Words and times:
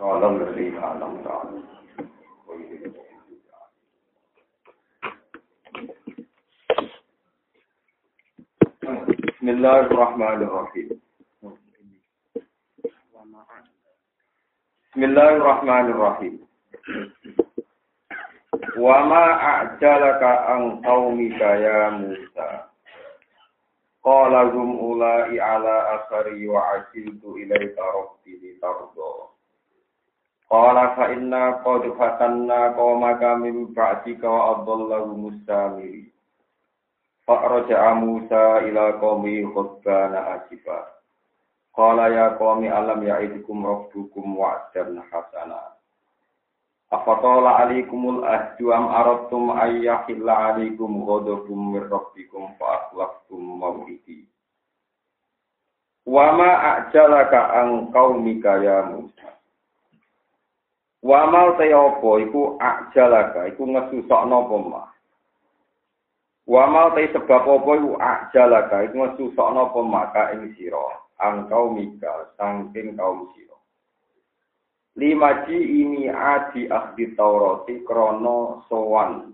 Kalam 0.00 0.40
dari 0.40 0.72
alam 0.80 1.20
ta'ala. 1.20 1.60
Bismillahirrahmanirrahim. 8.80 10.88
Bismillahirrahmanirrahim. 14.88 16.34
Wa 18.80 18.96
ma 19.04 19.24
a'jalaka 19.36 20.32
an 20.48 20.80
qaumika 20.80 21.48
ya 21.60 22.00
Musa. 22.00 22.72
Qala 24.00 24.48
hum 24.48 24.80
ula'i 24.80 25.36
ala 25.36 26.00
asari 26.00 26.48
wa 26.48 26.80
asiltu 26.80 27.36
ilayka 27.36 27.84
rabbi 27.84 28.40
litardah. 28.40 29.29
Qala 30.50 30.98
fa 30.98 31.14
inna 31.14 31.62
qad 31.62 31.86
fatanna 31.94 32.74
qaumaka 32.74 33.38
min 33.38 33.70
ba'dika 33.70 34.26
wa 34.26 34.58
adallahu 34.58 35.14
mustamiri. 35.14 36.10
Fa 37.22 37.46
raja'a 37.46 37.94
Musa 37.94 38.66
ila 38.66 38.98
qaumi 38.98 39.46
khutbana 39.46 40.42
asifa. 40.42 40.90
Qala 41.70 42.10
ya 42.10 42.34
qaumi 42.34 42.66
alam 42.66 42.98
ya'idukum 42.98 43.62
rabbukum 43.62 44.34
wa'dan 44.34 44.98
hasana. 45.14 45.78
Afatola 46.90 47.62
alikumul 47.62 48.26
ahdu 48.26 48.74
am 48.74 48.90
aradtum 48.90 49.54
ayyahilla 49.54 50.58
alikum 50.58 51.06
ghadabum 51.06 51.78
min 51.78 51.86
rabbikum 51.86 52.58
fa 52.58 52.90
akhlaftum 52.90 53.38
maw'idi. 53.62 54.26
Wa 56.10 56.34
ma 56.34 56.50
a'jalaka 56.74 57.54
an 57.54 57.94
qaumika 57.94 58.58
ya 58.66 58.82
Musa. 58.90 59.30
Wa 61.00 61.32
mal 61.32 61.56
te 61.56 61.72
apa 61.72 62.10
iku 62.20 62.60
ajalaka 62.60 63.48
iku 63.48 63.64
ngesusokno 63.64 64.36
apa 64.44 64.56
mah. 64.60 64.88
Wa 66.44 66.64
mal 66.68 66.92
te 66.92 67.08
sebab 67.16 67.44
apa 67.48 67.70
iku 67.80 67.90
ajalaka 67.96 68.76
iku 68.84 68.94
ngesusokno 69.00 69.72
apa 69.72 69.80
maka 69.80 70.22
ing 70.36 70.52
sira 70.60 71.00
angkau 71.20 71.72
mika 71.72 72.32
sangking 72.36 73.00
kaum 73.00 73.32
sira. 73.32 73.56
Limaji 75.00 75.56
ini 75.56 76.12
adi 76.12 76.68
ahdi 76.68 77.16
Taurati 77.16 77.80
krono 77.86 78.64
sowan 78.68 79.32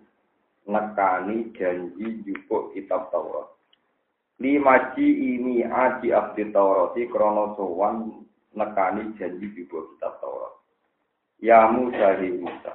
nekani 0.71 1.51
janji 1.57 2.23
jupuk 2.23 2.75
kitab 2.79 3.11
Taurat. 3.11 3.51
Limaji 4.39 5.07
ini 5.07 5.67
adi 5.67 6.15
ahdi 6.15 6.55
Taurati 6.55 7.09
krono 7.11 7.59
sowan 7.59 8.23
nekani 8.55 9.19
janji 9.19 9.51
jupuk 9.57 9.97
kitab 9.97 10.23
Taurat. 10.23 10.56
Ya 11.37 11.69
Musa 11.69 12.17
hi 12.17 12.33
Musa. 12.33 12.73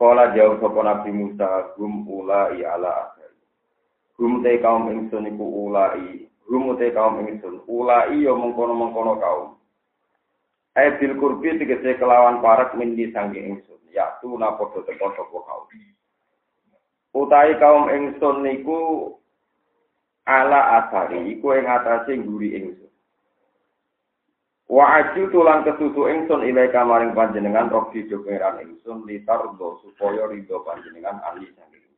Kala 0.00 0.32
jauh 0.32 0.56
sapa 0.56 0.80
Nabi 0.80 1.12
Musa 1.12 1.76
gum 1.76 2.08
ulai 2.08 2.64
ala 2.64 3.12
akhir. 3.12 3.36
Gum 4.16 4.40
te 4.40 4.56
kaum 4.64 4.88
ingsun 4.88 5.28
iku 5.28 5.68
ulai, 5.68 6.24
gum 6.48 6.72
te 6.80 6.88
kaum 6.96 7.20
ingsun 7.20 7.60
ulai 7.68 8.16
yo 8.24 8.32
mengkono-mengkono 8.40 9.20
kaum. 9.20 9.60
Ai 10.72 10.96
bil 10.96 11.20
kurbi 11.20 11.60
tegese 11.60 12.00
kelawan 12.00 12.40
parak 12.40 12.72
mindi 12.72 13.12
sangge 13.12 13.44
ingsun, 13.44 13.84
ya 13.92 14.16
tu 14.24 14.40
na 14.40 14.56
padha 14.56 14.80
teko 14.88 15.12
sapa 15.12 15.38
kaum. 15.44 15.68
Utai 17.12 17.60
kaum 17.60 17.92
ingsun 17.92 18.40
niku 18.40 19.12
ala 20.24 20.80
asari 20.80 21.36
iku 21.36 21.52
ing 21.52 21.68
atase 21.68 22.16
nguri 22.16 22.56
ingsun. 22.56 22.79
Wa 24.70 25.02
aju 25.02 25.34
tulang 25.34 25.66
kesusu 25.66 26.06
ingsun 26.06 26.46
ilai 26.46 26.70
kamaring 26.70 27.10
panjenengan 27.10 27.74
rogi 27.74 28.06
jogeran 28.06 28.62
ingsun 28.62 29.02
litardo 29.02 29.82
supaya 29.82 30.30
ridho 30.30 30.62
panjenengan 30.62 31.18
ali 31.26 31.50
saking 31.58 31.90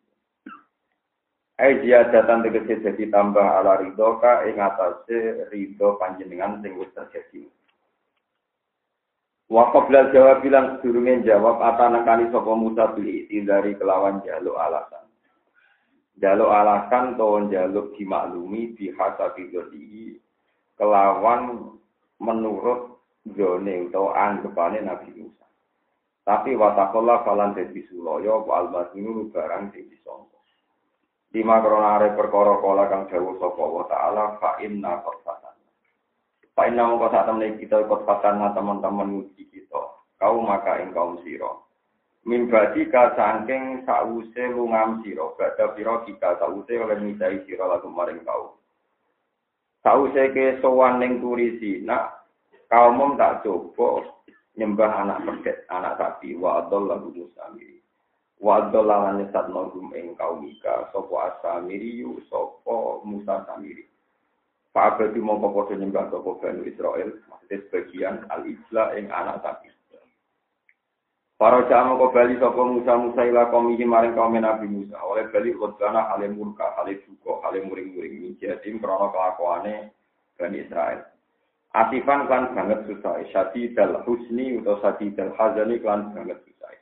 Ai 1.61 1.85
dia 1.85 2.09
datang 2.09 2.41
tegese 2.41 2.81
jadi 2.81 3.13
tambah 3.13 3.45
ala 3.45 3.77
ridho 3.85 4.17
ka 4.25 4.49
ing 4.49 4.57
atase 4.57 5.53
panjenengan 6.01 6.65
sing 6.65 6.81
terjadi. 6.97 7.45
Wa 9.53 9.69
qabla 9.69 10.09
jawab 10.17 10.41
bilang 10.41 10.81
sedurunge 10.81 11.29
jawab 11.29 11.61
atana 11.61 12.09
kali 12.09 12.33
sapa 12.33 12.57
Musa 12.57 12.97
beli 12.97 13.29
dari 13.45 13.77
kelawan 13.77 14.25
jaluk 14.25 14.57
alasan. 14.57 15.13
Jaluk 16.17 16.49
alasan 16.49 17.21
to 17.21 17.53
jaluk 17.53 17.93
dimaklumi 18.01 18.73
bihasabi 18.73 19.53
kelawan 20.81 21.77
menurut 22.23 23.03
zone 23.35 23.91
atau 23.91 24.15
anggapane 24.15 24.79
Nabi 24.87 25.11
Musa. 25.19 25.47
Tapi 26.23 26.55
watakola 26.55 27.27
falan 27.27 27.59
dadi 27.59 27.83
suloyo 27.91 28.47
wa 28.47 28.63
barang 28.71 29.65
sing 29.75 29.85
disangka. 29.91 30.39
Lima 31.35 31.59
kronare 31.59 32.15
perkara 32.15 32.63
kala 32.63 32.85
kang 32.87 33.11
dawuh 33.11 33.35
sapa 33.43 33.65
wa 33.67 33.85
taala 33.91 34.39
fa 34.39 34.63
inna 34.63 35.03
qafatan. 35.03 35.57
Fa 36.55 36.63
inna 36.71 36.87
mongko 36.87 37.11
sak 37.11 37.27
kita 37.59 37.91
qafatan 37.91 38.55
teman-teman 38.55 39.27
uji 39.27 39.51
kita. 39.51 39.83
Kau 40.23 40.39
maka 40.39 40.79
ing 40.79 40.95
kaum 40.95 41.19
sira. 41.27 41.51
Mimbadi 42.23 42.87
ka 42.87 43.19
sangking 43.19 43.83
sause 43.83 44.43
lungam 44.55 45.03
sira, 45.03 45.35
badha 45.35 45.75
pira 45.75 46.07
kita 46.07 46.39
sause 46.39 46.71
oleh 46.71 47.03
misai 47.03 47.43
sira 47.43 47.67
lagu 47.67 47.91
maring 47.91 48.23
kau. 48.23 48.62
Sause 49.83 50.31
ke 50.31 50.63
sowan 50.63 51.03
ning 51.03 51.19
turi 51.19 51.59
sina, 51.59 52.07
kaum 52.71 53.19
tak 53.19 53.43
coba 53.43 54.07
nyembah 54.55 55.03
anak 55.03 55.27
pedet, 55.27 55.67
anak 55.75 55.99
sapi, 55.99 56.39
wa 56.39 56.63
adol 56.63 56.87
lagu. 56.87 57.11
Wa 58.43 58.63
adol 58.63 58.87
lan 58.87 59.19
nyesat 59.23 59.51
nogum 59.51 59.91
kaumika, 60.15 60.91
sopo 60.95 61.19
asamiri 61.19 61.99
yu, 61.99 62.23
sopo 62.31 63.03
musa 63.03 63.43
samiri. 63.47 63.87
Pak 64.73 64.97
Abadi 64.97 65.21
mongko 65.21 65.53
podo 65.53 65.75
nyembah 65.77 66.09
sopo 66.15 66.39
Banu 66.39 66.65
Israel, 66.65 67.13
maksudnya 67.29 67.61
sebagian 67.67 68.17
al-Isla 68.33 68.97
ing 68.97 69.11
anak 69.11 69.45
sapi. 69.45 69.69
Para 71.43 71.67
jamaah 71.67 71.99
kau 71.99 72.15
bali 72.15 72.39
sopo 72.39 72.63
Musa 72.71 72.95
Musa 72.95 73.27
ila 73.27 73.51
kaumihi 73.51 73.83
maring 73.83 74.15
kaum 74.15 74.31
Nabi 74.39 74.71
Musa. 74.71 74.95
Oleh 75.03 75.27
bali 75.27 75.51
khutbana 75.51 76.15
hale 76.15 76.31
murka, 76.31 76.71
hale 76.79 77.03
duka, 77.03 77.43
hale 77.43 77.67
muring-muring. 77.67 78.15
Minjadim 78.23 78.79
krono 78.79 79.11
kelakuane 79.11 79.91
Bani 80.39 80.63
Israel. 80.63 81.03
Asifan 81.75 82.31
klan 82.31 82.55
banget 82.55 82.87
susah. 82.87 83.19
Syati 83.35 83.75
dal 83.75 84.07
husni 84.07 84.55
atau 84.63 84.79
syati 84.87 85.11
dal 85.19 85.35
hazani 85.35 85.83
klan 85.83 86.15
banget 86.15 86.39
susah. 86.47 86.79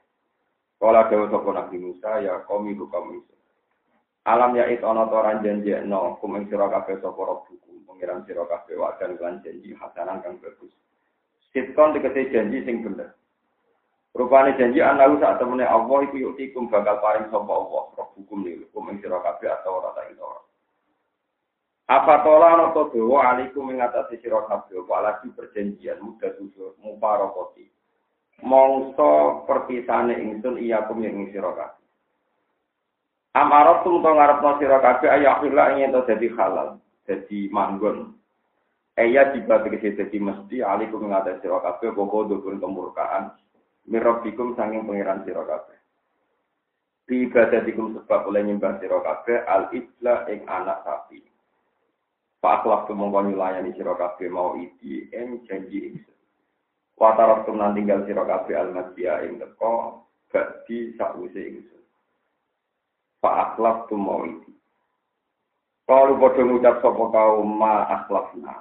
Kala 0.77 1.09
dawa 1.09 1.33
sapa 1.33 1.51
Nabi 1.57 1.77
Musa 1.81 2.21
ya 2.21 2.45
kaum 2.45 2.69
ibu 2.69 2.85
kaum 2.93 3.17
Musa. 3.17 3.33
Alam 4.29 4.61
ya 4.61 4.69
it 4.69 4.85
ana 4.85 5.09
toran 5.09 5.41
janji 5.41 5.73
no 5.89 6.21
kum 6.21 6.37
ing 6.37 6.53
sira 6.53 6.69
kabeh 6.69 7.01
sapa 7.01 7.17
rabbukum 7.17 7.81
pengiran 7.89 8.29
sira 8.29 8.45
janji 8.45 9.73
hasanan 9.73 10.21
kang 10.21 10.37
bagus. 10.45 10.77
Sitkon 11.57 11.97
tegese 11.97 12.29
janji 12.29 12.61
sing 12.69 12.85
bener. 12.85 13.17
Rupane 14.11 14.59
janji 14.59 14.83
anahu 14.83 15.23
saat 15.23 15.39
temene 15.39 15.63
Allah 15.63 16.03
iku 16.03 16.19
yutikum 16.19 16.67
bakal 16.67 16.99
paring 16.99 17.31
sapa 17.31 17.47
Allah 17.47 17.95
rabbukum 17.95 18.43
niku 18.43 18.67
kum 18.75 18.91
ing 18.91 18.99
sira 18.99 19.23
kabeh 19.23 19.47
atau 19.47 19.79
ora 19.79 19.95
ta 19.95 20.03
ora. 20.03 20.41
Apa 21.91 22.15
tola 22.27 22.47
ana 22.59 22.67
to 22.75 22.91
dawa 22.91 23.39
alikum 23.39 23.71
ing 23.71 23.79
atase 23.79 24.19
sira 24.19 24.43
kabeh 24.51 24.83
apa 24.83 24.97
lagi 24.99 25.31
perjanjian 25.31 26.03
muda 26.03 26.35
susur 26.35 26.75
muparokoti. 26.83 27.71
Mongso 28.43 29.47
perpisane 29.47 30.19
ingsun 30.19 30.59
iya 30.59 30.91
kum 30.91 31.07
ing 31.07 31.31
sira 31.31 31.55
kabeh. 31.55 31.87
Amarat 33.39 33.87
tum 33.87 34.03
to 34.03 34.11
ngarepno 34.11 34.59
sira 34.59 34.83
kabeh 34.83 35.07
ayahillah 35.07 35.79
ing 35.79 35.95
to 35.95 36.03
dadi 36.03 36.27
halal, 36.35 36.83
dadi 37.07 37.47
manggon. 37.55 38.19
Eya 38.99 39.31
tiba 39.31 39.63
tegese 39.63 39.95
dadi 39.95 40.19
mesti 40.19 40.67
alikum 40.67 41.07
ing 41.07 41.15
atase 41.15 41.47
sira 41.47 41.63
pokok 41.79 42.27
dukun 42.27 42.59
kemurkaan 42.59 43.39
mirabikum 43.91 44.55
sanging 44.55 44.87
pangeran 44.87 45.27
sira 45.27 45.43
kabeh. 45.43 45.79
Ibadatikum 47.11 47.99
sebab 47.99 48.31
oleh 48.31 48.47
nyembah 48.47 48.79
sira 48.79 49.03
kabeh 49.03 49.43
al 49.51 49.75
isla 49.75 50.31
ing 50.31 50.47
anak 50.47 50.87
sapi. 50.87 51.19
Pak 52.39 52.63
akhlak 52.63 52.87
tu 52.87 52.95
mongko 52.95 53.27
nyulayani 53.27 53.75
sira 53.75 53.99
kabeh 53.99 54.31
mau 54.31 54.55
iki 54.55 55.11
ing 55.11 55.43
janji 55.45 55.91
ingsun. 55.91 56.19
Wa 56.95 57.19
taraktum 57.19 57.59
nan 57.59 57.75
tinggal 57.75 58.07
sira 58.07 58.23
kabeh 58.23 58.55
al-madhiya 58.55 59.27
ing 59.27 59.43
teko 59.43 60.07
bagi 60.31 60.95
sakwise 60.95 61.43
ingsun. 61.51 61.83
Pak 63.19 63.59
akhlak 63.59 63.91
tu 63.91 63.99
mau 63.99 64.23
iki. 64.23 64.55
Kalau 65.91 66.15
bodoh 66.23 66.47
ngucap 66.47 66.79
sopo 66.87 67.11
kaum 67.11 67.59
ma 67.59 67.83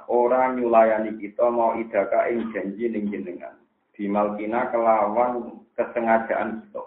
orang 0.10 0.58
nyulayani 0.58 1.14
kita 1.22 1.46
mau 1.54 1.78
idaka 1.78 2.26
ing 2.26 2.50
janji 2.50 2.90
ning 2.90 3.06
jenengan. 3.14 3.59
Bimalkina 4.00 4.72
kelawan 4.72 5.60
kesengajaan 5.76 6.64
kita. 6.64 6.84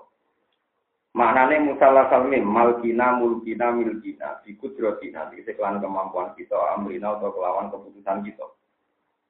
Maknane 1.13 1.61
musalah 1.61 2.09
salmim, 2.09 2.41
malkina, 2.41 3.13
mulkina, 3.21 3.69
milkina, 3.69 4.41
bikudrotina, 4.49 5.29
kelan 5.29 5.85
kemampuan 5.85 6.33
kita, 6.41 6.57
amrina 6.73 7.21
atau 7.21 7.37
kelawan 7.37 7.69
keputusan 7.69 8.25
kita. 8.25 8.49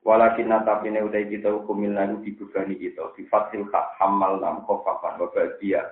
Walakin 0.03 0.51
tapi 0.67 0.95
udah 0.95 1.23
kita 1.31 1.51
hukumil 1.51 1.95
lalu 1.95 2.27
dibebani 2.27 2.75
kita, 2.75 3.15
sifatil 3.15 3.67
hak 3.71 3.99
hamal 4.03 4.39
nam 4.39 4.67
kofafan 4.67 5.15
wabadia. 5.19 5.91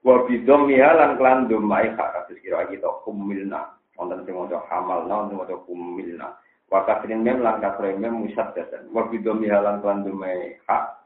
Wabidom 0.00 0.68
lan 0.68 1.16
klan 1.20 1.48
domai 1.48 1.92
hak 1.92 2.08
kasus 2.12 2.40
kira 2.40 2.64
kita 2.68 2.88
humilna. 3.04 3.72
Wonten 3.96 4.24
sing 4.24 4.36
maca 4.36 4.64
hamal 4.72 5.08
na, 5.08 5.24
wonten 5.24 5.40
maca 5.40 5.56
humilna. 5.64 6.36
Wa 6.72 6.88
kasrin 6.88 7.20
mem 7.20 7.44
lan 7.44 7.60
kasrin 7.60 8.00
mem 8.00 8.28
musaddatan. 8.28 8.88
Wabidom 8.92 9.44
lan 9.44 9.80
klan 9.84 10.04
domai 10.08 10.56
hak. 10.64 11.03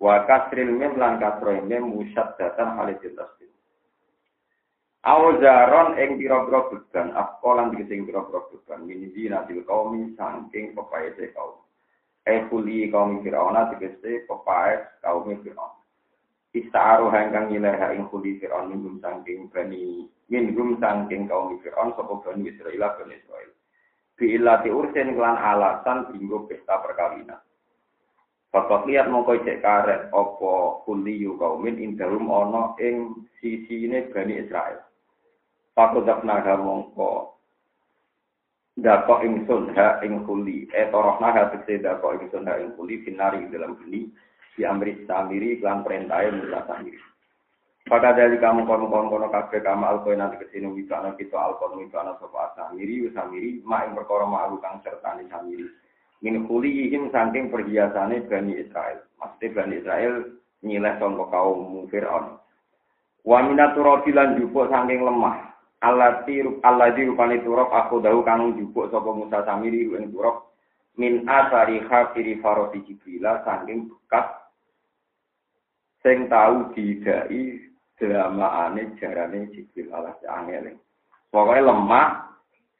wa 0.00 0.24
kasril 0.24 0.72
mim 0.72 0.96
lan 0.96 1.20
kasril 1.20 1.60
mim 1.62 1.92
musaddatan 1.92 2.76
halil 2.80 2.96
tasdid 2.96 3.50
auzaron 5.04 5.96
ing 5.96 6.20
pira-pira 6.20 6.68
bedan 6.68 7.16
apolan 7.16 7.72
dikising 7.72 8.04
pira-pira 8.04 8.40
bedan 8.52 8.84
min 8.84 9.08
dina 9.16 9.48
til 9.48 9.64
qaumi 9.64 10.12
saking 10.16 10.76
kaum. 10.76 11.56
Ai 12.28 12.44
kuli 12.52 12.92
kaum 12.92 13.24
firona 13.24 13.72
dikese 13.72 14.28
pepae 14.28 14.76
kaum 15.00 15.24
firona 15.40 15.80
istaru 16.52 17.08
hanggang 17.08 17.48
ing 17.48 18.04
kuli 18.12 18.36
firon 18.40 18.68
min 18.68 18.84
gum 18.84 18.96
saking 19.00 19.48
bani 19.48 20.04
min 20.28 20.52
gum 20.52 20.76
saking 20.76 21.28
kaum 21.28 21.56
firon 21.64 21.96
sapa 21.96 22.14
bani 22.20 22.52
israila 22.52 22.92
bani 23.00 23.16
israil 23.16 23.50
bi 24.20 24.36
illati 24.36 24.68
ursin 24.68 25.16
kelan 25.16 25.36
alasan 25.40 26.12
inggo 26.12 26.44
pesta 26.44 26.76
perkawinan. 26.84 27.40
Bapak 28.50 28.82
lihat 28.90 29.06
mongko 29.06 29.46
cek 29.46 29.62
karet 29.62 30.10
opo 30.10 30.82
kuliyu 30.82 31.38
kaumin 31.38 31.78
indahum 31.78 32.26
ono 32.26 32.74
ing 32.82 33.22
sisi 33.38 33.86
ini 33.86 34.10
bani 34.10 34.42
Israel. 34.42 34.82
Fakudak 35.70 36.26
naga 36.26 36.58
mongko 36.58 37.38
dako 38.74 39.22
ingsun 39.22 39.70
ha 39.78 40.02
ing 40.02 40.26
kuli. 40.26 40.66
E 40.74 40.82
toroh 40.90 41.22
naga 41.22 41.54
tegese 41.54 41.78
dako 41.78 42.18
ingsun 42.18 42.50
ha 42.50 42.58
ing 42.58 42.74
kuli 42.74 42.98
finari 43.06 43.46
dalam 43.54 43.78
geni 43.78 44.10
di 44.58 44.66
amri 44.66 45.06
samiri 45.06 45.62
klan 45.62 45.86
perintah 45.86 46.26
musa 46.34 46.66
samiri. 46.66 46.98
Pada 47.86 48.18
dari 48.18 48.34
kamu 48.34 48.66
kono 48.66 48.90
kono 48.90 49.06
kono 49.14 49.26
kafe 49.30 49.62
kamu 49.62 49.86
alkoy 49.86 50.18
nanti 50.18 50.42
kesini 50.42 50.74
wisana 50.74 51.14
kita 51.14 51.38
alkoy 51.38 51.86
wisana 51.86 52.18
sopa 52.18 52.50
samiri 52.58 53.06
samiri 53.14 53.62
ma 53.62 53.86
ing 53.86 53.94
perkara 53.94 54.26
ma 54.26 54.50
kang 54.58 54.82
serta 54.82 55.22
samiri 55.22 55.70
min 56.20 56.44
kuli 56.44 56.88
ihim 56.88 57.08
saking 57.12 57.48
perhiasane 57.48 58.24
bani 58.28 58.60
Israel. 58.60 59.00
Maksudnya 59.20 59.54
bani 59.56 59.74
Israel 59.80 60.14
nyileh 60.60 60.94
sangka 61.00 61.24
kaum 61.32 61.88
Fir'aun. 61.88 62.36
Wa 63.24 63.38
minaturabi 63.44 64.12
lan 64.12 64.36
jupuk 64.36 64.68
saking 64.68 65.00
lemah. 65.04 65.50
Alati 65.80 66.44
alladzi 66.60 67.08
rupane 67.08 67.40
turab 67.40 67.72
aku 67.72 68.04
dahu 68.04 68.20
kang 68.20 68.52
jupuk 68.52 68.92
sapa 68.92 69.16
Musa 69.16 69.40
Samiri 69.48 69.88
ing 69.88 70.12
turab 70.12 70.50
min 71.00 71.24
asari 71.24 71.80
khafiri 71.88 72.36
faroti 72.44 72.84
Jibril 72.84 73.24
saking 73.48 73.88
bekas 73.88 74.28
sing 76.04 76.28
tau 76.28 76.68
didai 76.76 77.64
dramaane 77.96 78.92
jarane 79.00 79.48
Jibril 79.56 79.88
alas 79.96 80.20
angel 80.28 80.76
pokoknya 81.32 81.72
lemah 81.72 82.08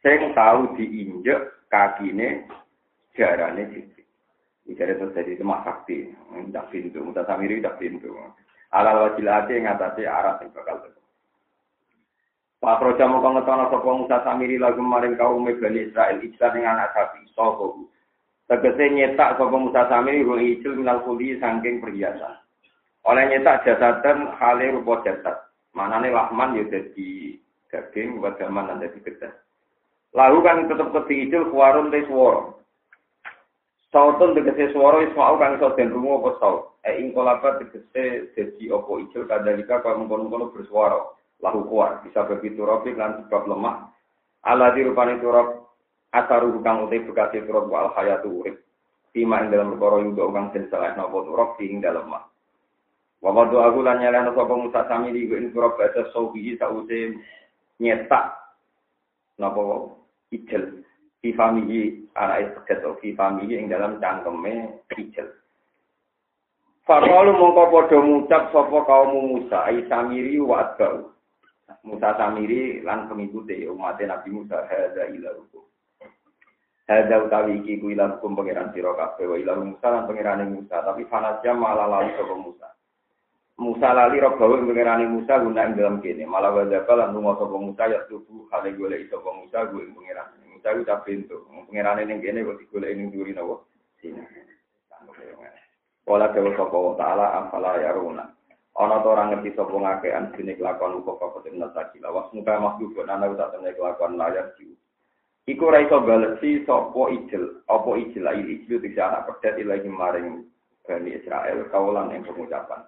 sing 0.04 0.37
tau 0.37 0.69
diinjek 0.76 1.69
kakine 1.72 2.44
jarane 3.20 3.69
Jibril 3.69 4.08
Jadi 4.70 4.93
terus 4.96 5.12
jadi 5.12 5.34
lemah 5.37 5.61
sakti, 5.67 6.08
tidak 6.46 6.70
pintu, 6.70 7.02
Musa 7.02 7.26
Samiri 7.26 7.58
tidak 7.58 7.76
pintu. 7.82 8.14
Alal 8.70 9.12
wajilati 9.12 9.58
yang 9.58 9.67
ngatasi 9.67 10.06
arah 10.06 10.38
yang 10.38 10.55
bakal 10.55 10.78
terjadi. 10.78 11.00
Pak 12.61 12.76
Proja 12.76 13.08
mau 13.08 13.25
ngetono 13.25 13.72
sapa 13.72 13.90
Musa 13.96 14.20
Samiri 14.20 14.61
lagu 14.61 14.84
maring 14.84 15.17
kaum 15.17 15.49
Bani 15.49 15.81
Israel 15.81 16.20
iklan 16.20 16.61
ing 16.61 16.64
anak 16.69 16.93
sapi 16.93 17.25
sapa 17.32 17.67
Tegese 18.46 18.84
nyetak 18.93 19.40
sapa 19.40 19.56
Musa 19.56 19.88
Samiri 19.88 20.20
ruh 20.20 20.37
ijil 20.37 20.76
minal 20.76 21.00
kuli 21.02 21.40
saking 21.40 21.81
perhiasan. 21.81 22.37
Oleh 23.08 23.32
nyetak 23.32 23.64
jasatan 23.64 24.37
hale 24.37 24.76
rupa 24.76 25.00
jasad. 25.08 25.40
Manane 25.73 26.12
lahman 26.12 26.61
ya 26.61 26.69
dadi 26.69 27.40
daging 27.73 28.20
wadaman 28.20 28.69
lan 28.69 28.84
dadi 28.84 29.00
gedhe. 29.08 29.32
Lalu 30.12 30.38
kan 30.44 30.69
tetep 30.69 30.93
keti 30.94 31.26
ijil 31.26 31.49
kuwarun 31.49 31.88
te 31.88 32.05
swara. 32.06 32.59
Sautun 33.90 34.38
tegese 34.38 34.70
swara 34.70 35.02
isma'u 35.02 35.34
kang 35.42 35.58
iso 35.58 35.75
den 35.75 35.90
rungu 35.90 36.22
apa 36.22 36.31
saut. 36.38 36.62
E 36.87 37.02
ing 37.02 37.10
kolabat 37.10 37.58
tegese 37.58 38.31
dadi 38.38 38.70
apa 38.70 38.90
kadalika 39.26 39.82
kaya 39.82 39.98
mengkono-kono 39.98 40.54
bersuara 40.54 41.10
lahu 41.42 41.66
kuat 41.66 42.06
bisa 42.06 42.22
begitu 42.31 42.62
robi 42.62 42.94
lan 42.94 43.26
sebab 43.26 43.50
lemah. 43.50 43.90
Ala 44.46 44.72
dirupani 44.72 45.19
turab 45.19 45.70
asaru 46.14 46.58
kang 46.62 46.87
utai 46.87 47.02
bekasi 47.02 47.42
turab 47.46 47.70
wal 47.70 47.90
hayatu 47.94 48.42
urip 48.42 48.56
Tima 49.10 49.42
ing 49.42 49.50
dalam 49.50 49.75
perkara 49.75 50.06
yuda 50.06 50.25
kang 50.31 50.46
den 50.54 50.70
salah 50.70 50.94
napa 50.94 51.19
turab 51.26 51.58
ing 51.58 51.82
dalam 51.82 52.06
mah 52.06 52.31
wa 53.20 53.31
wadu 53.34 53.58
aku 53.58 53.82
lan 53.82 53.98
nyalana 54.00 54.31
sapa 54.32 54.54
Musa 54.54 54.87
sami 54.87 55.10
di 55.10 55.26
ing 55.26 55.50
turab 55.50 55.75
baca 55.75 56.06
saubi 56.14 56.54
sause 56.56 57.19
nyetak 57.82 58.38
napa 59.34 59.90
ijel 60.31 60.87
fi 61.20 61.28
famihi 61.37 62.11
ana 62.17 62.40
seket 62.56 62.84
fi 63.00 63.12
famihi 63.12 63.55
ing 63.61 63.69
dalam 63.69 64.00
cangkeme 64.00 64.81
ijel 64.96 65.28
Fakalu 66.88 67.37
mongko 67.38 67.70
padha 67.70 67.99
ngucap 68.02 68.50
sapa 68.50 68.78
kaum 68.82 69.14
Musa 69.14 69.62
ai 69.69 69.87
samiri 69.87 70.40
Musa 71.87 72.12
Samiri 72.19 72.82
lan 72.84 73.08
pengikuti 73.08 73.64
umat 73.70 73.96
Nabi 74.02 74.28
Musa 74.34 74.69
hadza 74.69 75.06
ila 75.06 75.31
hukum. 75.38 75.64
Hadza 76.90 77.25
utawi 77.25 77.62
iki 77.62 77.78
ku 77.81 77.94
ila 77.94 78.19
hukum 78.19 78.37
pangeran 78.37 78.75
sira 78.75 78.93
kabeh 78.93 79.25
wa 79.31 79.55
Musa 79.62 79.87
lan 79.88 80.05
pangerane 80.05 80.44
Musa 80.50 80.83
tapi 80.85 81.06
fanasya 81.06 81.54
malah 81.56 81.88
lali 81.88 82.11
sapa 82.18 82.35
Musa. 82.37 82.68
Musa 83.56 83.88
lali 83.97 84.21
robawe 84.21 84.56
pangerane 84.61 85.06
Musa 85.09 85.40
guna 85.40 85.71
ing 85.71 85.78
dalam 85.78 86.02
kene 86.04 86.26
malah 86.28 86.52
wa 86.52 86.68
zakal 86.68 87.00
lan 87.00 87.14
lunga 87.16 87.38
sapa 87.40 87.56
Musa 87.56 87.83
ya 87.88 88.00
tubuh 88.11 88.44
hale 88.52 88.76
golek 88.76 89.09
sapa 89.09 89.30
Musa 89.30 89.59
gue 89.73 89.80
ing 89.80 89.94
pangeran. 89.97 90.39
Musa 90.61 90.76
ku 90.76 90.85
tak 90.85 91.09
pintu 91.09 91.40
ning 91.73 92.21
kene 92.21 92.45
kok 92.45 92.61
digolek 92.61 92.93
ning 92.93 93.09
duri 93.09 93.33
napa. 93.33 93.64
Sini. 93.97 94.21
Wala 96.05 96.29
dewa 96.37 96.52
sapa 96.52 96.76
ta'ala 97.00 97.26
afala 97.40 97.81
yaruna. 97.81 98.29
ana 98.76 99.00
to 99.00 99.09
ngerti 99.09 99.57
sapa 99.57 99.73
ngakean 99.73 100.37
dene 100.37 100.61
kelakuan 100.61 101.00
uga 101.00 101.40
ten 101.40 101.57
nasaki 101.57 101.97
lawas 102.05 102.29
muka 102.37 102.61
makhluk 102.61 102.93
ana 103.09 103.25
ora 103.25 103.49
temne 103.49 103.73
kelakuan 103.73 104.21
layar 104.21 104.52
jiwa. 104.61 104.76
Iku 105.49 105.64
ora 105.64 105.81
iso 105.81 105.97
balesi 106.05 106.61
sapa 106.69 107.02
ijil 107.09 107.64
apa 107.64 107.90
ijil 107.97 108.29
ail 108.29 108.45
ijil 108.45 108.85
bisa 108.85 109.09
anak 109.09 109.40
pedet 109.40 109.64
ilahi 109.64 109.88
maring 109.88 110.45
Bani 110.85 111.17
Israel. 111.17 111.64
Kaulan 111.73 112.12
yang 112.12 112.29
pengucapan. 112.29 112.85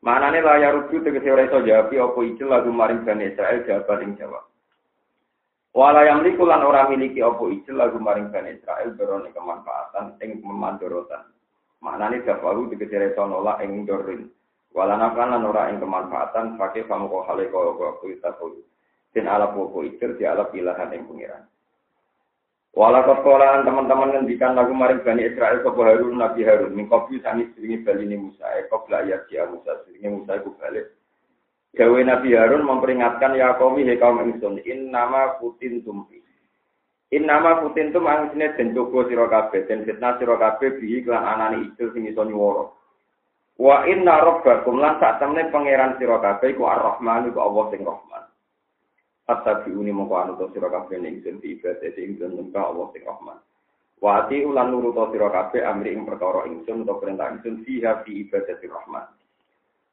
Manane 0.00 0.40
layar 0.40 0.80
rujuk 0.80 1.04
tegese 1.04 1.28
ora 1.28 1.44
iso 1.44 1.60
jawab 1.60 1.92
apa 1.92 2.20
ijil 2.24 2.48
lagu 2.48 2.72
maring 2.72 3.04
Bani 3.04 3.36
Israel? 3.36 3.60
Jawaban 3.68 4.00
ing 4.00 4.16
jawab 4.16 4.48
Wala 5.72 6.04
yang 6.04 6.20
likulan 6.20 6.60
orang 6.60 6.92
miliki 6.92 7.24
apa 7.24 7.48
ijil 7.48 7.80
lagu 7.80 7.96
maring 7.96 8.28
Bani 8.28 8.60
Israel 8.60 8.92
berone 8.92 9.32
kemanfaatan 9.32 10.20
ing 10.20 10.44
memandorotan. 10.44 11.32
Maknane 11.80 12.20
dafaru 12.28 12.68
tegese 12.68 13.00
reso 13.00 13.24
nolak 13.24 13.64
ing 13.64 13.88
dorin. 13.88 14.28
Walana 14.76 15.16
lan 15.16 15.48
ora 15.48 15.72
ing 15.72 15.80
kemanfaatan 15.80 16.60
pakai 16.60 16.84
kamu 16.84 17.08
kok 17.08 17.24
hale 17.24 17.48
kok 17.48 18.04
kita 18.04 18.36
kok 18.36 18.52
den 19.16 19.28
ala 19.28 19.52
poko 19.52 19.80
ikir 19.84 20.16
di 20.20 20.28
ala 20.28 20.48
pilihan 20.52 20.92
yang 20.92 21.08
pengiran. 21.08 21.44
Walau 22.72 23.20
kolaan 23.20 23.68
teman-teman 23.68 24.16
ngendikan 24.16 24.56
lagu 24.56 24.72
maring 24.72 25.04
Bani 25.04 25.28
Israel 25.28 25.60
ke 25.60 25.68
Harun 25.76 26.16
Nabi 26.16 26.40
Harun 26.40 26.72
mingkopi 26.72 27.20
sangis 27.20 27.52
seringi 27.52 27.84
bali 27.84 28.08
ini 28.08 28.16
Musa 28.16 28.48
ekop 28.64 28.88
ayat 28.88 29.28
dia 29.28 29.44
Musa 29.44 29.84
seringi 29.84 30.08
Musa 30.08 30.40
iku 30.40 30.56
balik. 30.56 30.88
Gawe 31.72 32.00
Nabi 32.04 32.36
Harun 32.36 32.68
memperingatkan 32.68 33.32
ya 33.32 33.56
kaum 33.56 33.80
he 33.80 33.96
kaum 33.96 34.20
ingsun 34.20 34.60
in 34.68 34.92
nama 34.92 35.40
putin 35.40 35.80
tumpi. 35.80 36.20
In 37.08 37.24
nama 37.24 37.64
putin 37.64 37.96
tum 37.96 38.04
angsine 38.04 38.52
den 38.60 38.76
jogo 38.76 39.08
sira 39.08 39.24
kabeh 39.24 39.64
den 39.64 39.88
fitnah 39.88 40.20
sira 40.20 40.36
kabeh 40.36 40.76
bihi 40.76 41.00
kelan 41.00 41.24
anane 41.24 41.72
ijil 41.72 41.88
sing 41.96 42.04
iso 42.04 42.28
nyuwara. 42.28 42.68
Wa 43.56 43.88
inna 43.88 44.20
rabbakum 44.20 44.84
lan 44.84 45.00
sak 45.00 45.16
temne 45.16 45.48
pangeran 45.48 45.96
sira 45.96 46.20
kabeh 46.20 46.52
iku 46.52 46.68
Ar-Rahman 46.68 47.32
iku 47.32 47.40
Allah 47.40 47.64
sing 47.72 47.80
Rahman. 47.88 48.24
Attabi'uni 49.32 49.96
mongko 49.96 50.14
anu 50.20 50.32
sira 50.52 50.68
kabeh 50.68 51.00
ning 51.00 51.24
ingsun 51.24 51.40
di 51.40 51.56
ibadah 51.56 51.88
ingsun 51.88 52.36
nyembah 52.36 52.68
Allah 52.68 52.86
sing 52.92 53.00
Rahman. 53.08 53.40
Wa 53.96 54.28
ati 54.28 54.44
ulan 54.44 54.68
nurut 54.68 55.00
sira 55.08 55.32
kabeh 55.32 55.64
amri 55.64 55.96
ing 55.96 56.04
perkara 56.04 56.44
ingsun 56.44 56.84
utawa 56.84 57.00
perintah 57.00 57.32
ingsun 57.32 57.64
fiha 57.64 58.04
fi 58.04 58.28
ibadati 58.28 58.68
Rahman. 58.68 59.21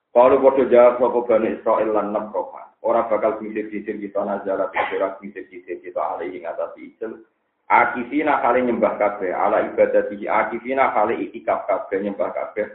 Kalau 0.09 0.41
bodoh 0.41 0.65
jawab 0.65 0.97
sapa 0.97 1.19
Bani 1.29 1.47
Israel 1.53 1.89
lan 1.93 2.09
nabroka. 2.09 2.73
Ora 2.81 3.05
bakal 3.05 3.37
bisir-bisir 3.37 4.01
kita 4.01 4.25
nazala 4.25 4.71
ora 4.73 5.09
bisir-bisir 5.21 5.77
kita 5.83 6.01
alih 6.01 6.33
ing 6.33 6.49
atas 6.49 6.73
Israel. 6.81 7.21
Akifina 7.69 8.41
kali 8.41 8.65
nyembah 8.65 8.97
kabeh 8.97 9.29
ala 9.29 9.61
ibadati 9.69 10.25
akifina 10.25 10.89
kali 10.89 11.29
itikaf 11.29 11.69
kabeh 11.69 12.01
nyembah 12.01 12.33
kabeh 12.33 12.65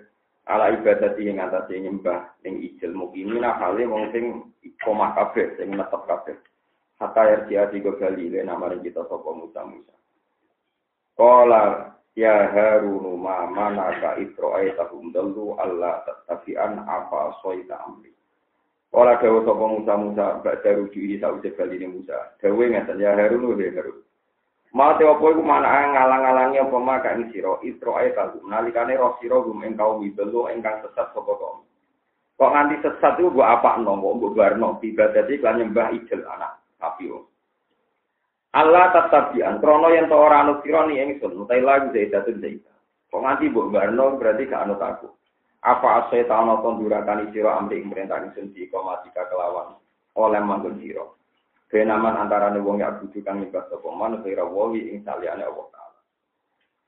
ala 0.47 0.71
ibadati 0.71 1.27
ing 1.27 1.43
atas 1.43 1.67
nyembah 1.67 2.39
ning 2.47 2.63
ijil 2.63 2.95
mukimina 2.95 3.59
kali 3.59 3.83
wong 3.91 4.15
sing 4.15 4.55
komah 4.87 5.19
kabeh 5.19 5.59
sing 5.59 5.75
netep 5.75 6.07
kabeh. 6.07 6.39
Hatta 7.03 7.23
yarjiati 7.27 7.83
go 7.83 7.99
galile 7.99 8.47
namaring 8.47 8.87
kita 8.87 9.03
sapa 9.11 9.31
Musa 9.35 9.67
Musa. 9.67 9.95
Kala 11.19 11.94
Ya 12.15 12.47
Harunu 12.47 13.19
ma 13.19 13.51
mana 13.51 13.91
ka 13.99 14.15
itro'ai 14.23 14.71
tahum 14.79 15.11
dalu 15.11 15.59
Allah 15.59 16.07
tatafian 16.07 16.79
apa 16.87 17.35
soita 17.43 17.75
amri. 17.83 18.15
Kala 18.95 19.19
dawa 19.19 19.43
sapa 19.43 19.65
Musa 19.67 19.95
Musa 19.99 20.27
bak 20.39 20.63
daru 20.63 20.87
di 20.95 21.19
sause 21.19 21.51
kali 21.59 21.83
ini 21.83 21.91
Musa. 21.91 22.39
Dawe 22.39 22.65
ngeten 22.71 23.03
ya 23.03 23.19
Harunu 23.19 23.59
ya 23.59 23.75
Harun. 23.75 23.99
Mate 24.75 25.03
apa 25.03 25.23
iku 25.27 25.43
mana 25.43 25.91
ngalang-alangi 25.91 26.63
apa 26.63 26.79
maka 26.79 27.19
ing 27.19 27.35
sira 27.35 27.59
itro'ai 27.67 28.15
tahum 28.15 28.47
nalikane 28.47 28.95
roh 28.95 29.19
sira 29.19 29.43
gum 29.43 29.63
ing 29.67 29.75
kaum 29.75 30.03
dalu 30.15 30.51
ingkang 30.55 30.87
sesat 30.87 31.11
sapa 31.11 31.33
kaum. 31.35 31.67
Kok 32.35 32.51
nganti 32.51 32.83
sesat 32.83 33.19
itu 33.19 33.31
mbok 33.31 33.47
apa 33.59 33.79
no, 33.83 33.95
mbok 33.99 34.35
barno, 34.35 34.79
tiba 34.83 35.11
dadi 35.15 35.39
kan 35.39 35.59
nyembah 35.63 35.95
ijel 35.95 36.27
anak 36.27 36.59
api. 36.83 37.11
Allah 38.55 38.95
tatabian, 38.95 39.59
krono 39.59 39.91
yang 39.91 40.07
to 40.07 40.15
ora 40.15 40.47
anut 40.47 40.63
sira 40.63 40.87
ni 40.87 41.03
ingsun, 41.03 41.43
utai 41.43 41.59
lagi 41.59 41.91
zaidatun 41.91 42.39
zaita. 42.39 42.71
Kok 43.11 43.19
nganti 43.19 43.51
mbok 43.51 43.71
barno 43.75 44.15
berarti 44.15 44.47
gak 44.47 44.63
anut 44.63 44.79
aku. 44.79 45.11
Apa 45.67 46.07
asai 46.07 46.23
ta'ana 46.23 46.63
tondurakan 46.63 47.35
sira 47.35 47.59
amri 47.59 47.83
perintah 47.83 48.23
ingsun 48.23 48.55
di 48.55 48.71
komatika 48.71 49.27
kelawan 49.27 49.75
oleh 50.15 50.39
manggon 50.39 50.79
sira. 50.79 51.03
Benaman 51.67 52.15
antara 52.15 52.55
wong 52.55 52.79
ya 52.79 52.95
kudu 53.03 53.19
kang 53.27 53.43
nyembah 53.43 53.67
sapa 53.67 53.89
man 53.91 54.23
kira 54.23 54.47
wawi 54.47 54.95
ing 54.95 55.03
saliyane 55.03 55.43
Allah 55.43 55.67
taala. 55.75 56.01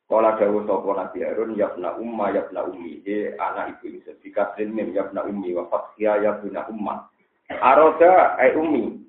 Kala 0.07 0.31
dawuh 0.39 0.63
sapa 0.71 0.91
Nabi 0.95 1.19
Harun 1.27 1.59
yabna 1.59 1.99
umma 1.99 2.31
yabna 2.31 2.63
ummi 2.63 3.03
he 3.03 3.35
anak 3.35 3.83
ibu 3.83 3.99
ingsun 3.99 4.15
dikatrin 4.23 4.71
mim 4.71 4.95
yabna 4.95 5.27
ummi 5.27 5.51
wa 5.59 5.67
fathiya 5.67 6.23
yabna 6.23 6.71
umma. 6.71 7.11
Aroda 7.51 8.39
ai 8.39 8.55
ummi 8.55 9.03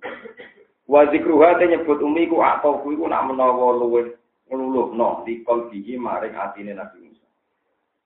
Wa 0.87 1.03
zikruha 1.11 1.59
te 1.59 1.67
nyebut 1.67 1.99
umi 1.99 2.31
ku 2.31 2.39
atau 2.39 2.79
ku 2.79 2.95
iku 2.95 3.11
nak 3.11 3.27
menawa 3.27 3.75
luwih 3.75 4.15
ngluluhno 4.47 5.27
di 5.27 5.43
kalbihi 5.43 5.99
maring 5.99 6.39
atine 6.39 6.71
Nabi 6.71 7.03
Musa. 7.03 7.27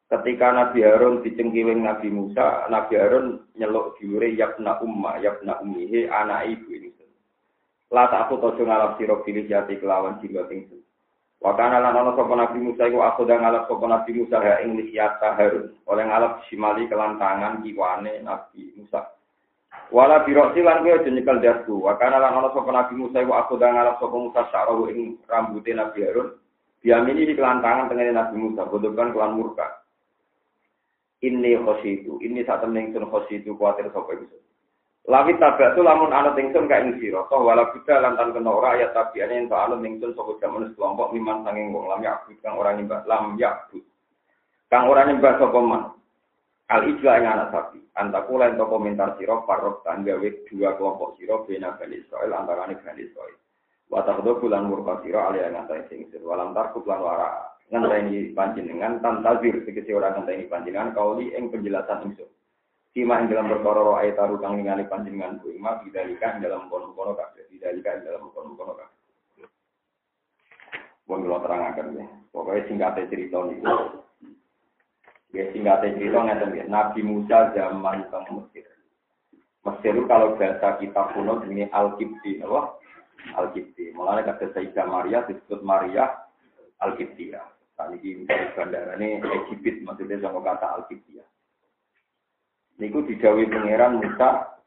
Ketika 0.09 0.49
Nabi 0.49 0.81
Harun 0.81 1.21
dicengkiwing 1.21 1.85
Nabi 1.85 2.09
Musa, 2.09 2.65
Nabi 2.73 2.97
Harun 2.97 3.45
nyeluk 3.53 4.01
diure 4.01 4.33
yakna 4.33 4.81
umma, 4.81 5.21
yakna 5.21 5.61
ummihi 5.61 6.09
anak 6.09 6.49
ibu 6.49 6.73
ini. 6.73 6.89
La 7.91 8.07
tak 8.07 8.31
aku 8.31 8.39
tojo 8.39 8.63
ngalap 8.63 8.95
siro 8.95 9.19
pilih 9.21 9.45
jati 9.51 9.75
kelawan 9.75 10.15
jiwa 10.23 10.47
ingsun. 10.47 10.79
Wakana 11.43 11.83
lan 11.83 11.97
ana 11.97 12.15
sapa 12.15 12.33
Nabi 12.33 12.63
Musa 12.63 12.87
iku 12.87 13.03
aku 13.03 13.27
dah 13.27 13.35
ngalap 13.35 13.67
sapa 13.67 13.85
Nabi 13.85 14.11
Musa 14.15 14.37
ha 14.39 14.63
ing 14.63 14.79
lihyata 14.79 15.35
Harun. 15.35 15.75
Oleh 15.91 16.07
ngalap 16.07 16.41
simali 16.47 16.87
kelantangan 16.87 17.59
kiwane 17.61 18.23
Nabi 18.23 18.71
Musa. 18.79 19.11
Wala 19.91 20.23
biroksi 20.23 20.63
lan 20.63 20.87
kowe 20.87 20.95
aja 20.95 21.09
nyekel 21.11 21.43
dasku. 21.43 21.75
Wa 21.83 21.99
kana 21.99 22.15
lan 22.15 22.39
ana 22.39 22.49
sapa 22.55 22.71
Nabi 22.71 22.95
Musa 22.95 23.19
iku 23.19 23.35
aku 23.35 23.59
dah 23.59 23.75
ngalap 23.75 23.99
sapa 23.99 24.15
Musa 24.15 24.41
syarahu 24.47 24.87
ing 24.87 25.19
rambuté 25.27 25.75
Nabi 25.75 26.07
Harun. 26.07 26.39
Diamini 26.81 27.29
di 27.29 27.37
kelantangan 27.37 27.91
tengene 27.91 28.15
Nabi 28.15 28.35
Musa, 28.41 28.65
bodokan 28.65 29.13
kelan 29.13 29.37
murka. 29.37 29.85
Ini 31.21 31.53
khositu, 31.61 32.17
ini 32.25 32.41
saat 32.41 32.65
temen 32.65 32.89
ingsun 32.89 33.05
khositu 33.05 33.53
kuatir 33.53 33.85
sapa 33.93 34.17
iku. 34.17 34.41
Lawi 35.05 35.37
tabak 35.37 35.77
tu 35.77 35.85
lamun 35.85 36.09
anut 36.09 36.33
ingsun 36.39 36.65
ka 36.65 36.81
ing 36.81 36.97
sira, 36.97 37.21
toh 37.29 37.45
wala 37.45 37.69
kita 37.69 38.01
lantan 38.01 38.33
kena 38.33 38.49
ora 38.49 38.73
ayat 38.73 38.97
tabiane 38.97 39.45
ento 39.45 39.53
anut 39.53 39.85
ingsun 39.85 40.17
sapa 40.17 40.33
jaman 40.41 40.73
kelompok 40.73 41.13
miman 41.13 41.45
sanging 41.45 41.69
wong 41.69 41.85
lam 41.85 42.01
yakut 42.01 42.33
kang 42.41 42.57
ora 42.57 42.73
nyembah 42.73 43.05
lam 43.05 43.37
yakut. 43.37 43.85
Kang 44.73 44.89
ora 44.89 45.05
nyembah 45.05 45.37
sapa 45.37 45.59
man. 45.61 46.00
Al 46.71 46.87
ijla 46.87 47.19
ing 47.19 47.27
anak 47.27 47.51
sapi. 47.51 47.83
Antaku 47.99 48.39
lain 48.39 48.55
to 48.55 48.63
komentar 48.63 49.19
siro 49.19 49.43
parok 49.43 49.83
tanggawe 49.83 50.27
dua 50.47 50.79
kelompok 50.79 51.19
siro 51.19 51.43
bena 51.43 51.75
Bani 51.75 51.99
Israel 51.99 52.31
antarane 52.31 52.79
Bani 52.79 53.03
Israel. 53.03 53.35
Watakdo 53.91 54.39
bulan 54.39 54.71
murka 54.71 55.03
siro 55.03 55.19
alia 55.19 55.51
ngatai 55.51 55.91
singsir. 55.91 56.23
Walam 56.23 56.55
tarkub 56.55 56.87
lan 56.87 57.03
wara 57.03 57.59
ngenteni 57.67 58.31
panjenengan 58.31 59.03
tantazir 59.03 59.67
segesi 59.67 59.91
orang 59.91 60.23
ngenteni 60.23 60.47
panjenengan 60.47 60.95
kauli 60.95 61.35
ing 61.35 61.51
penjelasan 61.51 62.07
ingsun. 62.07 62.31
Sima 62.95 63.19
ing 63.19 63.27
dalam 63.27 63.51
perkara 63.51 63.83
roh 63.83 63.99
ayat 63.99 64.15
taru 64.15 64.39
kang 64.39 64.55
ningali 64.55 64.87
panjenengan 64.87 65.43
ku 65.43 65.51
ima 65.51 65.83
bidalika 65.83 66.39
ing 66.39 66.47
dalam 66.47 66.71
kono-kono 66.71 67.19
kabeh. 67.19 67.51
Bidalika 67.51 67.99
ing 67.99 68.07
dalam 68.07 68.31
kono-kono 68.31 68.79
kabeh. 68.79 69.47
Pun 71.03 71.19
kula 71.19 71.43
terangaken 71.43 71.99
ya. 71.99 72.07
Pokoknya 72.31 72.63
singkatnya 72.71 73.11
cerita 73.11 73.43
niku 73.43 74.07
Ya 75.31 75.47
singkatnya 75.55 75.95
cerita 75.95 76.19
ngeten 76.27 76.59
ya. 76.59 76.65
Nabi 76.67 77.01
Musa 77.07 77.55
zaman 77.55 78.03
teng 78.11 78.27
Mesir. 78.35 78.67
Mesir 79.63 79.93
itu 79.95 80.03
kalau 80.03 80.35
bahasa 80.35 80.75
kita 80.75 81.01
kuno 81.15 81.39
ini 81.47 81.71
Al-Kibti, 81.71 82.43
apa? 82.43 82.75
Al-Kibti. 83.39 83.95
Mulanya 83.95 84.35
kata 84.35 84.51
Sayyidah 84.51 84.85
Maria 84.91 85.23
disebut 85.23 85.63
Maria 85.63 86.27
Al-Kibti 86.83 87.31
ya. 87.31 87.47
Tadi 87.79 87.97
ini 88.03 88.27
bandara 88.27 88.99
ini 88.99 89.23
Egypt, 89.55 89.87
maksudnya 89.87 90.19
sama 90.19 90.43
kata 90.43 90.67
Al-Kibti 90.81 91.23
ya. 91.23 91.25
Niku 92.83 93.07
dijawi 93.07 93.47
pangeran 93.47 94.03
Musa, 94.03 94.59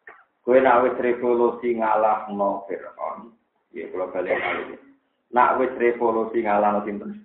kue 0.47 0.63
nak 0.63 0.87
wis 0.87 0.97
revolusi 1.03 1.77
ngalah 1.77 2.31
no 2.33 2.65
Fir'aun. 2.71 3.35
Ya 3.75 3.91
kalau 3.91 4.09
balik 4.15 4.39
kali. 4.39 4.79
Nak 5.35 5.59
wis 5.61 5.75
revolusi 5.77 6.47
ngalah 6.47 6.79
no 6.79 6.81
sinten 6.87 7.25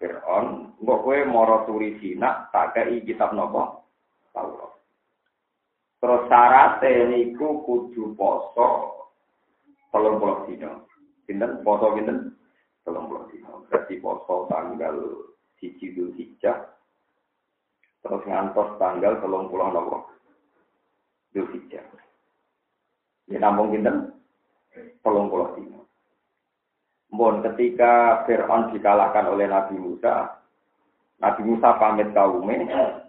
Fir'aun, 0.00 0.72
mbok 0.80 1.04
kowe 1.04 1.18
mara 1.28 1.68
turi 1.68 2.00
Cina 2.00 2.48
tak 2.48 2.72
kei 2.72 3.04
kitab 3.04 3.36
nopo? 3.36 3.84
Taurat. 4.32 4.72
Terus 6.00 6.24
syaratnya 6.32 7.12
niku 7.12 7.60
kudu 7.68 8.16
poso 8.16 8.96
telung 9.92 10.16
puluh 10.16 10.48
dino. 10.48 10.88
Pinten 11.28 11.60
poso 11.60 11.92
pinten? 11.92 12.32
Telung 12.80 13.12
puluh 13.12 13.28
dino. 13.28 13.68
Berarti 13.68 14.00
poso 14.00 14.48
tanggal 14.48 14.96
siji 15.60 15.92
Dhul 15.92 16.16
Hijjah. 16.16 16.64
Terus 18.00 18.24
ngantos 18.24 18.80
tanggal 18.80 19.20
telung 19.20 19.52
puluh 19.52 19.68
nopo? 19.68 20.08
Dhul 21.36 21.44
Hijjah. 21.52 21.84
Ya 23.28 23.36
nampung 23.36 23.76
pinten? 23.76 24.16
Telung 25.04 25.28
puluh 25.28 25.52
dino. 25.60 25.89
Mohon 27.10 27.42
ketika 27.50 28.22
Fir'aun 28.24 28.70
dikalahkan 28.70 29.26
oleh 29.26 29.50
Nabi 29.50 29.74
Musa, 29.74 30.30
Nabi 31.18 31.42
Musa 31.42 31.74
pamit 31.74 32.14
kaumnya, 32.14 33.02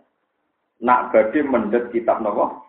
nak 0.82 1.14
badhe 1.14 1.46
mendet 1.46 1.94
kitab 1.94 2.18
nopo? 2.26 2.66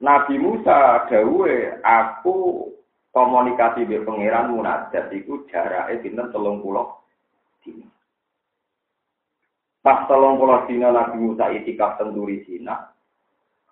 Nabi 0.00 0.36
Musa 0.40 1.08
dawe 1.08 1.54
aku 1.80 2.68
komunikasi 3.12 3.84
be 3.84 4.00
pangeran 4.04 4.52
munajat 4.52 5.12
iku 5.12 5.44
jarake 5.48 6.04
pinten 6.04 6.32
30 6.32 6.40
dina. 7.64 7.88
Pas 9.80 10.08
30 10.08 10.68
dina 10.68 10.88
Nabi 10.92 11.16
Musa 11.20 11.52
itikaf 11.52 12.00
tenduri 12.00 12.44
Cina 12.44 12.92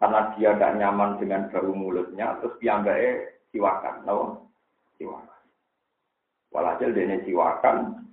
karena 0.00 0.32
dia 0.37 0.52
tidak 0.54 0.76
nyaman 0.80 1.16
dengan 1.16 1.48
bau 1.48 1.72
mulutnya 1.75 2.37
terus 2.38 2.56
piyambake 2.60 3.40
siwakan, 3.52 4.04
nopo? 4.04 4.52
Siwakan. 5.00 5.38
Walhasil 6.49 6.97
dene 6.97 7.21
siwakan 7.28 8.09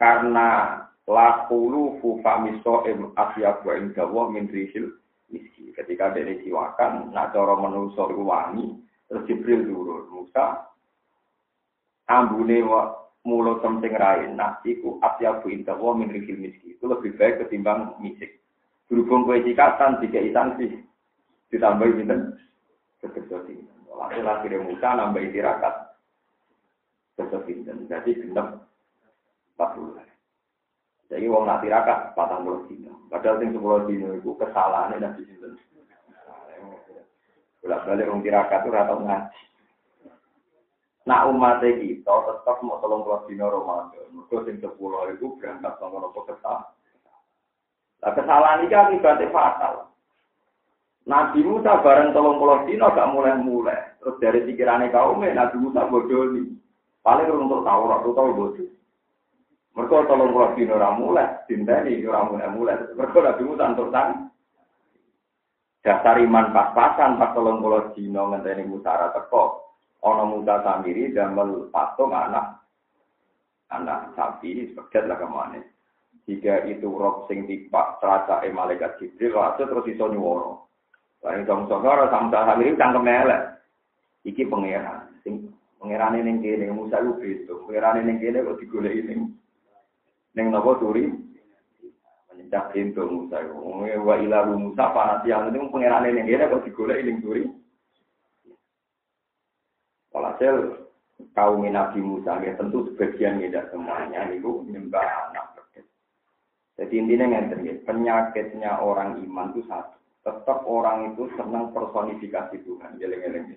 karena 0.00 0.80
lakulu 1.04 2.00
fufamiso 2.00 2.88
em 2.88 3.12
asya 3.16 3.60
wa 3.60 3.72
indawa 3.76 4.22
min 4.32 4.48
rihil 4.48 4.96
miski. 5.28 5.76
Ketika 5.76 6.16
dene 6.16 6.40
siwakan, 6.40 7.12
nak 7.12 7.36
cara 7.36 7.52
menungso 7.60 8.08
wangi, 8.08 8.80
terus 9.08 9.26
Jibril 9.28 9.68
turun. 9.68 10.08
Musa 10.08 10.72
ambune 12.08 12.64
mulut 13.28 13.60
something 13.60 13.92
lain. 13.92 14.40
Nah, 14.40 14.64
iku 14.64 14.96
asya 15.04 15.44
wa 15.44 15.48
indawa 15.52 15.96
min 15.96 16.08
rihil 16.08 16.40
miski. 16.40 16.80
Itu 16.80 16.88
lebih 16.88 17.16
baik 17.20 17.44
ketimbang 17.44 18.00
misik. 18.00 18.40
Berhubung 18.88 19.28
kue 19.28 19.44
cikatan, 19.44 20.00
tiga 20.00 20.24
sih 20.56 20.80
Ditambah 21.52 21.92
pinten? 21.92 22.40
Sebesar 23.04 23.44
ini. 23.48 23.68
Walhasil 23.88 24.24
akhirnya 24.24 24.64
Musa 24.64 24.88
nambah 24.96 25.28
tirakat 25.32 25.87
Besok 27.18 27.50
pinten. 27.50 27.90
Jadi 27.90 28.14
genep 28.14 28.62
40. 29.58 29.98
Jadi 31.10 31.24
wong 31.26 31.50
nak 31.50 31.66
tirakat 31.66 32.14
40 32.14 32.70
dino. 32.70 32.94
Padahal 33.10 33.42
sing 33.42 33.50
10 33.50 33.90
dino 33.90 34.08
itu 34.14 34.30
kesalahannya 34.38 35.02
nabi 35.02 35.26
sinten. 35.26 35.58
Bolak 37.58 37.82
balik 37.90 38.06
wong 38.06 38.22
tirakat 38.22 38.62
itu 38.62 38.70
rata 38.70 38.94
ngaji. 38.94 39.42
Nah 41.08 41.24
umat 41.32 41.64
kita 41.64 42.14
tetap 42.28 42.56
mau 42.60 42.78
tolong 42.78 43.02
kelas 43.02 43.26
dino 43.26 43.48
Ramadan. 43.48 44.06
Mereka 44.12 44.44
sing 44.44 44.56
sepuluh 44.62 45.08
itu 45.10 45.34
berangkat 45.40 45.74
sama 45.80 46.04
nopo 46.04 46.22
kesal. 46.22 46.70
Nah 47.98 48.12
kesalahan 48.14 48.68
ini 48.68 48.76
akibatnya 48.76 49.32
fatal. 49.34 49.88
Nabi 51.08 51.40
Musa 51.40 51.80
bareng 51.80 52.12
tolong 52.12 52.36
pulau 52.36 52.68
dino 52.68 52.92
gak 52.92 53.10
mulai-mulai. 53.16 53.96
Terus 53.96 54.20
dari 54.20 54.44
pikirannya 54.44 54.92
kaumnya 54.92 55.32
Nabi 55.32 55.56
Musa 55.56 55.88
bodoh 55.88 56.36
nih. 56.36 56.46
Paling 57.02 57.30
untuk 57.30 57.64
tahu, 57.64 57.82
aku 57.88 58.10
tahu 58.12 58.28
bodoh. 58.34 58.68
Mereka 59.78 60.10
tolong 60.10 60.34
pulau 60.34 60.58
dino 60.58 60.74
mulai, 60.98 61.38
cinta 61.46 61.86
ini 61.86 62.02
orang 62.02 62.34
mulai-mulai. 62.34 62.98
Mereka 62.98 63.18
Nabi 63.22 63.42
Musa 63.46 63.70
untuk 63.70 63.94
tang. 63.94 64.26
Dasar 65.86 66.18
iman 66.18 66.50
pas-pasan 66.50 67.14
pas 67.14 67.30
tolong 67.30 67.62
pulau 67.62 67.94
dino 67.94 68.26
ngenteni 68.34 68.66
Musa 68.66 69.14
teko. 69.14 69.70
Ono 70.02 70.24
Musa 70.34 70.66
sendiri 70.66 71.14
dan 71.14 71.38
patung 71.70 72.10
anak 72.10 72.58
anak 73.70 74.10
sapi 74.18 74.66
sebagai 74.66 75.06
lah 75.06 75.16
ke 75.18 75.26
mana. 75.30 75.60
Jika 76.26 76.66
itu 76.68 76.90
roh 76.92 77.24
sing 77.30 77.48
tipak 77.48 78.02
terasa 78.02 78.44
malaikat 78.50 79.00
Jibril, 79.00 79.38
terus 79.56 79.88
iso 79.88 80.10
nyuwara. 80.10 80.58
Lain 81.24 81.46
dong 81.48 81.66
sokoro 81.66 82.06
sampai 82.12 82.46
hari 82.46 82.62
ini 82.70 82.78
cangkem 82.78 83.08
elek. 83.08 83.42
Iki 84.22 84.46
pangeran. 84.46 85.08
Sing 85.24 85.50
pangeran 85.78 86.18
ini 86.18 86.42
kene 86.42 86.74
Musa 86.74 86.98
lu 87.00 87.16
beto. 87.16 87.64
Pangeran 87.64 88.02
ini 88.02 88.18
kene 88.18 88.44
kok 88.44 88.58
digolek 88.60 88.94
ini. 88.94 89.14
Neng 90.34 90.46
nopo 90.50 90.78
turi. 90.78 91.06
Menyejak 92.34 92.74
pintu 92.74 93.06
Musa. 93.06 93.42
Wa 94.02 94.14
ila 94.18 94.50
Musa 94.52 94.84
panasian 94.90 95.54
itu 95.54 95.70
pangeran 95.70 96.10
ini 96.10 96.26
kene 96.26 96.50
kok 96.50 96.64
digolek 96.66 97.00
ini 97.02 97.22
turi. 97.22 97.42
Walhasil 100.10 100.54
kaum 101.34 101.62
Nabi 101.66 102.00
Musa 102.02 102.42
ya 102.42 102.54
tentu 102.58 102.90
sebagian 102.90 103.38
tidak 103.42 103.70
semuanya 103.70 104.26
itu 104.30 104.62
menyembah 104.66 105.30
anak 105.30 105.46
Jadi 106.78 106.94
intinya 106.94 107.26
ngenten 107.26 107.82
penyakitnya 107.82 108.78
orang 108.78 109.18
iman 109.18 109.50
itu 109.50 109.66
satu 109.66 109.98
tetap 110.28 110.62
orang 110.68 111.14
itu 111.14 111.26
senang 111.40 111.72
personifikasi 111.72 112.56
Tuhan. 112.62 113.00
Geleng-geleng. 113.00 113.56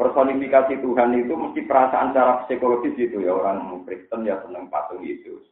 Personifikasi 0.00 0.80
Tuhan 0.80 1.12
itu 1.12 1.36
mesti 1.36 1.60
perasaan 1.68 2.16
secara 2.16 2.48
psikologis 2.48 2.96
itu 2.96 3.20
ya. 3.20 3.36
Orang 3.36 3.84
Kristen 3.84 4.24
ya 4.24 4.40
senang 4.40 4.72
patung 4.72 5.04
Yesus. 5.04 5.44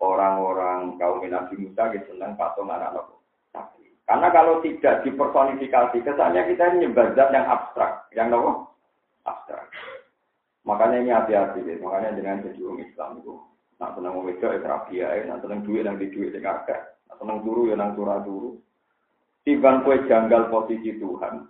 Orang-orang 0.00 0.96
kaum 0.96 1.20
Nabi 1.20 1.54
Musa 1.60 1.92
ya 1.92 2.00
senang 2.08 2.40
patung 2.40 2.72
anak-anak 2.72 3.04
sapi. 3.52 3.84
Karena 4.08 4.32
kalau 4.32 4.64
tidak 4.64 5.04
dipersonifikasi, 5.04 6.00
kesannya 6.00 6.48
kita 6.48 6.72
ini 6.72 6.88
nyembah 6.88 7.12
yang 7.12 7.44
abstrak. 7.44 8.08
Yang 8.16 8.40
apa? 8.40 8.52
Abstrak. 9.28 9.64
Makanya 10.64 10.96
ini 11.04 11.10
hati-hati 11.12 11.60
deh. 11.60 11.76
Makanya 11.76 12.16
dengan 12.16 12.40
jadi 12.48 12.60
orang 12.64 12.80
Islam 12.80 13.10
itu. 13.20 13.34
Nak 13.76 13.92
senang 13.92 14.24
wedok 14.24 14.56
ya 14.88 15.08
ya. 15.12 15.28
Nak 15.28 15.44
senang 15.44 15.60
duit 15.68 15.84
yang 15.84 16.00
di 16.00 16.08
duit 16.08 16.32
yang 16.32 16.48
agak. 16.48 16.96
Nak 17.12 17.20
senang 17.20 17.44
turu 17.44 17.68
ya 17.68 17.76
nang 17.76 17.92
turu-turu 17.92 18.56
timbang 19.46 19.86
kue 19.86 20.02
janggal 20.10 20.50
posisi 20.50 20.98
Tuhan. 20.98 21.46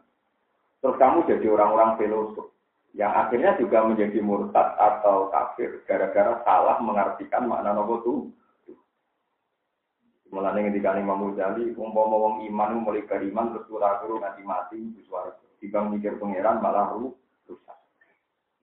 Terus 0.80 0.97
kamu 1.00 1.25
jadi 1.26 1.47
orang-orang 1.50 1.97
filosof 1.99 2.56
yang 2.97 3.12
akhirnya 3.12 3.61
juga 3.61 3.85
menjadi 3.85 4.25
murtad 4.25 4.73
atau 4.80 5.28
kafir 5.28 5.85
gara-gara 5.85 6.40
salah 6.49 6.80
mengartikan 6.80 7.45
makna 7.45 7.76
nopo 7.76 7.95
tuh. 8.00 8.21
Mulane 10.33 10.73
ketika 10.73 10.97
Imam 10.97 11.33
Ghazali 11.33 11.76
umpama 11.76 12.16
wong 12.16 12.35
iman 12.50 12.83
mulai 12.83 13.04
beriman 13.04 13.52
terus 13.52 13.68
kura-kuru 13.68 14.18
nanti 14.18 14.42
mati 14.42 14.80
suara. 15.06 15.33
Timbang 15.61 15.92
mikir 15.92 16.16
pangeran 16.16 16.61
malah 16.61 16.92
rusak. 16.97 17.78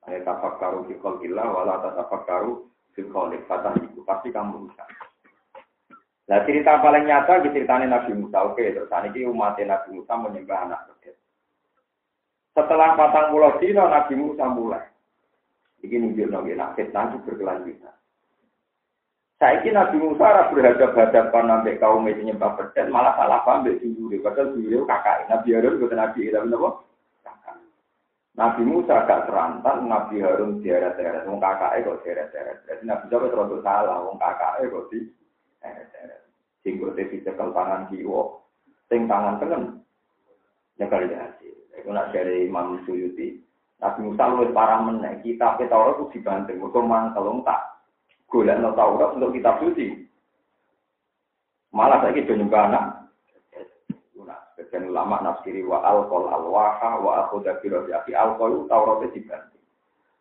Ayat 0.06 0.28
tafakkaru 0.28 0.92
fi 0.92 0.94
khalqillah 1.00 1.48
wala 1.48 1.80
tatafakkaru 1.82 2.68
fi 2.98 3.02
khaliq. 3.06 3.42
Kata 3.48 3.80
itu 3.80 4.02
pasti 4.04 4.30
kamu 4.34 4.68
rusak. 4.70 4.90
Nah 6.28 6.40
cerita 6.44 6.82
paling 6.82 7.06
nyata 7.06 7.42
di 7.42 7.50
Nabi 7.64 8.12
Musa. 8.18 8.38
Oke, 8.44 8.76
terus 8.76 8.92
ini 8.92 9.30
umat 9.30 9.58
Nabi 9.62 9.88
Musa 9.94 10.14
menyembah 10.20 10.60
anak 10.68 10.82
kecil. 10.90 11.16
Setelah 12.54 12.94
patang 12.94 13.34
pulau 13.34 13.58
dino 13.58 13.90
Nabi 13.90 14.14
Musa 14.14 14.46
mulai. 14.50 14.86
Ini 15.84 16.00
nunjuk 16.00 16.32
nabi 16.32 16.56
nak 16.56 16.80
fitnah 16.80 17.12
itu 17.12 17.20
berkelanjutan. 17.28 17.92
Saya 19.36 19.60
Nabi 19.76 20.00
Musa 20.00 20.24
harus 20.24 20.56
berhadapan-hadapan 20.56 21.52
sampai 21.52 21.76
kaum 21.76 22.08
itu 22.08 22.24
nyembah 22.24 22.56
pedet, 22.56 22.88
malah 22.88 23.12
salah 23.20 23.44
paham 23.44 23.68
dari 23.68 23.84
sendiri. 23.84 24.24
Padahal 24.24 24.56
sendiri 24.56 24.80
kakak. 24.88 25.28
Nabi 25.28 25.50
Harun 25.52 25.84
bukan 25.84 26.00
Nabi 26.00 26.32
tapi 26.32 26.48
apa? 26.48 26.70
Kakak. 27.28 27.58
Nabi 28.40 28.62
Musa 28.64 29.04
gak 29.04 29.28
serantan, 29.28 29.78
Nabi 29.92 30.16
Harun 30.24 30.64
diaret-aret, 30.64 31.28
wong 31.28 31.44
kakaknya 31.44 31.92
kok 31.92 32.00
diaret-aret. 32.08 32.58
Jadi 32.64 32.84
Nabi 32.88 33.06
Musa 33.12 33.28
terus 33.28 33.64
salah, 33.68 33.98
wong 34.08 34.16
kakaknya 34.16 34.72
kok 34.72 34.88
di 34.88 35.00
Sing 36.64 36.80
kote 36.80 37.04
dicekel 37.12 37.52
tangan 37.52 37.92
kiwa, 37.92 38.40
sing 38.88 39.04
tangan 39.12 39.36
tengen. 39.44 39.84
Nyekel 40.80 41.12
jasi. 41.12 41.52
Iku 41.78 41.90
nak 41.90 42.14
dari 42.14 42.46
Imam 42.46 42.82
Suyuti. 42.86 43.42
Nabi 43.82 44.00
Musa 44.06 44.30
luwih 44.30 44.54
parah. 44.54 44.80
Kita 45.20 45.58
ke 45.60 45.66
Taurat 45.68 45.98
itu 46.00 46.20
dibanting. 46.20 46.62
Mergo 46.62 46.80
mangkel 46.86 47.44
tak 47.44 47.74
golek 48.30 48.58
no 48.62 48.74
Taurat 48.74 49.14
untuk 49.18 49.34
kitab 49.34 49.62
suci. 49.62 49.94
Malah 51.74 52.06
saiki 52.06 52.30
do 52.30 52.38
nyembah 52.38 52.70
anak. 52.70 52.86
Nah, 54.24 54.40
sebagian 54.56 54.94
ulama 54.94 55.20
nafsiri 55.26 55.66
wa 55.66 55.82
alqol 55.82 56.30
alwaha 56.30 57.02
wa 57.02 57.26
akhoda 57.26 57.58
birati 57.60 58.14
alqol 58.14 58.70
Taurat 58.70 59.10
dibanting. 59.10 59.66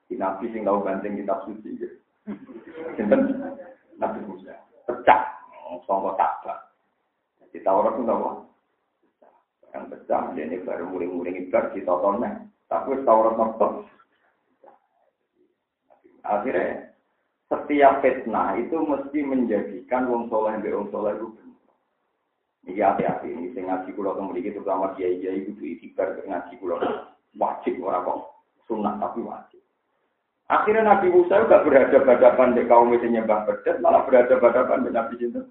Di 0.08 0.16
Nabi 0.16 0.48
sing 0.52 0.64
tau 0.64 0.80
banting 0.80 1.20
kitab 1.20 1.44
suci. 1.44 1.76
Sinten? 2.96 3.20
Nabi 4.00 4.18
Musa. 4.24 4.56
Pecah 4.88 5.20
songko 5.88 6.16
takbak. 6.16 6.72
Di 7.52 7.60
Taurat 7.60 7.96
itu 7.96 8.08
apa? 8.08 8.51
Yang 9.72 9.84
pecah, 9.88 10.22
ini 10.36 10.60
baru 10.60 10.84
muring-muring 10.88 11.48
ibar 11.48 11.72
di 11.72 11.80
totonnya. 11.82 12.44
Tapi 12.68 13.04
Taurat 13.04 13.36
nopo. 13.36 13.88
Akhirnya 16.22 16.92
setiap 17.52 18.00
fitnah 18.00 18.56
itu 18.56 18.76
mesti 18.80 19.18
menjadikan 19.26 20.08
wong 20.08 20.30
soleh 20.32 20.56
be 20.62 20.72
wong 20.72 20.88
soleh 20.88 21.12
itu 21.18 21.28
Ini 22.62 22.78
hati-hati 22.78 23.26
ini 23.26 23.50
sing 23.58 23.66
ngaji 23.66 23.90
kula 23.90 24.14
kemriki 24.14 24.54
terutama 24.54 24.94
kiai-kiai 24.94 25.50
kudu 25.50 25.66
ikhtiar 25.66 26.14
ngaji 26.22 26.54
kula 26.62 26.78
wajib 27.34 27.74
ora 27.82 28.06
kok 28.06 28.38
sunat 28.70 29.02
tapi 29.02 29.18
wajib. 29.26 29.58
Akhirnya 30.46 30.86
Nabi 30.86 31.10
Musa 31.10 31.42
juga 31.42 31.66
berhadapan-hadapan 31.66 32.54
di 32.54 32.62
kaum 32.70 32.94
itu 32.94 33.10
nyembah 33.10 33.50
bedet, 33.50 33.82
malah 33.82 34.06
berhadapan-hadapan 34.06 34.78
dengan 34.86 34.94
Nabi 34.94 35.14
Cinta 35.18 35.42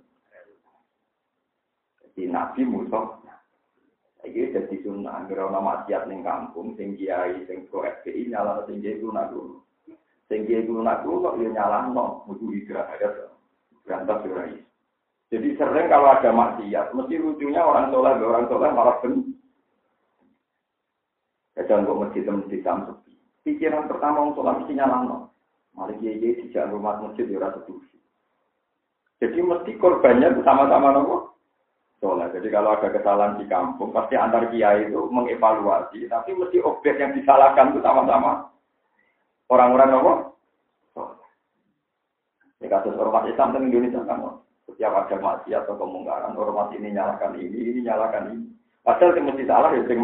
di 2.15 2.23
Nabi 2.31 2.61
Musa. 2.63 3.19
Iki 4.21 4.53
jadi 4.53 4.75
sunnah, 4.85 5.25
kira 5.25 5.49
ana 5.49 5.57
maksiat 5.57 6.05
ning 6.05 6.21
kampung, 6.21 6.77
sing 6.77 6.93
kiai 6.93 7.41
sing 7.49 7.65
pro 7.73 7.81
FPI 7.81 8.29
nyala 8.29 8.61
sing 8.69 8.77
kiai 8.77 9.01
lunak 9.01 9.33
dulu. 9.33 9.65
Sing 10.29 10.45
kiai 10.45 10.69
lunak 10.69 11.01
dulu 11.01 11.25
kok 11.25 11.37
yo 11.41 11.49
nyalahno, 11.49 12.29
hijrah 12.29 12.85
ada 12.85 13.33
berantas 13.81 14.21
ora 14.29 14.45
Jadi 15.31 15.47
sering 15.57 15.87
kalau 15.89 16.13
ada 16.13 16.29
maksiat, 16.29 16.93
mesti 16.93 17.15
lucunya 17.17 17.65
orang 17.65 17.89
soleh, 17.89 18.13
orang 18.21 18.45
soleh 18.45 18.69
malah 18.69 19.01
ben. 19.01 19.33
Kadang 21.57 21.89
kok 21.89 21.99
masjid 22.05 22.29
masjid 22.29 22.61
sepi. 22.61 23.13
Pikiran 23.41 23.89
pertama 23.89 24.21
orang 24.21 24.37
soleh 24.37 24.53
mesti 24.61 24.73
nyalahno. 24.77 25.33
Malah 25.73 25.97
kiai 25.97 26.21
kiai 26.21 26.45
di 26.45 26.53
rumah 26.69 27.01
masjid 27.01 27.25
yo 27.25 27.41
ora 27.41 27.57
Jadi 29.17 29.37
mesti 29.41 29.71
korbannya 29.81 30.45
sama-sama 30.45 30.93
nopo 30.93 31.20
soleh. 32.01 32.27
Jadi 32.33 32.49
kalau 32.49 32.73
ada 32.73 32.89
kesalahan 32.89 33.37
di 33.37 33.45
kampung, 33.45 33.93
pasti 33.93 34.17
antar 34.17 34.49
kiai 34.49 34.89
itu 34.89 35.05
mengevaluasi, 35.13 36.09
tapi 36.09 36.33
mesti 36.33 36.57
objek 36.65 36.97
yang 36.97 37.13
disalahkan 37.13 37.71
itu 37.71 37.79
sama-sama 37.85 38.49
orang-orang 39.53 39.93
apa? 39.93 40.13
Di 42.61 42.69
kasus 42.69 42.97
ormas 42.97 43.29
Islam 43.29 43.57
di 43.57 43.69
Indonesia 43.69 44.01
kan, 44.05 44.41
setiap 44.65 44.93
ada 44.93 45.17
maksiat 45.17 45.65
atau 45.65 45.77
kemungkaran, 45.77 46.37
ormas 46.37 46.73
ini 46.73 46.89
nyalakan 46.93 47.37
ini, 47.37 47.57
ini 47.73 47.79
nyalakan 47.85 48.33
ini. 48.33 48.45
Padahal 48.81 49.13
yang 49.13 49.25
mesti 49.29 49.45
salah 49.45 49.69
ya 49.77 49.85
sing 49.85 50.01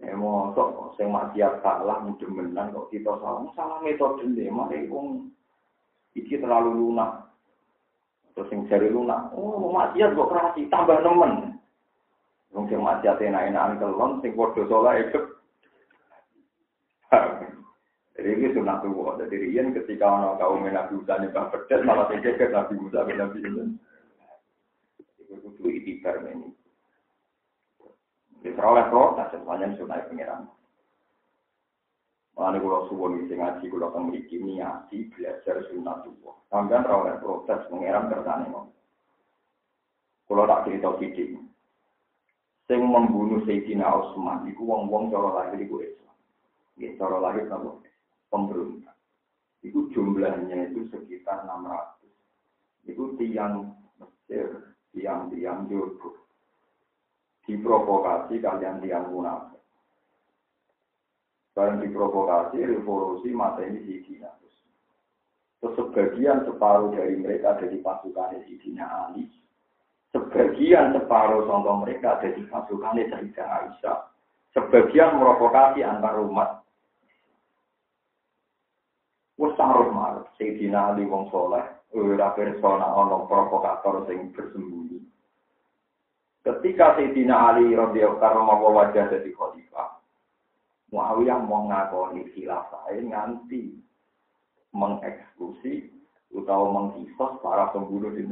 Ya 0.00 0.16
mau 0.16 0.48
sok 0.56 0.96
sing 0.96 1.12
maksiat 1.12 1.60
salah 1.60 2.00
mudah 2.00 2.28
menang 2.32 2.72
kok 2.72 2.88
kita 2.88 3.12
salah, 3.20 3.44
salah 3.52 3.84
metode 3.84 4.24
deh, 4.32 4.48
mari 4.48 4.88
iki 6.16 6.40
terlalu 6.40 6.72
lunak. 6.72 7.29
Terus 8.34 8.50
yang 8.54 8.62
jari 8.70 8.88
lunak, 8.88 9.34
oh 9.34 9.74
maksiat 9.74 10.14
kok 10.14 10.30
kerasi, 10.30 10.70
tambah 10.70 11.02
nemen. 11.02 11.58
Wong 12.50 12.66
sing 12.66 12.82
maksiat 12.82 13.18
enak-enakan 13.18 13.78
kelon, 13.78 14.12
sing 14.22 14.32
padha 14.34 14.62
saleh 14.66 14.94
itu. 15.06 15.20
Jadi 18.20 18.28
ini 18.36 18.52
sunah 18.52 18.84
tua. 18.84 19.16
Jadi 19.16 19.36
rian 19.48 19.72
ketika 19.72 20.04
orang 20.04 20.36
kaum 20.36 20.62
Nabi 20.68 20.92
Musa 20.92 21.14
nyembah 21.16 21.48
pedet, 21.50 21.80
malah 21.88 22.06
pikir 22.12 22.36
Nabi 22.52 22.74
Musa 22.76 23.08
bin 23.08 23.16
Nabi 23.16 23.38
Musa. 23.40 23.64
Itu 25.16 25.34
kudu 25.40 25.72
itibar 25.72 26.20
ini. 26.28 26.52
Wis 28.44 28.56
ora 28.56 28.76
oleh 28.76 28.86
protes 28.88 29.28
semuanya 29.32 29.72
sunai 29.76 30.04
pengiran. 30.08 30.48
Mulane 32.40 32.56
kula 32.56 32.88
suwun 32.88 33.28
sing 33.28 33.36
ngaji 33.36 33.68
kula 33.68 33.92
teng 33.92 34.08
mriki 34.08 34.40
niati 34.40 35.12
belajar 35.12 35.60
sunatullah. 35.68 36.40
Sampeyan 36.48 36.88
ora 36.88 36.96
oleh 37.04 37.14
protes 37.20 37.68
pengiran 37.68 38.08
kersane 38.08 38.48
ngono. 38.48 38.72
Kula 40.24 40.48
tak 40.48 40.64
cerita 40.64 40.88
sithik. 40.96 41.36
Sing 42.64 42.80
membunuh 42.80 43.44
Sayyidina 43.44 43.92
Utsman 43.92 44.48
iku 44.48 44.64
wong-wong 44.64 45.12
cara 45.12 45.36
lahir 45.36 45.60
iku 45.60 45.84
Islam. 45.84 46.16
Nggih, 46.80 46.96
cara 46.96 47.20
lahir 47.20 47.44
napa? 47.44 47.76
Pemberontak. 48.32 48.96
Iku 49.60 49.92
jumlahnya 49.92 50.72
itu 50.72 50.88
sekitar 50.88 51.44
600. 51.44 52.88
Itu 52.88 53.20
tiang 53.20 53.76
Mesir, 54.00 54.72
tiang-tiang 54.96 55.68
Jorgo. 55.68 56.16
Diprovokasi 57.44 58.40
kalian 58.40 58.80
tiang 58.80 59.12
munafik. 59.12 59.59
Barang 61.60 61.84
diprovokasi, 61.84 62.56
revolusi 62.64 63.36
masa 63.36 63.68
ini 63.68 63.84
Sidina. 63.84 64.32
Terus 65.60 65.76
sebagian 65.76 66.48
separuh 66.48 66.96
dari 66.96 67.20
mereka 67.20 67.52
ada 67.52 67.68
di 67.68 67.76
pasukan 67.84 68.32
Sidina 68.48 68.88
Ali. 68.88 69.28
Sebagian 70.08 70.96
separuh 70.96 71.44
contoh 71.44 71.84
mereka 71.84 72.16
ada 72.16 72.32
di 72.32 72.48
pasukan 72.48 72.96
Sayyidah 72.96 73.44
Aisyah. 73.44 73.98
Sebagian 74.56 75.20
merokokasi 75.20 75.84
antar 75.84 76.16
umat. 76.24 76.64
Wes 79.36 79.52
taruh. 79.60 79.92
Sayyidina 80.40 80.96
Ali 80.96 81.04
wong 81.04 81.28
soleh. 81.28 81.68
Ora 81.92 82.32
persona 82.32 82.88
ono 82.88 83.28
provokator 83.28 84.08
sing 84.08 84.32
bersembunyi. 84.32 85.04
Ketika 86.40 86.96
Sayyidina 86.96 87.52
Ali 87.52 87.76
radhiyallahu 87.76 88.48
anhu 88.48 88.72
wajah 88.72 89.12
jadi 89.12 89.28
khalifah, 89.28 89.99
Muawiyah 90.90 91.38
mau 91.46 91.70
ngakoni 91.70 92.26
khilafah 92.34 92.90
nganti 92.90 93.78
mengeksekusi 94.74 95.86
atau 96.30 96.70
mengkisos 96.70 97.42
para 97.42 97.70
pembunuh 97.74 98.14
di 98.14 98.26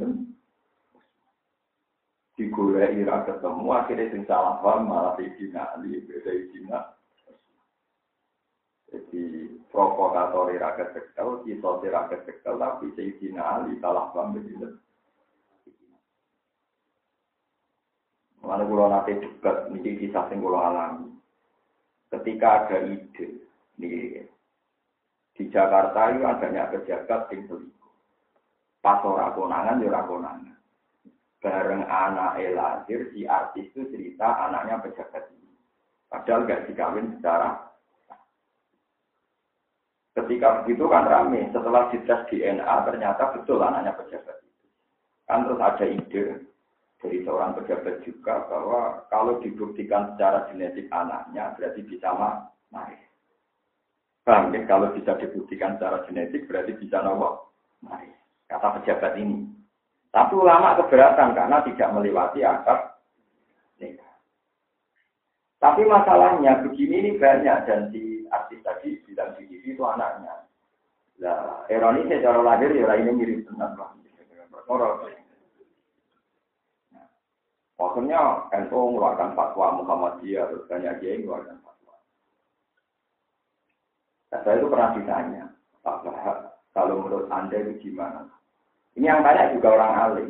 digoleki 2.39 3.03
ira 3.03 3.27
ketemu 3.27 3.67
akhirnya 3.75 4.11
sing 4.15 4.23
salah 4.23 4.63
paham 4.63 4.87
malah 4.87 5.19
Sayyidina 5.19 5.75
Ali 5.75 5.99
beda 6.07 6.23
Sayyidina 6.23 6.79
jadi 8.87 9.23
provokator 9.67 10.55
ira 10.55 10.71
ketekel 10.79 11.43
kisos 11.43 11.83
ira 11.83 12.07
ketekel 12.07 12.55
tapi 12.55 12.95
Sayyidina 12.95 13.43
Ali 13.43 13.75
salah 13.83 14.15
paham 14.15 14.39
begitu 14.39 14.79
Mana 18.39 18.63
kulo 18.63 18.87
nate 18.87 19.19
dekat 19.19 19.67
niki 19.69 19.99
kisah 19.99 20.31
sing 20.31 20.39
kulo 20.39 20.57
alami. 20.57 21.18
Ketika 22.09 22.65
ada 22.65 22.77
ide 22.89 23.45
nih 23.77 24.25
di 25.37 25.43
Jakarta 25.53 26.11
itu 26.11 26.25
adanya 26.25 26.67
pejabat 26.73 27.29
sing 27.29 27.45
selingkuh. 27.45 27.93
Pas 28.81 28.99
ora 29.05 29.31
konangan 29.31 29.79
ya 29.79 30.01
konangan. 30.03 30.57
Bareng 31.39 31.87
anak 31.87 32.35
lahir 32.51 33.13
si 33.15 33.23
artis 33.23 33.71
itu 33.71 33.87
cerita 33.93 34.27
anaknya 34.49 34.83
pejabat 34.83 35.31
ini. 35.31 35.55
Padahal 36.11 36.43
gak 36.43 36.67
dikawin 36.67 37.15
secara 37.15 37.69
Ketika 40.19 40.65
begitu 40.65 40.83
kan 40.91 41.07
rame, 41.07 41.47
setelah 41.53 41.87
dites 41.95 42.27
DNA 42.27 42.75
ternyata 42.83 43.31
betul 43.31 43.63
anaknya 43.63 43.95
pejabat 43.95 44.35
itu. 44.43 44.67
Kan 45.23 45.47
terus 45.47 45.61
ada 45.63 45.85
ide, 45.87 46.23
dari 46.99 47.23
seorang 47.23 47.55
pejabat 47.55 48.03
juga 48.03 48.43
bahwa 48.51 49.07
kalau 49.07 49.39
dibuktikan 49.39 50.13
secara 50.13 50.51
genetik 50.51 50.91
anaknya 50.91 51.55
berarti 51.55 51.81
bisa 51.87 52.11
naik. 52.75 52.99
Paham 54.27 54.51
ya? 54.51 54.67
Kalau 54.67 54.91
bisa 54.91 55.15
dibuktikan 55.15 55.79
secara 55.79 56.03
genetik 56.03 56.45
berarti 56.51 56.75
bisa 56.75 56.99
nopo 56.99 57.55
naik. 57.87 58.11
Kata 58.51 58.79
pejabat 58.79 59.15
ini. 59.15 59.47
Tapi 60.11 60.33
ulama 60.35 60.75
keberatan 60.75 61.37
karena 61.37 61.63
tidak 61.63 61.93
melewati 61.95 62.41
nikah. 63.79 64.15
Tapi 65.59 65.81
masalahnya 65.87 66.65
begini 66.67 66.95
ini 66.99 67.11
banyak 67.15 67.57
dan 67.63 67.93
si 67.95 68.25
artis 68.27 68.59
tadi 68.65 68.99
bilang 69.07 69.37
di 69.39 69.47
TV 69.47 69.77
itu 69.77 69.83
anaknya. 69.85 70.49
Nah, 71.19 71.67
ironi 71.67 72.07
secara 72.07 72.39
lahir 72.43 72.71
ya 72.71 72.95
ini 72.95 73.11
mirip 73.11 73.47
benar 73.47 73.75
lah. 73.75 73.91
Maksudnya 77.79 78.51
NU 78.51 78.75
mengeluarkan 78.75 79.39
fatwa 79.39 79.79
Muhammadiyah, 79.79 80.51
terus 80.51 80.67
banyak 80.67 80.99
dia 80.99 81.15
mengeluarkan 81.15 81.63
fatwa. 81.63 81.95
Nah, 84.35 84.39
saya 84.43 84.59
itu 84.59 84.67
pernah 84.67 84.89
ditanya, 84.99 85.43
Pak 85.79 86.03
kalau 86.75 87.01
menurut 87.01 87.31
Anda 87.31 87.55
itu 87.55 87.89
gimana? 87.89 88.27
Ini 88.99 89.07
yang 89.07 89.23
tanya 89.23 89.55
juga 89.55 89.79
orang 89.79 89.93
alim. 89.95 90.29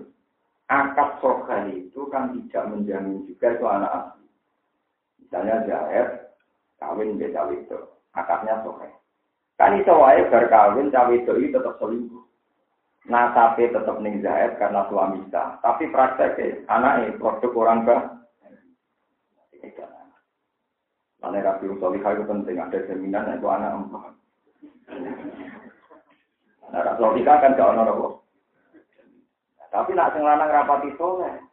Akad 0.69 1.17
sokan 1.25 1.73
itu 1.73 2.05
kan 2.13 2.37
tidak 2.37 2.69
menjamin 2.69 3.25
juga 3.25 3.57
itu 3.57 3.65
anak 3.65 3.91
asli. 3.91 4.27
Misalnya 5.17 5.65
Zahir, 5.65 6.07
kawin 6.77 7.17
beda 7.17 7.49
itu, 7.49 7.79
akadnya 8.13 8.61
sokan. 8.61 8.93
Kan 9.57 9.81
itu 9.81 9.89
wae 9.89 10.21
berkawin 10.29 10.93
cawe 10.93 11.09
itu 11.11 11.49
tetap 11.49 11.75
selingkuh 11.81 12.28
nasabe 13.09 13.73
tetap 13.73 13.97
ning 13.99 14.21
Zaid 14.21 14.61
karena 14.61 14.85
suami 14.87 15.25
sah. 15.33 15.57
Tapi 15.65 15.89
prakteknya 15.89 16.63
anaknya 16.69 17.17
produk 17.17 17.51
orang 17.57 17.81
ke 17.83 17.97
Mana 21.19 21.43
rapi 21.43 21.67
solihah 21.83 22.15
itu 22.15 22.23
penting, 22.23 22.63
ada 22.63 22.79
jaminan 22.87 23.35
itu 23.35 23.43
anak 23.51 23.75
empat. 23.75 24.13
Nah, 26.71 26.79
rapi 26.79 26.95
solihah 26.95 27.37
kan 27.43 27.59
gak 27.59 27.75
ono 27.75 28.23
Tapi 29.67 29.91
nak 29.93 30.15
sing 30.15 30.23
lanang 30.23 30.47
rapati 30.47 30.95
soleh, 30.95 31.43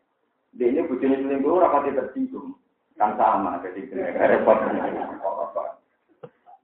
dia 0.54 0.70
ini 0.70 0.86
bujuni 0.86 1.18
selingkuh 1.18 1.58
rapati 1.58 1.98
tersinggung. 1.98 2.54
Kan 2.94 3.18
sama, 3.18 3.60
jadi 3.60 3.90
repot. 4.14 4.56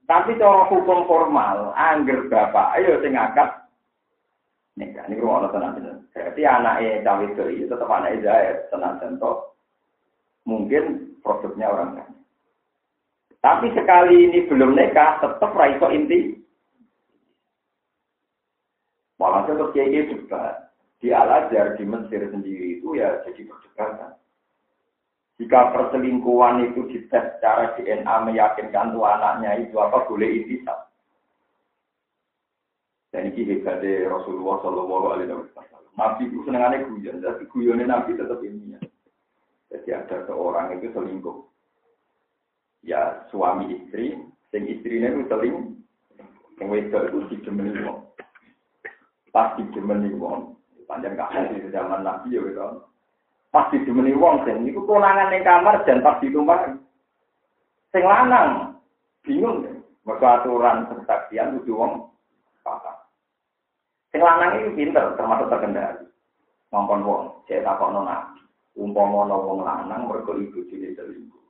Tapi 0.07 0.39
cara 0.39 0.65
hukum 0.71 1.05
formal, 1.05 1.75
angger 1.75 2.25
bapak, 2.31 2.79
ayo 2.79 3.03
sing 3.03 3.19
akad 3.19 3.62
Nih, 4.73 4.89
ini 4.89 5.21
rumah 5.21 5.53
tenang 5.53 5.77
tenang. 5.77 6.01
Berarti 6.09 6.41
anaknya 6.49 7.05
cawe 7.05 7.25
itu 7.29 7.69
tetap 7.69 7.85
anaknya 7.85 8.25
Zahir, 8.25 8.57
tenang 8.73 8.97
contoh. 8.97 9.53
Mungkin 10.49 11.13
produknya 11.21 11.69
orang 11.69 12.01
lain. 12.01 12.13
Tapi 13.37 13.69
sekali 13.75 14.27
ini 14.27 14.49
belum 14.49 14.73
nikah, 14.73 15.21
tetap 15.21 15.51
raiso 15.53 15.87
inti. 15.93 16.39
Malah 19.21 19.45
terus 19.45 19.71
kiai 19.71 20.03
juga 20.09 20.73
di 21.03 21.11
Al 21.11 21.51
di 21.51 21.83
Mesir 21.83 22.27
sendiri 22.31 22.79
itu 22.79 22.95
ya 22.95 23.19
jadi 23.27 23.43
perdebatan. 23.43 24.15
Jika 25.37 25.75
perselingkuhan 25.75 26.71
itu 26.71 26.87
dites 26.87 27.25
secara 27.37 27.75
DNA 27.75 28.15
meyakinkan 28.31 28.95
tuh 28.95 29.03
anaknya 29.03 29.59
itu 29.59 29.75
apa 29.75 30.07
boleh 30.07 30.43
intisab. 30.43 30.92
Dan 33.13 33.29
ini 33.29 33.45
hebatnya 33.45 34.09
Rasulullah 34.09 34.57
Shallallahu 34.65 35.05
Alaihi 35.13 35.29
Wasallam. 35.29 35.85
Nabi 35.93 36.25
itu 36.25 36.41
senengannya 36.49 36.89
guyon, 36.89 37.21
tapi 37.21 37.45
guyonnya 37.53 37.85
Nabi 37.85 38.17
tetap 38.17 38.41
ini. 38.41 38.73
Jadi 39.69 39.89
ada 39.93 40.25
seorang 40.25 40.73
itu 40.81 40.89
selingkuh. 40.89 41.45
Ya 42.81 43.29
suami 43.29 43.69
istri, 43.69 44.17
sing 44.49 44.65
istrinya 44.65 45.13
itu 45.13 45.29
seling, 45.29 45.57
yang 46.57 46.73
wedok 46.73 47.05
itu 47.13 47.17
dijemeni 47.37 47.85
wong. 47.85 48.01
Pas 49.29 49.53
dijemeni 49.61 50.09
wong, 50.17 50.57
panjang 50.89 51.13
gak 51.13 51.53
di 51.53 51.69
zaman 51.69 52.01
Nabi 52.01 52.33
ya 52.33 52.41
gitu. 52.41 52.81
Pas 53.53 53.69
dijemeni 53.69 54.17
wong, 54.17 54.41
sing 54.49 54.65
itu 54.65 54.81
konangan 54.89 55.29
di 55.29 55.45
kamar 55.45 55.85
dan 55.85 56.01
pas 56.01 56.17
di 56.17 56.33
rumah. 56.33 56.65
Sing 57.93 58.01
lanang, 58.01 58.81
bingung 59.21 59.61
deh. 59.61 59.77
Mereka 60.03 60.43
aturan 60.43 60.89
persaksian 60.89 61.61
itu 61.61 61.77
wong 61.77 62.09
Sing 64.13 64.21
lanang 64.21 64.61
iki 64.61 64.77
pinter 64.77 65.17
termasuk 65.17 65.49
terkendali. 65.49 66.05
Mampun 66.69 67.01
wong, 67.01 67.21
saya 67.49 67.65
takokno 67.65 68.05
nabi. 68.05 68.45
Umpama 68.77 69.25
ana 69.25 69.33
wong 69.41 69.65
lanang 69.65 70.05
mergo 70.05 70.37
ibu 70.37 70.61
dhewe 70.69 70.93
selingkuh. 70.93 71.45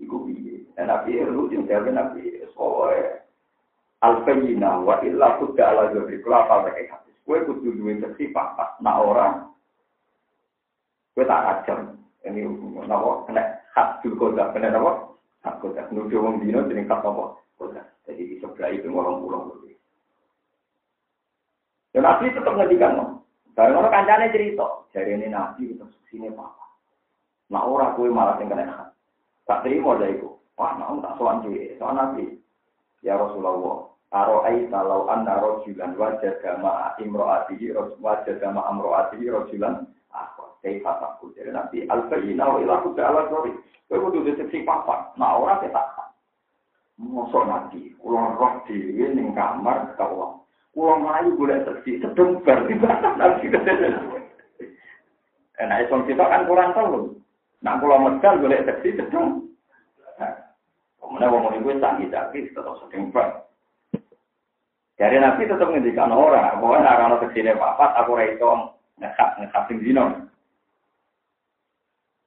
Iku 0.00 0.24
piye? 0.24 0.64
Dan 0.72 0.88
nabi 0.88 1.20
lucu 1.28 1.60
jawab 1.68 1.92
nabi. 1.92 2.48
Soe 2.56 2.96
al-bayyina 4.00 4.80
wa 4.80 5.04
illa 5.04 5.36
kudda 5.36 5.68
ala 5.68 5.92
jabri 5.92 6.24
kelapa 6.24 6.64
pakai 6.64 6.88
hadis. 6.88 7.16
Kue 7.28 7.44
kudu 7.44 7.76
duwe 7.76 8.00
saksi 8.00 8.32
papat. 8.32 8.80
Nah 8.80 9.04
orang, 9.04 9.52
kue 11.12 11.28
tak 11.28 11.60
ajar. 11.60 11.92
Ini 12.24 12.40
nawa 12.88 13.28
kena 13.28 13.52
hak 13.76 14.00
juga 14.00 14.48
kena 14.56 14.72
nawa 14.72 15.12
hak 15.44 15.60
koda. 15.60 15.84
Nuduh 15.92 16.24
wong 16.24 16.40
dino 16.40 16.64
jeneng 16.72 16.88
hak 16.88 17.04
apa? 17.04 17.36
Koda. 17.60 17.84
Jadi 18.08 18.32
di 18.32 18.36
sebelah 18.40 18.72
itu 18.72 18.88
orang 18.88 19.20
pulang 19.20 19.67
dan 21.98 22.06
Nabi 22.14 22.30
tetap 22.30 22.54
ngedikan 22.54 22.94
no. 22.94 23.26
Barang 23.58 23.82
orang 23.82 23.90
kancane 23.90 24.30
cerita, 24.30 24.86
jadi 24.94 25.18
ini 25.18 25.34
Nabi 25.34 25.74
tetap 25.74 25.90
sini 26.06 26.30
papa. 26.30 26.62
Nak 27.50 27.66
ora 27.66 27.90
kowe 27.98 28.06
malah 28.06 28.38
sing 28.38 28.46
kena. 28.46 28.94
Tak 29.50 29.66
terima 29.66 29.98
dah 29.98 30.06
iku. 30.06 30.30
Wah, 30.54 30.78
nak 30.78 31.02
tak 31.02 31.18
sowan 31.18 31.42
dhewe. 31.42 31.74
Soal 31.74 31.98
Nabi. 31.98 32.38
Ya 33.02 33.18
Rasulullah, 33.18 33.90
Aro 34.14 34.46
aita 34.46 34.78
lau 34.86 35.10
anna 35.10 35.42
rojulan 35.42 35.98
wajah 35.98 36.38
gama 36.38 36.94
imro'atihi 37.02 37.74
wajah 37.98 38.38
gama 38.38 38.62
amro'atihi 38.70 39.26
rojulan 39.28 39.84
aku 40.14 40.48
kaifa 40.64 40.96
takut 40.96 41.36
jadi 41.36 41.52
nanti 41.52 41.84
al-bayina 41.84 42.48
wa 42.48 42.56
ila 42.56 42.80
kuda 42.88 43.04
ala 43.04 43.28
sori 43.28 43.52
kowe 43.84 44.00
kudu 44.08 44.24
deteksi 44.24 44.64
papat 44.64 45.12
nah 45.20 45.36
ora 45.36 45.60
ketak 45.60 46.08
mosok 46.96 47.44
nanti 47.52 47.92
kula 48.00 48.32
roh 48.32 48.64
dhewe 48.64 49.12
ning 49.12 49.36
kamar 49.36 49.92
kawula 50.00 50.40
kula 50.78 50.94
mlayu 51.02 51.34
golek 51.34 51.66
seksi 51.66 51.98
sedeng 51.98 52.38
bar 52.46 52.62
dibantah 52.70 53.18
nanti 53.18 53.50
Nah, 55.58 55.82
isom 55.82 56.06
kita 56.06 56.22
kan 56.22 56.46
kurang 56.46 56.70
tahu. 56.70 57.18
Nak 57.66 57.82
kula 57.82 57.98
medal 57.98 58.38
golek 58.38 58.62
seksi 58.62 58.94
sedeng 58.94 59.50
Kemudian 61.02 61.34
wong 61.34 61.56
iku 61.58 61.72
sakit-sakit 61.82 62.54
tetap 62.54 62.74
sedang 62.84 63.10
bar. 63.10 63.48
Dari 64.98 65.16
Nabi 65.18 65.46
tetap 65.48 65.66
ngendikan 65.66 66.14
orang, 66.14 66.58
bahwa 66.58 66.84
nak 66.84 66.98
ana 67.00 67.16
ke 67.22 67.26
sini 67.32 67.54
papat 67.54 67.90
aku 67.96 68.18
iso 68.18 68.76
ngekat 68.98 69.30
ngekat 69.40 69.62
sing 69.66 69.78
dino. 69.80 70.04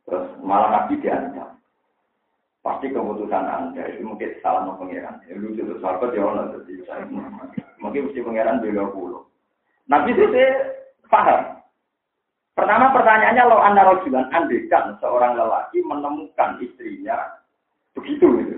Terus 0.07 0.27
malah 0.41 0.71
Nabi 0.71 0.97
diancam. 0.97 1.61
Pasti 2.65 2.89
keputusan 2.89 3.45
Anda 3.45 3.85
itu 3.91 4.01
mungkin 4.01 4.33
salah 4.41 4.65
no 4.65 4.79
pangeran. 4.81 5.19
Ya, 5.29 5.37
lu 5.37 5.53
itu 5.53 5.77
sahabat 5.77 6.15
ya 6.17 6.25
ono 6.25 6.51
jadi 6.57 6.73
saya 6.89 7.05
mungkin 7.81 8.07
mesti 8.07 8.21
pangeran 8.21 8.61
bela 8.61 8.87
pulau. 8.93 9.27
Nabi 9.89 10.13
itu 10.13 10.25
paham. 11.09 11.59
Pertama 12.55 12.93
pertanyaannya 12.93 13.49
lo 13.49 13.57
anda 13.57 13.81
rojulan 13.89 14.29
andekan 14.31 14.95
seorang 15.01 15.33
lelaki 15.33 15.81
menemukan 15.81 16.61
istrinya 16.61 17.41
begitu 17.97 18.27
gitu. 18.43 18.55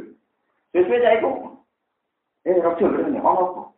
Sesuai 0.74 1.02
saya 1.06 1.22
itu, 1.22 1.30
eh 2.50 2.58
rojul 2.58 2.98
ini 3.06 3.22
apa? 3.22 3.70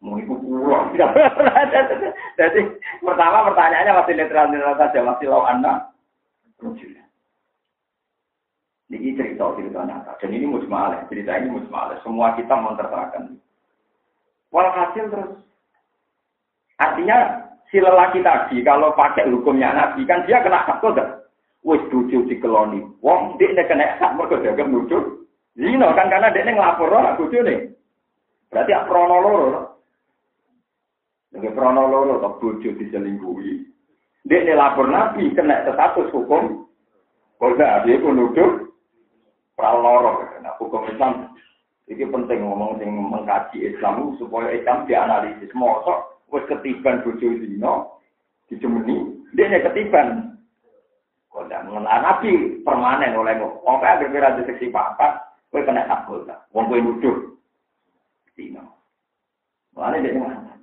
Mau 0.00 0.16
ikut. 0.18 0.38
Jadi 2.40 2.60
pertama 2.98 3.46
pertanyaannya 3.52 3.92
masih 3.94 4.14
netral-netral 4.18 4.74
saja, 4.74 5.00
masih 5.06 5.26
lo 5.30 5.46
anda 5.46 5.94
rojul. 6.58 7.00
Ini 8.90 9.14
cerita 9.14 9.54
cerita 9.54 9.86
nyata. 9.86 10.18
Dan 10.18 10.34
ini 10.34 10.50
musmalah, 10.50 11.06
cerita 11.06 11.38
ini 11.38 11.54
musmalah. 11.54 12.02
Semua 12.02 12.34
kita 12.34 12.58
mentertakan. 12.58 13.38
Walhasil 14.50 15.06
terus. 15.10 15.32
Artinya 16.78 17.46
si 17.70 17.78
lelaki 17.78 18.22
tadi 18.22 18.62
kalau 18.66 18.94
pakai 18.98 19.30
hukumnya 19.30 19.70
Nabi 19.70 20.02
kan 20.06 20.26
dia 20.26 20.42
kena 20.42 20.66
hak 20.66 20.82
kode. 20.82 21.02
Wes 21.62 21.82
tujuh 21.92 22.26
dikeloni. 22.26 22.82
Wong 23.04 23.38
dia 23.38 23.54
kena 23.66 23.98
hak 23.98 24.14
mereka 24.18 24.42
jaga 24.42 24.64
nuduh. 24.66 25.22
Zino 25.54 25.92
kan 25.94 26.10
karena 26.10 26.32
dia 26.34 26.46
ngelapor 26.46 26.90
lah 26.90 27.14
bojo 27.18 27.38
nih. 27.42 27.70
Berarti 28.50 28.74
ya 28.74 28.86
prono 28.86 29.16
loro. 29.22 29.48
Dengan 31.30 31.54
prono 31.54 31.82
loro 31.86 32.14
diselingkuhi. 32.50 33.70
Dia 34.26 34.44
ini 34.44 34.52
lapor 34.52 34.90
nabi 34.90 35.32
kena 35.32 35.64
status 35.64 36.12
hukum. 36.12 36.66
Kalau 37.40 37.56
dia 37.56 38.02
pun 38.02 38.18
nuduh. 38.18 38.68
Praloro. 39.56 40.24
Nah 40.40 40.56
hukum 40.56 40.88
Islam. 40.88 41.36
Ini 41.90 42.06
penting 42.06 42.46
ngomong 42.46 42.78
sing 42.78 42.94
mengkaji 42.94 43.66
Islam 43.66 44.14
supaya 44.14 44.54
Islam 44.54 44.86
dianalisis. 44.86 45.50
Mosok 45.58 46.22
wes 46.30 46.46
ketiban 46.46 47.02
bojo 47.02 47.26
zino 47.42 47.98
dijemeni. 48.46 49.18
Dia 49.34 49.58
ketiban. 49.58 50.38
Tidak 51.30 51.66
mengenal 51.66 51.98
nabi 51.98 52.62
permanen 52.62 53.18
oleh 53.18 53.34
ngomong. 53.42 53.66
Oke, 53.66 53.90
berbeda 54.06 54.38
di 54.38 54.46
seksi 54.46 54.70
papat. 54.70 55.18
Kowe 55.50 55.66
kena 55.66 55.82
takut 55.90 56.22
ta. 56.30 56.38
Wong 56.54 56.70
kowe 56.70 56.78
nuduh. 56.78 57.34
Dino. 58.38 58.62
Mana 59.74 59.98
dia 59.98 60.14
ngomong. 60.14 60.62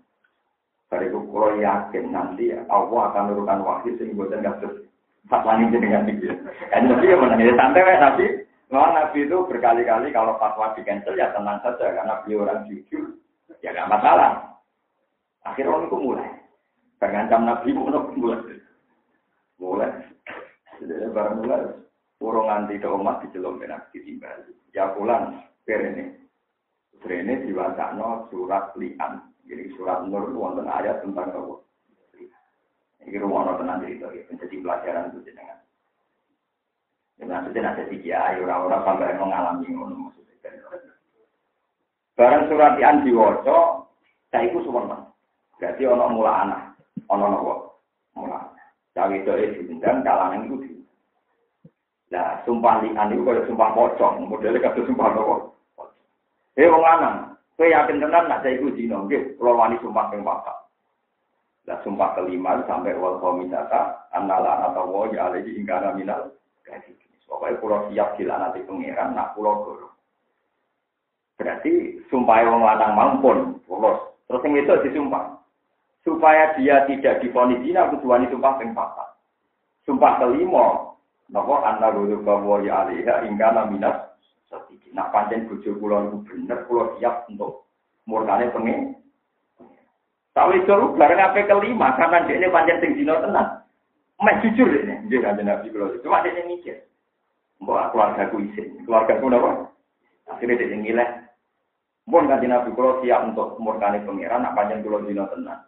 Bariku 0.88 1.20
kalau 1.28 1.60
yakin 1.60 2.16
nanti 2.16 2.56
Allah 2.72 3.12
akan 3.12 3.24
menurunkan 3.28 3.60
wahyu 3.68 4.00
sehingga 4.00 4.24
buatan 4.24 4.48
kasus 4.48 4.88
fatwa 5.28 5.60
ini 5.60 5.76
dengan 5.76 6.08
tinggi. 6.08 6.32
Kan 6.72 6.88
nabi 6.88 7.12
yang 7.12 7.20
menangis 7.20 7.60
santai 7.60 7.84
ya 7.84 8.00
nabi. 8.00 8.47
Memang 8.68 8.92
nabi 9.00 9.24
itu 9.24 9.38
berkali-kali 9.48 10.12
kalau 10.12 10.36
fatwa 10.36 10.76
di 10.76 10.84
cancel 10.84 11.16
ya 11.16 11.32
tenang 11.32 11.64
saja 11.64 11.88
karena 11.88 12.20
beliau 12.24 12.44
orang 12.44 12.68
jujur 12.68 13.16
ya 13.64 13.72
nggak 13.72 13.92
masalah. 13.92 14.60
Akhirnya 15.48 15.72
orang 15.72 15.88
itu 15.88 15.98
mulai. 15.98 16.30
Pengancam 17.00 17.42
nabi 17.48 17.70
mulai. 17.78 18.60
Mulai. 19.56 19.92
Jadi 20.84 20.94
barang 21.16 21.36
mulai. 21.40 21.64
Urung 22.18 22.50
nganti 22.50 22.82
ke 22.82 22.90
umat 22.90 23.22
di 23.22 23.28
celom 23.30 23.62
benak 23.62 23.94
ditimbali. 23.94 24.50
Ya 24.74 24.90
pulang, 24.98 25.38
perene. 25.62 26.18
Perene 26.98 27.46
diwasakno 27.46 28.26
surat 28.34 28.74
lian. 28.74 29.22
Jadi 29.46 29.70
surat 29.78 30.04
nur 30.10 30.28
wonten 30.34 30.66
ayat 30.66 31.06
tentang 31.06 31.30
Allah. 31.30 31.62
Ini 33.08 33.24
rumah 33.24 33.56
tenan 33.56 33.80
cerita, 33.80 34.12
ya. 34.12 34.20
menjadi 34.28 34.56
pelajaran 34.60 35.08
itu 35.16 35.32
jenengan. 35.32 35.60
Ya, 37.18 37.26
maksudnya 37.26 37.74
ada 37.74 37.84
tiga 37.90 38.14
ayo 38.30 38.46
orang-orang 38.46 38.82
sampai 38.86 39.18
mengalami 39.18 39.68
ngono 39.74 39.96
maksudnya. 40.06 40.54
Barang 42.14 42.46
surat 42.50 42.78
lian 42.78 43.02
diwoco, 43.02 43.90
saya 44.30 44.46
itu 44.46 44.62
semua. 44.62 45.02
Berarti 45.58 45.84
ono 45.90 46.06
mula 46.14 46.32
anak, 46.46 46.62
ono 47.10 47.26
nopo, 47.26 47.54
mula. 48.14 48.54
Cawe 48.94 49.14
itu 49.14 49.34
diundang, 49.66 50.06
kalangan 50.06 50.46
itu 50.46 50.56
di 50.62 50.70
Nah, 52.08 52.40
sumpah 52.46 52.86
lian 52.86 53.14
itu 53.14 53.26
kayak 53.26 53.46
sumpah 53.50 53.70
pocong, 53.74 54.30
modelnya 54.30 54.62
kayak 54.62 54.86
sumpah 54.86 55.10
nopo. 55.14 55.36
Eh, 56.58 56.70
wong 56.70 56.82
lanang, 56.82 57.38
kowe 57.58 57.66
yakin 57.70 58.02
tenan 58.02 58.26
nak 58.30 58.42
saya 58.42 58.58
iku 58.58 58.74
dino 58.74 59.06
nggih, 59.06 59.38
kula 59.38 59.74
sumpah 59.82 60.10
ping 60.10 60.26
papat. 60.26 60.58
Lah 61.68 61.78
sumpah 61.84 62.16
kelima 62.16 62.64
sampai 62.64 62.96
wal 62.96 63.20
qamisata 63.20 64.10
annala 64.16 64.72
atau 64.72 64.88
wa 64.88 65.12
ya 65.12 65.28
alaihi 65.28 65.60
ingkana 65.60 65.94
minal 66.00 66.32
kadhi. 66.64 66.96
Pokoknya 67.28 67.60
pulau 67.60 67.80
siap 67.92 68.16
nanti 68.18 68.64
pangeran, 68.64 69.14
nak 69.14 69.36
pulau 69.36 69.68
guru. 69.68 69.88
Berarti 71.38 72.02
sumpah 72.10 72.42
wong 72.48 72.64
lanang 72.66 72.96
mampun, 72.98 73.38
polos. 73.68 74.18
Terus 74.26 74.44
yang 74.48 74.58
itu 74.58 74.76
disumpah. 74.90 75.38
Supaya 76.02 76.56
dia 76.56 76.88
tidak 76.88 77.20
difonis 77.20 77.62
zina, 77.62 77.92
kudu 77.92 78.08
wani 78.08 78.32
sumpah 78.32 78.58
ping 78.58 78.72
papat. 78.72 79.20
Sumpah 79.84 80.24
kelima, 80.24 80.98
Napa 81.28 81.60
anda 81.68 81.92
guru 81.92 82.24
bahwa 82.24 82.64
ya 82.64 82.88
alihah 82.88 83.28
hingga 83.28 83.52
naminas 83.52 84.16
sedikit. 84.48 84.96
Nah 84.96 85.12
panjang 85.12 85.44
bojo 85.52 85.76
pulau 85.76 86.08
itu 86.08 86.18
bener, 86.24 86.64
pulau 86.72 86.96
siap 86.96 87.28
untuk 87.28 87.68
murkane 88.08 88.48
pengen. 88.56 88.96
Tapi 90.32 90.64
itu 90.64 90.76
bareng 90.96 91.20
apa 91.20 91.44
kelima, 91.44 91.98
karena 92.00 92.24
dia 92.24 92.40
ini 92.40 92.48
panjang 92.48 92.80
tinggi 92.80 93.04
dino 93.04 93.20
tenang. 93.20 93.68
Mas 94.22 94.40
jujur 94.42 94.70
ini, 94.70 95.10
dia 95.12 95.22
kan 95.22 95.38
nabi 95.38 95.70
itu. 95.70 96.02
Cuma 96.02 96.24
dia 96.24 96.46
mikir, 96.48 96.87
bahwa 97.64 97.90
keluarga 97.94 98.30
ku 98.30 98.38
isin, 98.44 98.86
keluarga 98.86 99.18
ku 99.18 99.28
apa? 99.34 99.52
Akhirnya 100.30 100.60
dia 100.60 100.78
ngileh. 100.78 101.10
Mohon 102.08 102.32
kan 102.32 102.44
nabi 102.48 102.70
pulau 102.72 103.04
siap 103.04 103.20
untuk 103.28 103.60
murkane 103.60 104.00
pengiran, 104.08 104.44
nak 104.44 104.56
panjang 104.56 104.80
pulau 104.80 105.04
dino 105.04 105.28
tenang. 105.28 105.68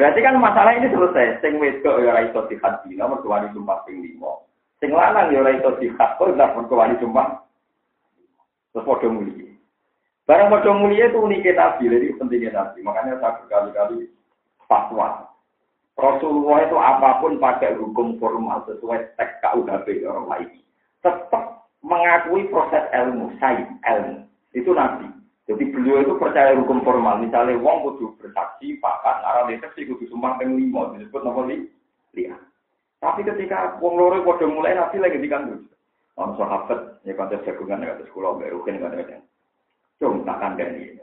Berarti 0.00 0.24
kan 0.24 0.38
masalah 0.40 0.78
ini 0.78 0.88
selesai. 0.88 1.44
Sing 1.44 1.58
wedok 1.60 2.00
ya 2.00 2.14
ora 2.14 2.24
iso 2.24 2.48
dihat 2.48 2.86
dina 2.88 3.04
mergo 3.04 3.28
wani 3.28 3.52
sumpah 3.52 3.84
ping 3.84 4.00
5. 4.00 4.16
Sing 4.80 4.90
lanang 4.96 5.28
ya 5.28 5.44
ora 5.44 5.52
iso 5.52 5.76
dihat 5.76 6.16
kok 6.16 6.30
ora 6.30 6.56
mergo 6.56 6.74
wani 6.78 6.96
sumpah. 7.02 7.44
Terus 8.72 8.86
padha 8.86 9.08
mulia. 9.10 9.50
Barang 10.24 10.48
padha 10.48 10.70
mulia 10.72 11.10
itu 11.10 11.18
uniknya 11.18 11.58
nabi, 11.58 11.90
jadi 11.90 12.16
pentingnya 12.16 12.50
nabi. 12.54 12.78
Makanya 12.80 13.18
saya 13.18 13.36
berkali-kali 13.42 14.08
fatwa. 14.70 15.29
Rasulullah 15.98 16.64
itu 16.64 16.76
apa 16.78 17.20
pun 17.20 17.36
pakai 17.42 17.76
hukum 17.76 18.16
formal 18.22 18.62
sesuai 18.68 19.16
teks 19.18 19.40
KUHP 19.42 20.06
orang 20.06 20.26
lain. 20.30 20.48
Tetap 21.02 21.68
mengakui 21.80 22.46
proses 22.48 22.84
ilmu, 22.92 23.32
sains, 23.40 23.68
ilmu. 23.84 24.24
Itu 24.52 24.74
nabi. 24.76 25.08
Jadi 25.50 25.66
beliau 25.74 26.04
itu 26.04 26.14
percaya 26.14 26.54
hukum 26.54 26.84
formal. 26.86 27.18
Misalnya 27.18 27.58
wong 27.58 27.82
kudu 27.82 28.14
bersaksi, 28.22 28.78
pakat, 28.78 29.18
arah 29.24 29.50
deteksi 29.50 29.88
kudu 29.88 30.06
sumpah 30.06 30.38
peng 30.38 30.54
lima, 30.54 30.94
disebut 30.94 31.26
nama 31.26 31.42
li, 31.50 31.66
lihat. 32.14 32.38
Tapi 33.02 33.26
ketika 33.26 33.80
wong 33.82 33.98
loro 33.98 34.22
pada 34.22 34.46
mulai 34.46 34.76
nabi 34.76 35.02
lagi 35.02 35.18
dikandung. 35.18 35.66
Orang 36.18 36.36
sahabat, 36.36 37.00
ya 37.06 37.16
kata 37.16 37.40
jagungan, 37.48 37.80
ya 37.80 37.96
kata 37.96 38.04
sekolah, 38.12 38.36
mbak 38.36 38.52
Rukin, 38.52 38.82
kata. 38.82 39.24
Cung, 39.96 40.20
tak 40.28 40.36
kandani. 40.36 41.00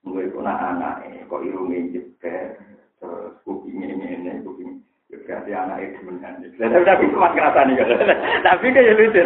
Gue 0.00 0.26
itu 0.26 0.40
anak 0.40 1.04
ini, 1.06 1.28
kok 1.28 1.44
irungi 1.44 1.92
jebek, 1.92 2.56
terus 3.00 3.34
kuping 3.42 3.80
ini, 3.80 3.96
ini, 3.96 4.44
kuping 4.44 4.84
ya 5.10 5.16
berarti 5.26 5.50
anak 5.56 5.78
itu 5.82 5.98
benar. 6.06 6.38
Tapi 6.60 7.10
cuma 7.10 7.34
kerasa 7.34 7.66
nih, 7.66 7.80
tapi 8.46 8.66
kayak 8.70 8.94
lucu, 9.00 9.20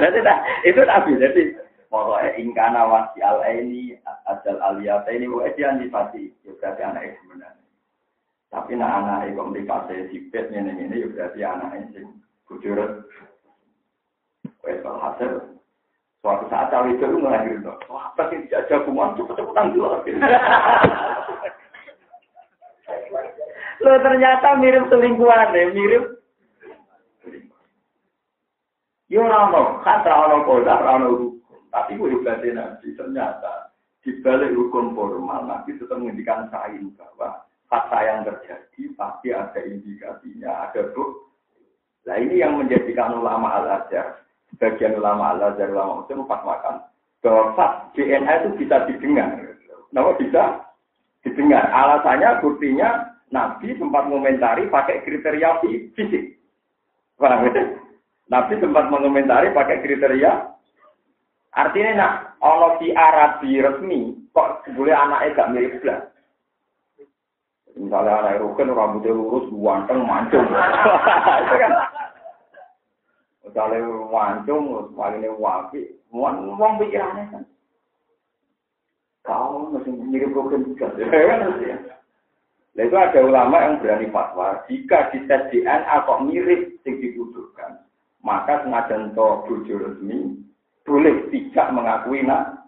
itu 0.65 0.81
nabi, 0.87 1.13
jadi 1.21 1.43
Pokoknya 1.95 2.35
ingkana 2.43 2.91
wasi 2.91 3.23
al 3.23 3.39
ini 3.47 3.95
ajal 4.27 4.59
aliyata 4.59 5.15
ini 5.15 5.31
pokoknya 5.31 5.55
dia 5.55 5.71
antisipasi. 5.71 6.23
Ya 6.43 6.51
berarti 6.59 6.83
anak 6.83 7.23
sebenarnya. 7.23 7.71
Tapi 8.51 8.75
nak 8.75 8.95
anak 8.99 9.31
itu 9.31 9.39
komplikasi 9.39 10.11
sipet 10.11 10.51
ini 10.51 10.75
ini 10.75 11.07
ya 11.07 11.09
berarti 11.15 11.41
anak 11.47 11.95
sing 11.95 12.19
bujur. 12.51 13.07
Wes 14.67 14.83
hasil 14.83 15.55
suatu 16.19 16.51
saat 16.51 16.75
cawe 16.75 16.91
itu 16.91 17.07
melahirkan. 17.15 17.79
Wah, 17.87 18.11
pasti 18.19 18.43
tidak 18.51 18.67
jagungan 18.67 19.15
cepet-cepetan 19.15 19.71
dulu. 19.71 20.03
Lo 23.83 23.99
ternyata 23.99 24.55
mirip 24.61 24.87
selingkuhan 24.87 25.57
ya, 25.57 25.65
mirip. 25.75 26.05
Yo 29.11 29.23
rano, 29.27 29.83
kata 29.83 30.11
rano 30.11 30.47
kodak, 30.47 30.83
rano 30.83 31.09
hukum. 31.19 31.61
Tapi 31.71 31.99
gue 31.99 32.15
juga 32.19 32.39
nabi 32.39 32.95
ternyata 32.95 33.75
di 34.05 34.21
balik 34.21 34.55
hukum 34.55 34.95
formal 34.95 35.49
nabi 35.49 35.75
tetap 35.75 35.97
menghentikan 35.99 36.47
sain 36.53 36.93
bahwa 36.95 37.43
kata 37.73 37.99
yang 38.05 38.21
terjadi 38.23 38.83
pasti 38.95 39.29
ada 39.35 39.61
indikasinya, 39.65 40.71
ada 40.71 40.93
bukti. 40.95 41.33
Nah 42.05 42.17
ini 42.21 42.45
yang 42.45 42.61
menjadikan 42.61 43.17
ulama 43.17 43.65
al-azhar, 43.65 44.23
bagian 44.61 45.01
ulama 45.01 45.35
al-azhar, 45.35 45.73
ulama 45.73 46.05
muslim 46.05 46.29
makan 46.29 46.85
bahwa 47.25 47.89
DNA 47.97 48.33
itu 48.45 48.49
bisa 48.61 48.85
didengar. 48.85 49.57
Kenapa 49.89 50.11
bisa 50.21 50.45
didengar? 51.25 51.65
Alasannya, 51.73 52.45
buktinya 52.45 53.14
Nabi 53.35 53.75
sempat 53.75 54.07
mengomentari 54.07 54.71
pakai 54.71 55.03
kriteria 55.03 55.59
fisik. 55.99 56.39
Paham 57.19 57.51
ya? 57.51 57.83
Nabi 58.31 58.55
sempat 58.63 58.87
mengomentari 58.95 59.51
pakai 59.51 59.83
kriteria. 59.83 60.55
Artinya, 61.55 61.91
nak, 61.99 62.15
Allah 62.39 62.79
di 62.79 62.95
Arabi 62.95 63.59
resmi, 63.59 64.15
kok 64.31 64.67
boleh 64.75 64.95
anaknya 64.95 65.35
gak 65.35 65.51
mirip 65.51 65.75
belas. 65.83 66.03
Misalnya 67.75 68.23
anak 68.23 68.39
Rukin 68.39 68.71
rambutnya 68.71 69.11
lurus, 69.11 69.51
wanteng, 69.51 70.07
mancung. 70.07 70.47
itu 71.43 71.55
kan. 71.59 71.73
Misalnya 73.43 73.79
mancung, 74.11 74.95
palingnya 74.95 75.35
wapi, 75.35 75.91
wong 76.15 76.55
wong 76.55 76.79
pikirannya 76.79 77.35
kan. 77.35 77.43
Kau 79.27 79.75
masih 79.75 79.91
mirip 79.91 80.31
Rukin 80.31 80.71
juga. 80.71 80.91
Ya, 81.03 81.94
Nah, 82.75 82.83
itu 82.83 82.97
ada 82.99 83.21
ulama 83.23 83.57
yang 83.63 83.79
berani 83.79 84.11
fatwa, 84.11 84.59
jika 84.67 85.15
di 85.15 85.23
tes 85.31 85.47
DNA 85.55 85.95
kok 86.11 86.23
mirip 86.27 86.75
yang 86.83 86.95
dibutuhkan, 86.99 87.87
maka 88.19 88.67
senajan 88.67 89.15
to 89.15 89.29
bojo 89.47 89.75
resmi 89.79 90.43
boleh 90.83 91.31
tidak 91.31 91.71
mengakui 91.71 92.27
nak. 92.27 92.67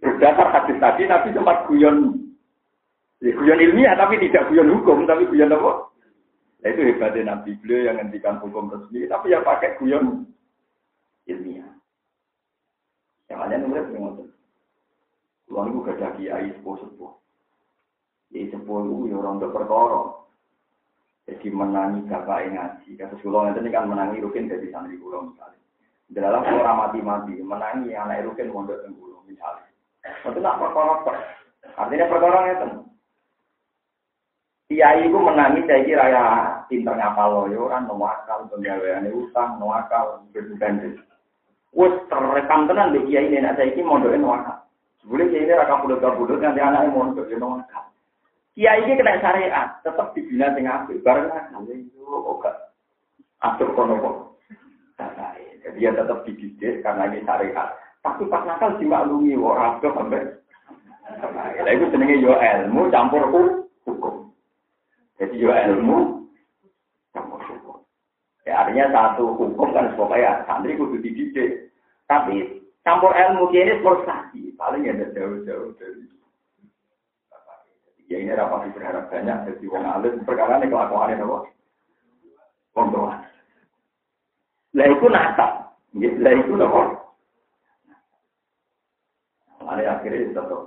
Berdasar 0.00 0.48
hadis 0.48 0.80
tadi, 0.80 1.04
Nabi 1.04 1.28
sempat 1.36 1.68
guyon 1.68 2.20
Ya, 3.20 3.36
guyon 3.36 3.60
ilmiah 3.60 3.92
tapi 4.00 4.16
tidak 4.16 4.48
guyon 4.48 4.72
hukum, 4.72 5.04
tapi 5.04 5.28
guyon 5.28 5.52
apa? 5.52 5.92
Nah, 6.64 6.68
itu 6.72 6.88
hebatnya 6.88 7.36
Nabi 7.36 7.52
beliau 7.60 7.92
yang 7.92 7.96
ngendikan 8.00 8.40
hukum 8.40 8.72
resmi, 8.72 9.04
tapi 9.04 9.36
ya 9.36 9.44
pakai 9.44 9.76
guyon 9.76 10.24
ilmiah. 11.28 11.68
Yang 13.28 13.38
lainnya 13.44 13.56
nulis 13.60 13.86
mengotot. 13.92 14.28
Uang 15.52 15.66
itu 15.68 15.78
gak 15.84 15.96
ada 16.00 16.08
kiai 16.16 16.48
sepuh-sepuh. 16.56 17.12
Ya 18.30 18.46
sepuh 18.54 18.86
itu 18.86 19.10
ya 19.10 19.18
orang 19.18 19.42
perkara. 19.42 20.20
Jadi 21.26 21.46
menangi 21.50 22.06
bapak 22.06 22.46
ngaji. 22.50 22.90
Kasus 22.98 23.22
kulo 23.22 23.46
itu 23.50 23.62
kan 23.70 23.86
menangi 23.86 24.22
rukin 24.22 24.50
dari 24.50 24.70
santri 24.70 24.98
kulo 24.98 25.30
misalnya. 25.30 25.58
Dalam 26.10 26.42
orang 26.42 26.90
mati-mati, 26.90 27.38
menangi 27.38 27.94
anak 27.94 28.26
rukin 28.26 28.50
mondok 28.50 28.82
tenggulo 28.82 29.22
misalnya. 29.30 29.70
Itu 30.26 30.38
nak 30.42 30.58
perkara 30.58 30.94
Artinya 31.78 32.06
perkara 32.10 32.38
itu. 32.50 32.68
Kiai 34.70 35.02
itu 35.10 35.18
menangis 35.18 35.66
saya 35.66 35.82
kira 35.82 36.04
ya 36.14 36.24
pinter 36.70 36.94
ngapal 36.94 37.50
loyo 37.50 37.66
kan 37.66 37.90
nuwakal 37.90 38.46
penggaweane 38.54 39.10
utang 39.10 39.58
nuwakal 39.58 40.22
berbulan 40.30 40.94
Wes 41.74 41.94
terekam 42.06 42.70
tenan 42.70 42.94
di 42.94 43.02
kiai 43.10 43.34
ini 43.34 43.42
saya 43.42 43.66
ini 43.66 43.82
mondoke 43.82 44.14
nuwakal. 44.14 44.62
Boleh 45.02 45.26
kiai 45.26 45.42
ini 45.42 45.58
raka 45.58 45.82
bulat 45.82 45.98
nanti 46.38 46.62
anaknya 46.62 46.94
mondok 46.94 47.26
ya 47.26 47.42
nuwakal. 47.42 47.89
Kiai 48.58 48.82
ini 48.82 48.98
kena 48.98 49.22
syariat 49.22 49.78
tetap 49.86 50.10
dibina 50.10 50.50
sing 50.58 50.66
apik 50.66 51.00
bareng 51.06 51.30
nakal 51.30 51.64
itu 51.70 52.02
oke. 52.02 52.50
Atur 53.40 53.70
kono. 53.78 54.34
Jadi 55.60 55.76
dia 55.78 55.94
tetap 55.94 56.26
dididik 56.26 56.82
karena 56.82 57.08
ini 57.08 57.22
syariat. 57.22 57.78
Tapi 58.02 58.26
pas 58.26 58.42
nakal 58.42 58.74
dimaklumi 58.82 59.38
orang 59.38 59.78
itu 59.78 59.88
sampai. 59.94 60.24
Nah 61.62 61.72
itu 61.72 61.84
senengnya 61.94 62.16
yo 62.18 62.32
ilmu 62.34 62.90
campur 62.90 63.22
hukum. 63.30 64.34
Jadi 65.22 65.36
yo 65.38 65.54
ilmu 65.54 66.26
campur 67.14 67.40
hukum. 67.46 67.86
Ya, 68.48 68.66
artinya 68.66 68.90
satu 68.90 69.36
hukum 69.36 69.70
kan 69.70 69.94
supaya 69.94 70.42
santri 70.50 70.74
kudu 70.74 70.98
dididik. 70.98 71.70
Tapi 72.10 72.66
campur 72.82 73.14
ilmu 73.14 73.46
ini 73.54 73.78
prestasi. 73.78 74.52
Paling 74.58 74.90
ada 74.90 75.06
jauh-jauh 75.14 75.72
dari 75.78 76.19
Ya 78.10 78.18
ini 78.18 78.34
rapat 78.34 78.74
berharap 78.74 79.06
banyak 79.06 79.38
jadi 79.46 79.64
wong 79.70 79.86
alim 79.86 80.26
perkara 80.26 80.58
ini 80.58 80.66
kelakuan 80.66 81.14
apa? 81.14 81.38
Pondok. 82.74 83.06
Lah 84.74 84.86
itu 84.90 85.06
nata. 85.06 85.48
Lah 85.94 86.32
itu 86.34 86.52
apa? 86.58 86.82
Ada 89.70 90.02
akhirnya 90.02 90.34
tetap. 90.34 90.62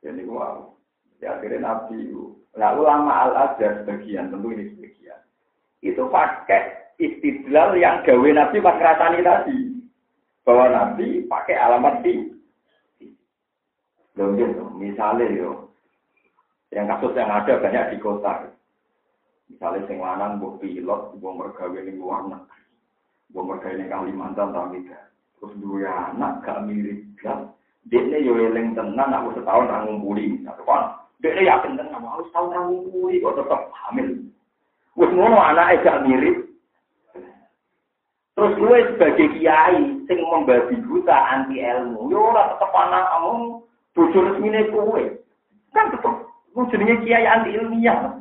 Jadi 0.00 0.24
wow. 0.24 0.72
Ya 1.20 1.36
akhirnya 1.36 1.60
nabi 1.60 2.08
Nah 2.56 2.74
ulama 2.74 3.28
al-azhar 3.28 3.84
sebagian, 3.84 4.32
tentu 4.32 4.48
ini 4.50 4.72
sebagian. 4.72 5.20
Itu 5.84 6.08
pakai 6.08 6.90
istidlal 6.98 7.78
yang 7.78 8.02
gawe 8.02 8.28
Nabi 8.34 8.58
pas 8.58 8.76
ngerasani 8.80 9.20
tadi. 9.22 9.58
Bahwa 10.42 10.66
Nabi 10.72 11.28
pakai 11.28 11.54
alamat 11.54 12.02
di. 12.02 12.32
Loh, 14.18 14.34
gitu. 14.34 14.64
Misalnya 14.74 15.30
yo, 15.30 15.67
yang 16.72 16.86
kasus 16.88 17.16
yang 17.16 17.32
ada 17.32 17.60
banyak 17.60 17.96
di 17.96 17.98
kota. 18.00 18.52
Misalnya 19.48 19.88
sing 19.88 19.98
lanang 20.04 20.36
mbok 20.36 20.60
pilot, 20.60 21.16
mbok 21.16 21.36
mergawe 21.40 21.78
ning 21.80 21.96
luar 21.96 22.28
negeri. 22.28 22.62
Mbok 23.32 23.44
mergawe 23.48 23.74
ning 23.76 23.88
Kalimantan 23.88 24.52
ta 24.52 24.68
Terus 25.38 25.54
dua 25.62 26.12
anak 26.12 26.42
gak 26.42 26.66
mirip 26.66 26.98
kan. 27.22 27.54
Dia 27.88 28.20
yo 28.20 28.36
eling 28.36 28.74
tenan 28.74 29.14
aku 29.14 29.38
setahun 29.38 29.70
ra 29.70 29.86
ngumpuli. 29.86 30.42
Satu 30.44 30.66
kan 30.66 30.98
dia 31.22 31.46
yakin 31.46 31.78
tenan 31.78 32.04
harus 32.04 32.28
tahu 32.34 32.50
nang 32.50 32.84
kuwi 32.90 33.22
kok 33.22 33.38
tetap 33.38 33.70
hamil. 33.72 34.18
Wis 34.98 35.10
ngono 35.14 35.38
anake 35.38 35.86
gak 35.86 36.02
mirip. 36.04 36.36
Terus 38.38 38.54
gue 38.54 38.78
sebagai 38.94 39.28
kiai 39.34 39.82
sing 40.06 40.18
membabi 40.22 40.78
buta 40.86 41.18
anti 41.26 41.58
ilmu, 41.58 42.06
yo 42.06 42.30
ora 42.30 42.54
tetep 42.54 42.70
anak 42.70 43.02
kamu 43.10 43.34
bojo 43.98 44.18
resmine 44.30 44.62
kowe. 44.70 45.02
Kan 45.74 45.90
tetep 45.90 46.27
ku 46.58 46.66
jenenge 46.74 47.06
kiai 47.06 47.22
anti 47.22 47.54
ilmiah. 47.54 48.18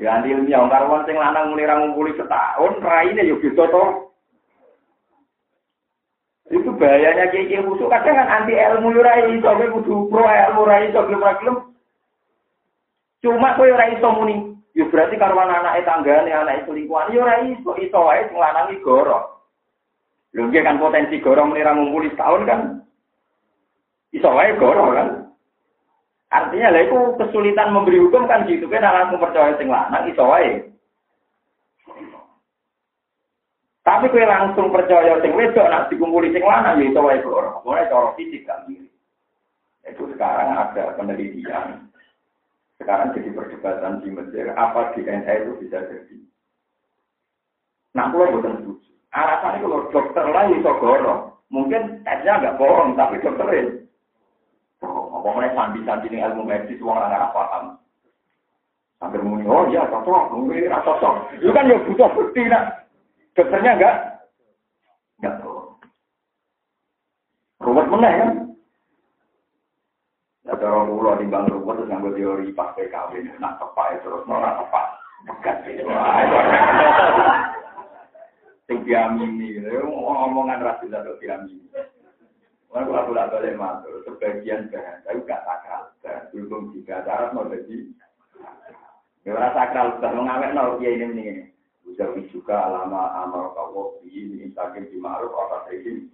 Ya 0.00 0.16
anti 0.16 0.32
ilmiah 0.32 0.64
karwan 0.64 1.04
sing 1.04 1.20
lanang 1.20 1.52
muni 1.52 1.68
ra 1.68 1.76
ngumpuli 1.76 2.16
setahun, 2.16 2.80
raine 2.80 3.20
yo 3.28 3.36
beda 3.36 3.68
to. 3.68 3.84
Itu 6.48 6.72
bahayanya 6.80 7.28
kiai 7.28 7.52
kiai 7.52 7.60
khusus 7.60 7.84
kadang 7.92 8.16
kan 8.16 8.28
anti 8.32 8.56
ilmu 8.56 8.96
yo 8.96 9.04
ra 9.04 9.20
iso 9.28 9.52
kudu 9.76 10.08
pro 10.08 10.24
ilmu 10.24 10.62
ra 10.64 10.88
iso 10.88 11.04
gelem 11.04 11.68
Cuma 13.20 13.52
kowe 13.52 13.68
ora 13.68 13.92
iso 13.92 14.08
muni, 14.16 14.56
ya 14.72 14.88
berarti 14.88 15.20
karo 15.20 15.36
anak 15.36 15.84
tanggane, 15.84 16.32
anak 16.32 16.64
selingkuhan, 16.64 17.12
ya 17.12 17.20
ora 17.20 17.44
iso, 17.44 17.76
iso 17.76 17.98
wae 18.00 18.24
sing 18.32 18.40
lanang 18.40 18.80
goro. 18.80 19.44
Lho 20.32 20.48
kan 20.48 20.80
potensi 20.80 21.20
goro 21.20 21.44
muni 21.44 21.60
ra 21.60 21.76
ngumpuli 21.76 22.08
setahun 22.16 22.48
kan. 22.48 22.60
Iso 24.16 24.32
wae 24.32 24.56
goro 24.56 24.96
kan. 24.96 25.19
Artinya 26.30 26.70
lah 26.70 26.82
itu 26.86 26.98
kesulitan 27.18 27.74
memberi 27.74 27.98
hukum 27.98 28.30
kan 28.30 28.46
gitu 28.46 28.70
kan 28.70 28.86
langsung 28.86 29.18
percaya 29.18 29.54
sing 29.58 29.66
lanang 29.66 30.06
iso 30.06 30.22
wae. 30.26 30.62
Tapi 33.82 34.06
kowe 34.12 34.22
langsung 34.22 34.70
percaya 34.70 35.18
sing 35.18 35.34
wedok 35.34 35.66
nak 35.66 35.90
dikumpuli 35.90 36.30
sing 36.30 36.46
lanang 36.46 36.78
ya 36.78 36.90
iso 36.90 37.00
wae 37.02 37.18
goro. 37.20 37.62
Mulai 37.66 37.90
cara 37.90 38.14
fisik 38.14 38.46
kan 38.46 38.62
Itu 39.82 40.06
sekarang 40.14 40.54
ada 40.54 40.94
penelitian 40.94 41.90
sekarang 42.80 43.12
jadi 43.12 43.30
perdebatan 43.36 44.00
di 44.00 44.08
Mesir, 44.08 44.56
apa 44.56 44.96
DNA 44.96 45.44
itu 45.44 45.52
bisa 45.60 45.84
jadi. 45.84 46.16
Nah, 47.92 48.08
kalau 48.08 48.40
bukan 48.40 48.56
setuju. 48.56 48.88
Alasannya 49.12 49.60
kalau 49.60 49.80
dokter 49.92 50.24
lah 50.24 50.48
itu 50.48 50.64
gorong. 50.64 51.20
Mungkin 51.52 52.00
tesnya 52.08 52.40
nggak 52.40 52.56
bohong, 52.56 52.96
tapi 52.96 53.20
dokterin. 53.20 53.79
Mulai 55.20 55.52
sandi-sandi 55.52 56.08
ini 56.08 56.24
ilmu 56.24 56.42
medis, 56.48 56.80
uang 56.80 56.96
nggak 56.96 57.32
paham. 57.36 57.76
Sambil 59.00 59.24
muni, 59.24 59.48
oh 59.48 59.64
iya 59.72 59.88
cocok, 59.88 60.36
mungkin 60.36 60.60
ini 60.60 60.68
cocok. 60.68 61.32
Itu 61.40 61.52
kan 61.56 61.72
ya 61.72 61.80
butuh 61.88 62.08
bukti, 62.12 62.44
nak. 62.44 62.84
Dokternya 63.32 63.72
enggak? 63.80 63.96
Enggak 65.16 65.34
tahu. 65.40 65.56
Ruwet 67.64 67.86
mana 67.88 68.08
ya? 68.08 68.26
Ya 70.48 70.52
cara 70.56 70.84
kula 70.84 71.20
timbang 71.20 71.48
ruwet 71.48 71.76
terus 71.80 71.88
nganggo 71.88 72.10
teori 72.16 72.52
pas 72.56 72.72
PKW 72.76 73.24
nak 73.36 73.60
tepak 73.60 74.00
terus 74.04 74.24
ora 74.28 74.60
tepak. 74.60 74.86
Pekat 75.28 75.56
sing 78.68 78.78
diamini. 78.84 79.60
Omongan 79.84 80.64
ra 80.64 80.80
bisa 80.80 81.04
kok 81.04 81.20
diamini. 81.20 81.68
Kalau 82.70 82.94
aku 82.94 83.18
tak 83.18 83.34
boleh 83.34 83.58
matur, 83.58 83.98
sebagian 84.06 84.70
bahan, 84.70 85.02
tapi 85.02 85.26
gak 85.26 85.42
sakral. 85.42 85.90
Berhubung 86.30 86.70
jika 86.70 87.02
syarat 87.02 87.34
mau 87.34 87.50
jadi, 87.50 87.90
orang 89.26 89.54
sakral, 89.58 89.86
sudah 89.98 90.10
mengawet, 90.14 90.54
no, 90.54 90.78
ya 90.78 90.94
ini 90.94 91.06
ini. 91.10 91.50
Bisa 91.82 92.06
juga 92.30 92.70
lama 92.70 93.10
amal 93.26 93.50
kau 93.58 93.98
ini 94.06 94.46
instagram 94.46 94.86
di 94.86 94.96
ma'ruf 95.02 95.34
apa 95.34 95.66
sih 95.74 96.06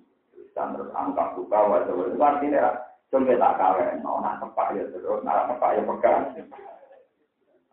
terus 0.56 0.88
angka 0.96 1.36
buka 1.36 1.58
wajah 1.68 1.92
wajah 1.92 2.16
artinya 2.16 2.80
coba 3.12 3.36
tak 3.36 3.54
kawin 3.60 4.00
no 4.00 4.24
nak 4.24 4.40
tepak 4.40 4.72
ya 4.72 4.84
terus 4.88 5.20
nak 5.20 5.52
tepak 5.52 5.76
ya 5.76 5.82
pegang. 5.84 6.22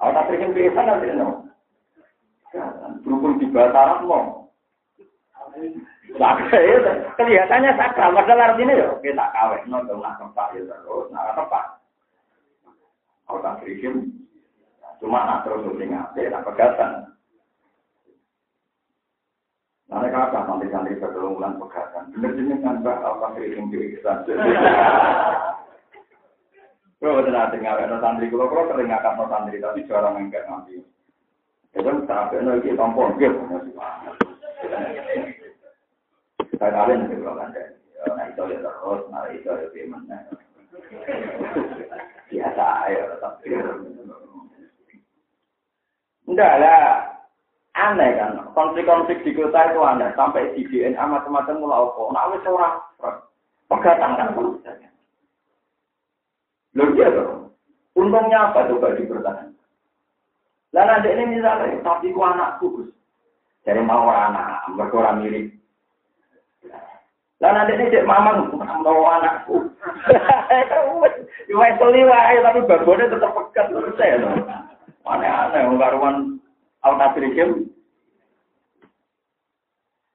Awak 0.04 0.12
tak 0.12 0.26
terima 0.28 0.48
biasa 0.52 0.82
nanti 0.84 1.08
no 1.16 1.30
berhubung 3.08 3.40
di 3.40 3.48
mau 3.50 4.43
kelihatannya 7.18 7.72
sakral 7.78 8.14
padahal 8.14 8.54
artinya 8.54 8.74
ya 8.78 8.88
kita 9.02 9.26
kawin 9.34 9.64
no 9.70 9.82
dong 9.88 10.02
nak 10.04 10.20
tepak 10.22 10.54
ya 10.58 10.62
terus 10.68 11.08
nak 11.10 11.34
tepak 11.36 11.66
awak 13.32 13.42
tak 13.62 13.64
cuma 15.02 15.20
nak 15.26 15.42
terus 15.48 15.80
ingat 15.80 16.12
nak 16.16 16.46
pegatan 16.46 17.14
Nanti 19.94 20.10
kakak 20.10 20.50
santri-santri 20.50 20.98
berkelungkulan 20.98 21.62
pegatan. 21.62 22.10
Bener 22.18 22.34
jenis 22.34 22.66
kan 22.66 22.82
mbak 22.82 22.98
apa 22.98 23.38
sering 23.38 23.70
diri 23.70 23.94
kita. 23.94 24.26
Kalau 26.98 27.20
betul 27.20 27.30
nanti 27.30 27.62
nggak 27.62 27.78
ada 27.78 28.02
santri, 28.02 28.32
kalau 28.34 28.50
kalau 28.50 28.74
sering 28.74 28.90
ngakak 28.90 29.14
no 29.14 29.30
santri, 29.30 29.62
tapi 29.62 29.86
jarang 29.86 30.18
enggak 30.18 30.50
nanti. 30.50 30.82
Itu 31.78 31.94
tapi 32.10 32.42
nanti 32.42 32.74
tampon 32.74 33.22
gitu. 33.22 33.38
Saya 36.60 36.72
kalian 36.72 37.12
itu 37.12 37.24
kalau 37.24 37.40
kan 37.40 37.52
nah 38.04 38.28
itu 38.28 38.42
ya 38.52 38.60
terus, 38.60 39.02
nah 39.10 39.24
itu 39.32 39.48
ya 39.48 39.68
gimana. 39.72 40.18
Biasa 42.28 42.66
ya, 42.92 43.04
tapi 43.24 43.48
enggak 46.28 46.54
lah. 46.60 47.10
Aneh 47.74 48.14
kan? 48.22 48.38
Konflik-konflik 48.54 49.26
di 49.26 49.34
kota 49.34 49.74
itu 49.74 49.82
aneh. 49.82 50.14
Sampai 50.14 50.54
di 50.54 50.62
DNA 50.70 51.00
macam-macam 51.00 51.58
mulai 51.58 51.80
apa? 51.82 52.02
Nah 52.14 52.24
wis 52.30 52.46
ora. 52.46 52.70
Pegatan 53.66 54.14
kan? 54.14 54.38
Loh 56.74 56.90
dia 56.94 57.10
tuh 57.10 57.44
untungnya 57.94 58.50
apa 58.50 58.66
tuh 58.70 58.82
bagi 58.82 59.06
bertahan 59.06 59.54
lah 60.74 60.84
nanti 60.90 61.10
ini 61.14 61.38
misalnya 61.38 61.78
tapi 61.86 62.10
ku 62.10 62.22
anakku 62.26 62.66
Gus 62.74 62.90
dari 63.64 63.82
mau 63.84 64.08
anak 64.12 64.68
mereka 64.76 64.96
orang 65.00 65.20
mirip 65.24 65.48
lah 67.44 67.52
nanti 67.52 67.92
cek 67.92 68.08
mamang 68.08 68.52
mau 68.60 69.04
anakku 69.08 69.68
Iwai 71.52 71.76
seliwai 71.76 72.40
tapi 72.40 72.66
babonnya 72.66 73.12
tetap 73.12 73.36
pekat 73.36 73.68
Aneh-aneh, 75.04 75.68
karuan 75.76 76.40
Al-Tasrikim. 76.88 77.68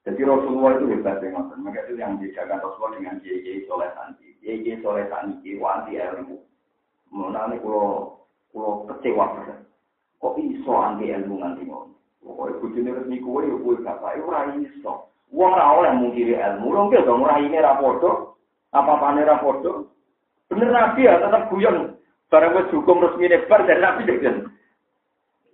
Jadi 0.08 0.20
Rasulullah 0.24 0.80
itu 0.80 0.88
hebat 0.96 1.20
dengan 1.20 1.52
Maka 1.60 1.84
itu 1.84 2.00
yang 2.00 2.16
dijaga 2.16 2.64
Rasulullah 2.64 2.96
dengan 2.96 3.20
kiai 3.20 3.68
soleh 3.68 3.92
santi. 3.92 4.32
Kiai 4.40 4.80
soleh 4.80 5.04
santi, 5.12 5.60
wanti 5.60 6.00
ilmu. 6.00 6.40
Mengenai 7.12 7.60
kalau 7.60 8.16
kalau 8.48 8.88
kecewa 8.88 9.26
Kok 10.18 10.34
iso 10.40 10.72
anti 10.72 11.12
ilmu 11.12 11.36
nganti 11.36 11.62
ngono? 11.68 11.97
Pokoknya 12.28 12.60
bujune 12.60 12.90
resmi 12.92 13.24
kue, 13.24 13.48
ya 13.48 13.56
kue 13.56 13.80
bapak, 13.80 14.20
itu 14.20 14.28
ora 14.28 14.40
iso. 14.60 15.08
Wong 15.32 15.50
ora 15.56 15.80
oleh 15.80 15.92
mungkiri 15.96 16.36
ilmu, 16.36 16.76
lho 16.76 16.82
nggih 16.92 17.04
dong 17.08 17.24
ora 17.24 17.40
ini 17.40 17.56
ra 17.56 17.80
padha. 17.80 18.36
Apa-apane 18.76 19.24
ra 19.24 19.40
padha. 19.40 19.88
Bener 20.52 20.68
Nabi 20.68 21.08
ya 21.08 21.24
tetap 21.24 21.48
guyon. 21.48 21.96
Barang 22.28 22.52
wis 22.60 22.68
hukum 22.68 23.00
resmi 23.00 23.32
bar 23.48 23.64
dari 23.64 23.80
Nabi 23.80 24.04
deh. 24.04 24.44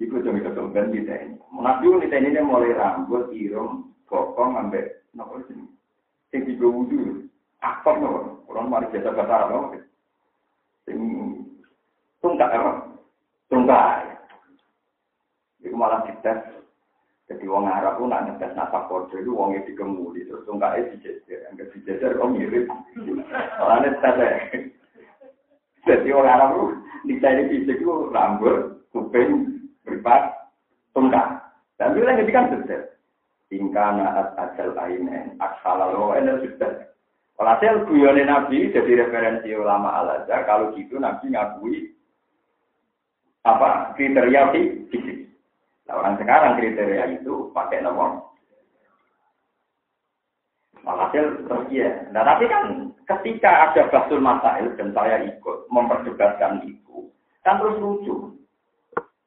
Iku 0.02 0.18
cuma 0.26 0.42
itu 0.42 0.62
kan 0.74 0.90
di 0.90 1.06
ini. 1.06 1.38
Nabi 1.54 1.86
ini 1.86 2.10
ini 2.10 2.42
mulai 2.42 2.74
rambut, 2.74 3.30
irung, 3.30 3.94
bokong, 4.10 4.58
ambek 4.58 5.06
nopo 5.14 5.38
sini. 5.46 5.62
Sing 6.34 6.42
tiga 6.42 6.66
wudhu, 6.66 7.30
aktor 7.62 8.02
nopo. 8.02 8.42
Orang 8.50 8.74
mari 8.74 8.90
bahasa 8.90 9.22
Arab 9.22 9.46
nopo. 9.54 9.78
Sing 10.82 10.98
tungkak 12.18 12.50
apa? 12.50 12.98
Tungkak. 13.46 14.18
Iku 15.62 15.78
malah 15.78 16.02
dites. 16.10 16.63
Jadi 17.24 17.48
wong 17.48 17.64
Arab 17.64 17.96
pun 17.96 18.12
nak 18.12 18.28
ngetes 18.28 18.52
nafas 18.52 18.84
kode 18.84 19.16
itu 19.16 19.32
wongnya 19.32 19.64
dikemuli 19.64 20.28
terus 20.28 20.44
tungkaknya 20.44 20.92
dijejer, 20.92 21.40
enggak 21.48 21.72
dijejer 21.72 22.20
kok 22.20 22.28
mirip. 22.28 22.68
Soalnya 23.56 23.96
tes 24.04 24.16
Jadi 25.88 26.08
orang 26.12 26.32
Arab 26.36 26.48
itu 26.52 26.64
dicari 27.08 27.42
fisik 27.48 27.80
itu 27.80 28.12
rambut, 28.12 28.84
kuping, 28.92 29.60
beripat 29.88 30.36
tungkang. 30.92 31.40
Dan 31.80 31.96
itu 31.96 32.04
lagi 32.04 32.32
kan 32.32 32.52
sudah. 32.52 32.82
Ingkana 33.52 34.06
at 34.20 34.28
ajal 34.40 34.76
ainen 34.76 35.36
aksalalo 35.40 36.12
ene 36.16 36.44
sudah. 36.44 36.92
Walhasil 37.40 37.88
guyone 37.88 38.24
Nabi 38.24 38.68
jadi 38.68 39.04
referensi 39.04 39.52
ulama 39.56 39.96
al 39.96 40.28
Kalau 40.28 40.76
gitu 40.76 41.00
Nabi 41.00 41.32
ngakui 41.32 41.92
apa 43.44 43.96
kriteria 43.96 44.52
fisik. 44.52 45.23
Nah, 45.84 45.94
orang 46.00 46.16
sekarang 46.16 46.56
kriteria 46.56 47.04
itu 47.20 47.52
pakai 47.52 47.84
nomor. 47.84 48.34
Walhasil 50.84 51.48
terus 51.48 51.64
ya. 51.72 51.88
Nah 52.12 52.22
tapi 52.28 52.44
kan 52.44 52.92
ketika 53.08 53.72
ada 53.72 53.88
basul 53.88 54.20
masail 54.20 54.68
dan 54.76 54.92
saya 54.92 55.16
ikut 55.24 55.64
memperdebatkan 55.72 56.60
itu, 56.68 57.08
kan 57.40 57.56
terus 57.56 57.80
lucu. 57.80 58.36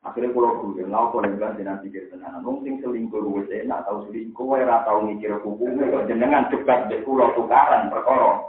Akhirnya 0.05 0.31
kalau 0.31 0.71
gue 0.71 0.87
nggak 0.87 1.03
kau 1.11 1.19
nenggan 1.19 1.57
jenengan 1.57 1.81
pikir 1.83 2.07
tenan. 2.13 2.39
Nung 2.45 2.61
sing 2.61 2.79
selingkuh 2.79 3.19
gue 3.19 3.65
enak 3.65 3.83
tahu 3.89 4.07
selingkuh, 4.07 4.45
ora 4.45 4.85
tahu 4.85 5.09
mikir 5.09 5.33
hukumnya. 5.41 5.89
Kok 5.89 6.05
jenengan 6.07 6.47
debat 6.53 6.87
dek 6.87 7.03
pulau 7.03 7.33
tukaran 7.33 7.89
perkara 7.89 8.39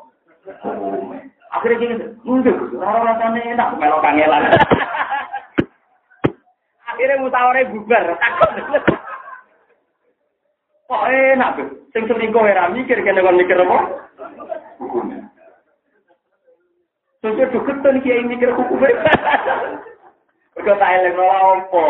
hukumnya. 0.63 1.27
Akhirnya 1.49 1.81
gini, 1.81 1.95
mundur, 2.29 2.77
rara 2.77 3.09
rasanya 3.09 3.41
enak 3.57 3.69
melok 3.81 4.05
kangelan. 4.05 4.53
Akhirnya 6.99 7.23
mutawarnya 7.23 7.71
bubar. 7.71 8.19
Kok 10.91 11.05
enak 11.07 11.55
tuh, 11.55 11.69
sing 11.95 12.11
selingkuh 12.11 12.43
ora 12.43 12.67
mikir 12.75 12.99
kene 13.07 13.23
kon 13.23 13.39
mikir 13.39 13.55
apa? 13.55 13.79
Hukumnya. 14.83 15.31
Terus 17.23 17.55
dukut 17.55 17.79
tuh 17.87 17.95
kiai 18.03 18.27
mikir 18.27 18.51
hukumnya. 18.51 18.99
Mereka 20.59 20.75
tak 20.75 20.91
eleng 20.99 21.23
apa. 21.23 21.87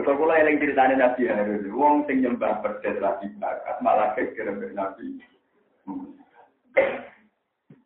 Mereka 0.00 0.16
pula 0.16 0.40
eleng 0.40 0.56
ceritanya 0.56 0.96
Nabi 0.96 1.28
Harun. 1.28 1.68
Wong 1.76 2.08
sing 2.08 2.24
nyembah 2.24 2.64
berdet 2.64 2.96
lagi 3.04 3.28
bakat 3.36 3.76
malah 3.84 4.16
kira 4.16 4.56
Nabi. 4.56 5.20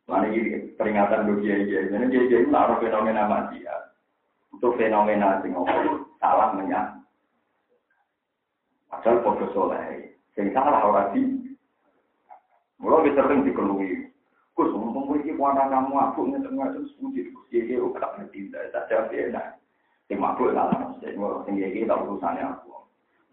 Ini 0.06 0.78
peringatan 0.78 1.26
bagi 1.26 1.42
kiai 1.42 1.66
kiai. 1.66 1.90
Jadi 1.90 2.06
kiai 2.06 2.28
kiai 2.30 2.42
itu 2.46 2.54
ada 2.54 2.78
fenomena 2.78 3.26
manusia. 3.26 3.89
Untuk 4.50 4.74
fenomena 4.76 5.38
sing 5.40 5.54
salah 6.18 6.52
menyang. 6.52 7.00
Padahal 8.90 9.22
foto 9.22 9.46
soleh. 9.54 10.18
Sing 10.34 10.50
salah 10.50 10.82
orang 10.82 11.14
di. 11.14 11.22
Mulai 12.82 13.14
sering 13.14 13.46
dikelui. 13.46 14.10
Gus, 14.58 14.76
ngomong 14.76 15.08
gue 15.08 15.24
iki 15.24 15.32
kuwana 15.40 15.72
kamu 15.72 15.94
aku 15.96 16.20
ngeten-ngeten 16.28 16.84
suci 16.98 17.32
Gus 17.32 17.48
iki 17.48 17.80
ora 17.80 18.12
ngerti 18.18 18.52
tak 18.52 18.92
jawab 18.92 19.08
enak. 19.08 19.56
Sing 20.10 20.20
mabuk 20.20 20.52
salah, 20.52 20.90
sing 21.00 21.16
sing 21.16 21.54
iki 21.56 21.88
tak 21.88 22.02
urusane 22.02 22.44
aku. 22.44 22.82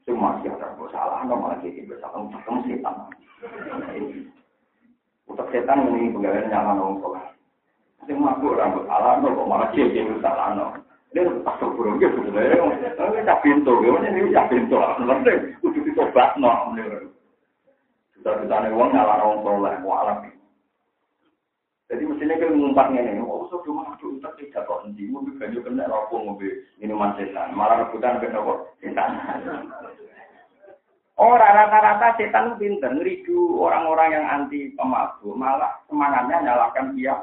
Sing 0.07 0.15
masih 0.15 0.55
ada 0.55 0.71
salah, 0.87 1.25
nggak 1.27 1.35
malah 1.35 1.59
iki 1.65 1.83
bersalah 1.83 2.21
ketemu 2.31 2.59
setan. 2.69 2.95
Untuk 5.27 5.47
setan 5.51 5.83
ini 5.91 6.15
pegawai 6.15 6.47
nyaman 6.47 7.01
tua. 7.03 7.21
Sing 8.07 8.15
mabuk 8.21 8.55
salah, 8.55 9.19
kok 9.19 9.49
malah 9.49 9.67
salah. 10.23 10.79
Burung 11.77 12.01
gitu 12.01 12.17
sebenarnya. 12.25 12.93
Ini 12.97 13.21
tak 13.25 13.41
pintu, 13.45 13.73
ini 13.85 14.33
tak 14.33 14.49
pintu. 14.49 14.77
Nanti 14.77 15.33
udah 15.61 15.81
dicoba 15.85 16.23
no. 16.41 16.73
Kita-kita 18.17 18.55
nih 18.65 18.73
uang 18.73 18.89
nyala 18.91 19.21
orang 19.21 19.45
soleh, 19.45 19.73
mualaf. 19.85 20.25
Jadi 21.87 22.03
mestinya 22.03 22.35
ngumpat 22.51 22.91
ini, 22.91 23.23
so 23.47 23.63
cuma 23.63 23.95
aku 23.95 24.19
utak 24.19 24.35
tidak 24.35 24.67
kok 24.67 24.83
nanti, 24.83 25.07
mau 25.07 25.23
banyak 25.23 25.63
kena 25.63 25.87
rokok 25.87 26.19
mobil 26.19 26.51
minuman 26.83 27.15
setan, 27.15 27.55
malah 27.55 27.87
rebutan 27.87 28.19
ke 28.19 28.27
rokok 28.27 28.75
setan. 28.83 29.15
Oh 31.15 31.39
rata-rata 31.39 32.19
setan 32.19 32.59
pinter, 32.59 32.91
ngeridu 32.91 33.63
orang-orang 33.63 34.19
yang 34.19 34.25
anti 34.27 34.75
pemabuk, 34.75 35.31
malah 35.39 35.79
semangatnya 35.87 36.43
nyalakan 36.43 36.91
dia. 36.99 37.15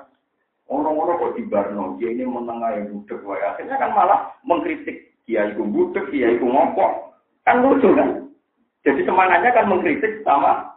Orang-orang 0.65 1.21
kok 1.21 1.35
di 1.37 1.45
Barno, 1.45 2.01
dia 2.01 2.09
ini 2.09 2.25
menengahi 2.25 2.89
budek, 2.89 3.21
akhirnya 3.21 3.77
kan 3.77 3.93
malah 3.93 4.33
mengkritik 4.49 5.12
dia 5.29 5.53
itu 5.53 5.61
budek, 5.61 6.09
dia 6.09 6.33
itu 6.33 6.45
ngopok, 6.45 7.12
kan 7.45 7.61
lucu 7.61 7.93
kan? 7.93 8.25
Jadi 8.85 9.01
semangatnya 9.09 9.53
kan 9.53 9.69
mengkritik 9.69 10.25
sama 10.25 10.73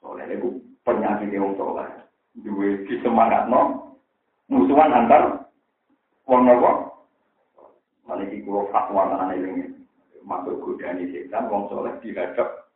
oleh 0.00 0.24
itu 0.32 0.56
penyakit 0.84 1.28
yang 1.28 1.52
soleh. 1.56 1.84
Dua 2.40 2.80
di 2.88 2.94
semangat 3.04 3.50
no 3.52 3.92
musuhan 4.48 4.96
antar 4.96 5.44
wong 6.24 6.48
nopo. 6.48 6.70
Mana 8.08 8.24
di 8.26 8.40
kulo 8.42 8.72
fatwa 8.72 9.12
mana 9.12 9.36
ini 9.36 9.68
masuk 10.24 10.64
godaan 10.64 11.04
setan 11.12 11.52
wong 11.52 11.68
soleh 11.68 11.92
dihadap 12.00 12.72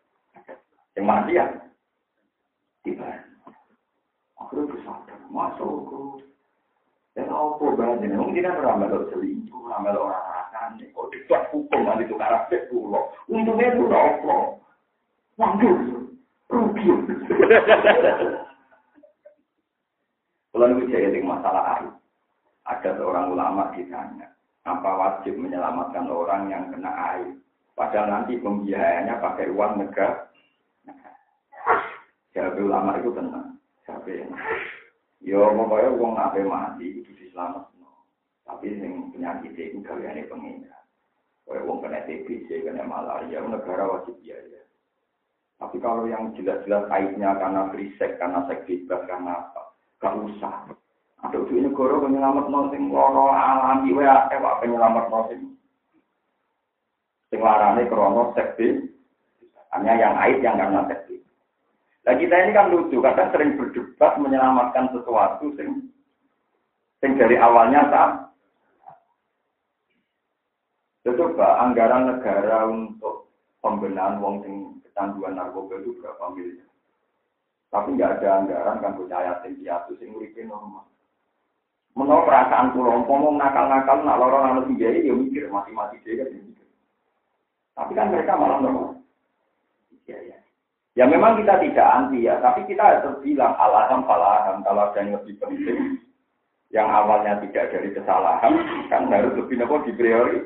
yang 0.94 1.08
mati 1.08 1.40
ya 1.40 1.48
tiba. 2.84 3.33
Akhirnya 4.44 4.76
bersadar 4.76 5.20
masuk 5.32 6.20
dan 7.14 7.30
apa 7.30 7.64
banyak 7.78 8.10
mungkin 8.10 8.42
kan 8.42 8.58
ramai 8.58 8.90
lo 8.90 9.06
selingkuh, 9.14 9.70
ramai 9.70 9.94
lo 9.94 10.10
orang 10.10 10.26
akan 10.44 10.82
kok 10.82 11.08
tidak 11.14 11.46
hukum 11.54 11.86
nanti 11.86 12.10
itu 12.10 12.18
karakter 12.18 12.66
pulau. 12.68 13.06
Untungnya 13.30 13.70
itu 13.70 13.86
apa? 13.86 14.36
Waduh, 15.38 15.78
rugi. 16.50 16.90
Kalau 20.50 20.66
itu 20.74 20.84
jadi 20.90 21.18
masalah 21.22 21.78
air. 21.78 21.90
Ada 22.66 22.98
seorang 22.98 23.30
ulama 23.30 23.70
ditanya, 23.76 24.34
apa 24.66 24.90
wajib 24.98 25.38
menyelamatkan 25.38 26.10
orang 26.10 26.50
yang 26.50 26.66
kena 26.74 26.90
air? 27.14 27.30
Padahal 27.78 28.10
nanti 28.10 28.38
pembiayaannya 28.42 29.22
pakai 29.22 29.50
uang 29.54 29.72
negara. 29.86 30.30
Jadi 32.34 32.58
ulama 32.58 32.98
itu 32.98 33.14
tenang. 33.14 33.53
Siapa 33.84 34.08
yang 34.08 34.32
Yo 35.24 35.40
pokoknya 35.56 35.96
wong 35.96 36.12
ape 36.20 36.44
mati 36.44 37.00
itu 37.00 37.10
diselametno. 37.16 38.04
Tapi 38.44 38.76
sing 38.76 39.08
penyakit 39.16 39.56
itu 39.56 39.80
gaweane 39.80 40.28
pengira. 40.28 40.84
Kayak 41.48 41.64
wong 41.64 41.80
kena 41.80 42.04
TBC, 42.04 42.48
kena 42.60 42.84
malaria, 42.84 43.40
negara 43.40 43.88
wajib 43.88 44.20
biaya. 44.20 44.60
Tapi 45.56 45.80
kalau 45.80 46.04
yang 46.04 46.36
jelas-jelas 46.36 46.92
aibnya 46.92 47.32
karena 47.40 47.72
krisek, 47.72 48.20
karena 48.20 48.44
bebas, 48.44 49.00
karena 49.08 49.32
apa, 49.48 49.62
gak 49.96 50.12
usah. 50.28 50.68
Ada 51.24 51.40
di 51.48 51.56
negara 51.56 52.04
penyelamat 52.04 52.46
sing 52.68 52.92
loro 52.92 53.32
alami, 53.32 53.96
wa 53.96 54.28
ewa 54.28 54.60
penyelamat 54.60 55.08
sing 55.32 55.56
sing 57.32 57.40
larane 57.40 57.88
krono 57.88 58.36
seks 58.36 58.60
hanya 59.72 59.92
yang 59.96 60.14
aib 60.20 60.44
yang 60.44 60.60
karena 60.60 60.84
seks 60.84 61.23
Nah 62.04 62.14
kita 62.20 62.34
ini 62.36 62.52
kan 62.52 62.68
lucu, 62.68 63.00
kadang 63.00 63.32
sering 63.32 63.56
berdebat 63.56 64.20
menyelamatkan 64.20 64.92
sesuatu 64.92 65.48
sing, 65.56 65.88
sing 67.00 67.16
dari 67.16 67.40
awalnya 67.40 67.88
tak. 67.88 68.10
Coba 71.04 71.60
anggaran 71.64 72.08
negara 72.08 72.68
untuk 72.68 73.28
pembenahan 73.60 74.20
wong 74.20 74.44
sing 74.44 74.54
kecanduan 74.84 75.36
narkoba 75.36 75.80
itu 75.80 75.96
berapa 76.00 76.32
miliar. 76.32 76.68
Tapi 77.72 77.96
nggak 77.96 78.20
ada 78.20 78.28
anggaran 78.40 78.80
kan 78.84 78.96
punya 78.96 79.18
yatim 79.24 79.56
piatu 79.60 79.96
sing 79.96 80.12
uripe 80.12 80.44
normal. 80.44 80.84
Menurut 81.94 82.26
perasaan 82.26 82.74
pulau, 82.74 83.06
ngomong 83.06 83.38
nakal-nakal, 83.38 84.02
nak 84.02 84.18
lorong 84.18 84.44
anak 84.50 84.66
ini, 84.66 85.06
ya 85.06 85.14
mikir, 85.14 85.46
mati-mati 85.46 86.02
dia 86.02 86.26
kan 86.26 86.34
mikir. 86.34 86.66
Tapi 87.78 87.92
kan 87.94 88.10
mereka 88.10 88.34
malah 88.34 88.58
normal. 88.58 88.98
Iya, 90.04 90.18
iya. 90.26 90.38
Ya 90.94 91.10
memang 91.10 91.42
kita 91.42 91.58
tidak 91.58 91.90
anti 91.90 92.22
ya, 92.22 92.38
tapi 92.38 92.62
kita 92.70 93.02
harus 93.02 93.18
bilang 93.18 93.50
alaham 93.58 94.06
falaham 94.06 94.62
kalau 94.62 94.86
ada 94.86 95.02
yang 95.02 95.18
lebih 95.18 95.34
penting, 95.42 95.98
yang 96.70 96.86
awalnya 96.86 97.42
tidak 97.42 97.74
dari 97.74 97.90
kesalahan, 97.90 98.54
kan 98.94 99.10
harus 99.10 99.34
lebih 99.34 99.58
nopo 99.58 99.82
di 99.82 99.90
priori. 99.90 100.38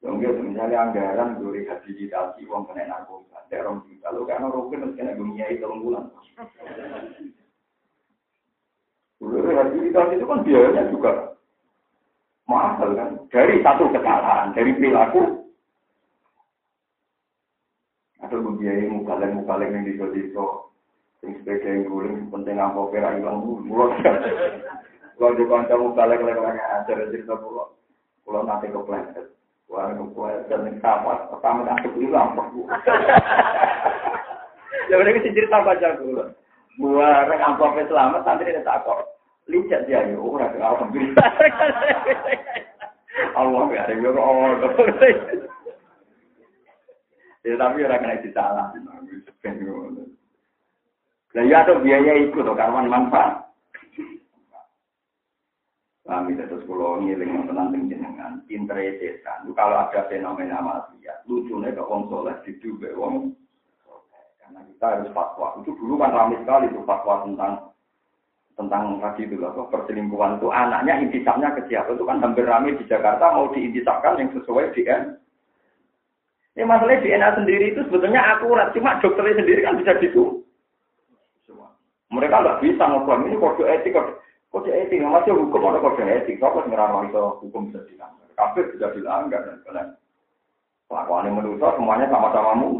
Mungkin 0.00 0.56
misalnya 0.56 0.88
anggaran 0.88 1.36
dari 1.36 1.68
rehabilitasi 1.68 2.48
uang 2.48 2.64
kena 2.72 2.88
narkoba, 2.88 3.44
terong 3.52 3.84
kita, 3.84 4.08
lo 4.08 4.24
karena 4.24 4.48
harus 4.48 4.72
kena 4.72 5.12
dunia 5.12 5.44
itu 5.52 5.68
bulan. 5.68 6.08
Rehabilitasi 9.20 10.16
itu 10.16 10.24
kan 10.24 10.40
biayanya 10.40 10.88
juga 10.88 11.36
mahal 12.48 12.96
kan, 12.96 13.20
dari 13.28 13.60
satu 13.60 13.92
kesalahan, 13.92 14.56
dari 14.56 14.72
perilaku 14.72 15.39
membiayai 18.40 18.88
mukaleng-mukaleng 18.88 19.76
yang 19.76 19.84
diso-diso 19.84 20.72
yang 21.20 21.36
sepeda 21.40 21.68
yang 21.68 21.92
guling 21.92 22.32
penting 22.32 22.56
apa 22.56 22.80
kira 22.88 23.20
hilang 23.20 23.44
mulut 23.44 23.92
kalau 25.20 25.36
di 25.36 25.44
kanca 25.44 25.76
mukaleng 25.76 26.24
lagi 26.24 26.60
ajar 26.80 27.12
cerita 27.12 27.36
pulau. 27.36 27.76
Pulau 28.24 28.40
nanti 28.40 28.72
kepleset. 28.72 29.28
Wah 29.68 29.92
kepleset 29.92 30.48
yang 30.48 30.80
sama 30.80 31.28
pertama 31.28 31.68
nanti 31.68 31.92
hilang 32.00 32.32
ya 34.90 34.98
mereka 34.98 35.22
sih 35.22 35.36
cerita 35.36 35.62
baca 35.62 35.88
dulu 35.98 36.24
buah 36.80 37.28
rek 37.30 37.42
amplopnya 37.42 37.84
selamat 37.86 38.22
nanti 38.26 38.48
dia 38.48 38.62
takut 38.64 39.06
licet 39.46 39.86
dia 39.86 40.02
ya 40.02 40.18
ora 40.18 40.50
alhamdulillah. 40.50 41.20
Allah 43.38 43.64
ya 43.70 43.86
Allah 44.18 45.46
Ya 47.40 47.56
tapi 47.56 47.84
orang 47.84 48.00
kena 48.04 48.20
disalah. 48.20 48.66
Lah 51.30 51.44
ya 51.46 51.62
tuh 51.62 51.80
biaya 51.80 52.12
ikut 52.26 52.42
tuh 52.42 52.56
kawan 52.58 52.90
manfaat. 52.90 53.48
Kami 56.10 56.34
terus 56.34 56.66
pulau 56.66 56.98
ngiling 56.98 57.46
tenang 57.46 57.86
jenengan, 57.86 58.42
pinter 58.50 58.74
setan. 58.98 59.46
Kalau 59.54 59.78
ada 59.78 60.10
fenomena 60.10 60.58
maksiat, 60.58 61.22
lucunya 61.30 61.70
ke 61.70 61.86
wong 61.86 62.10
soleh 62.10 62.34
diduga 62.42 62.90
wong 62.98 63.30
karena 64.42 64.66
kita 64.66 64.86
harus 64.90 65.14
fatwa. 65.14 65.54
Itu 65.62 65.70
dulu 65.78 66.02
kan 66.02 66.10
ramai 66.10 66.42
sekali 66.42 66.66
itu 66.66 66.82
fatwa 66.82 67.22
tentang 67.22 67.52
tentang 68.58 68.98
tadi 68.98 69.24
itu 69.24 69.38
loh, 69.38 69.70
perselingkuhan 69.70 70.42
itu 70.42 70.50
anaknya 70.50 70.98
intisapnya 70.98 71.54
ke 71.54 71.70
siapa 71.70 71.94
itu 71.94 72.02
kan 72.02 72.18
hampir 72.20 72.44
ramai 72.44 72.74
di 72.76 72.84
Jakarta 72.90 73.32
mau 73.32 73.48
diintisapkan 73.54 74.18
yang 74.18 74.28
sesuai 74.34 74.74
dengan 74.74 75.16
ini 76.60 76.68
masalahnya 76.68 77.00
DNA 77.00 77.28
sendiri 77.40 77.64
itu 77.72 77.80
sebetulnya 77.88 78.20
akurat, 78.36 78.68
cuma 78.76 79.00
dokternya 79.00 79.40
sendiri 79.40 79.64
kan 79.64 79.80
bisa 79.80 79.96
gitu. 79.96 80.44
Mereka 82.12 82.36
nggak 82.36 82.60
bisa 82.60 82.84
ngobrol 82.84 83.24
ini 83.24 83.40
kode 83.40 83.64
etik, 83.64 83.96
kode, 83.96 84.12
kode 84.52 84.68
etik, 84.68 85.00
masih 85.00 85.32
hukum 85.32 85.72
ada 85.72 85.80
kode 85.80 86.04
etik, 86.04 86.36
kok 86.36 86.52
ngerama 86.68 87.08
itu 87.08 87.16
hukum 87.40 87.72
bisa 87.72 87.80
dilanggar, 87.88 88.28
kafir 88.36 88.68
bisa 88.76 88.92
dilanggar 88.92 89.40
dan 89.40 89.56
sebagainya. 89.64 89.96
Kelakuan 90.92 91.32
yang 91.32 91.40
menurut 91.40 91.64
semuanya 91.64 92.12
sama-sama 92.12 92.52
mu. 92.60 92.70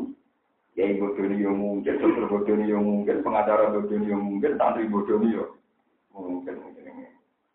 Ya 0.77 0.85
ibu 0.87 1.17
doni 1.17 1.41
yang 1.41 1.57
mungkin, 1.57 1.99
dokter 2.05 2.25
bodoni 2.29 2.69
yang 2.69 2.85
mungkin, 2.85 3.25
pengacara 3.25 3.73
bodoni 3.73 4.13
yang 4.13 4.23
mungkin, 4.23 4.61
santri 4.61 4.87
bodoni 4.93 5.35
yang 5.35 5.51
mungkin, 6.13 6.55
mungkin 6.61 6.85
ini. 6.85 7.07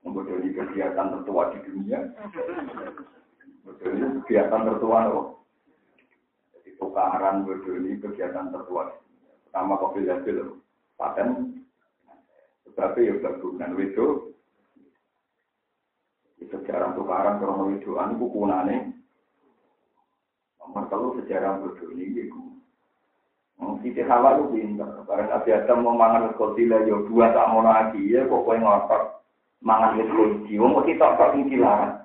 Membodoni 0.02 0.52
kegiatan 0.58 1.12
tertua 1.14 1.54
di 1.54 1.60
dunia. 1.70 2.00
Bodoni 3.66 4.20
kegiatan 4.24 4.62
tertua 4.68 5.00
loh 5.10 5.45
tukaran 6.78 7.48
berduni 7.48 8.00
kegiatan 8.00 8.52
tertua. 8.52 8.92
Pertama 9.48 9.80
kopi 9.80 10.08
hasil 10.08 10.60
paten, 11.00 11.60
tetapi 12.72 13.08
ya 13.08 13.14
berhubungan 13.20 13.76
itu. 13.80 14.08
Sejarah 16.46 16.94
tukaran 16.94 17.42
krono 17.42 17.74
widoan 17.74 18.16
itu 18.16 18.26
kunane. 18.30 18.78
Nomor 20.62 20.86
telu 20.94 21.10
sejarah 21.20 21.58
berduni 21.58 22.06
itu. 22.16 22.56
Siti 23.86 24.02
Hawa 24.02 24.42
itu 24.42 24.46
pinter. 24.50 24.88
Barang 25.06 25.30
Nabi 25.30 25.50
Adam 25.54 25.86
mau 25.86 25.94
mangan 25.94 26.34
kotila 26.36 26.82
ya 26.90 26.98
dua 27.06 27.30
tak 27.32 27.54
mau 27.54 27.62
lagi 27.62 28.02
ya 28.10 28.26
kok 28.26 28.42
kue 28.42 28.58
ngotot 28.58 29.04
mangan. 29.62 30.02
Wong 30.02 30.72
mesti 30.74 30.98
tok 30.98 31.16
tok 31.22 31.32
sing 31.38 31.54
dilarang. 31.54 32.02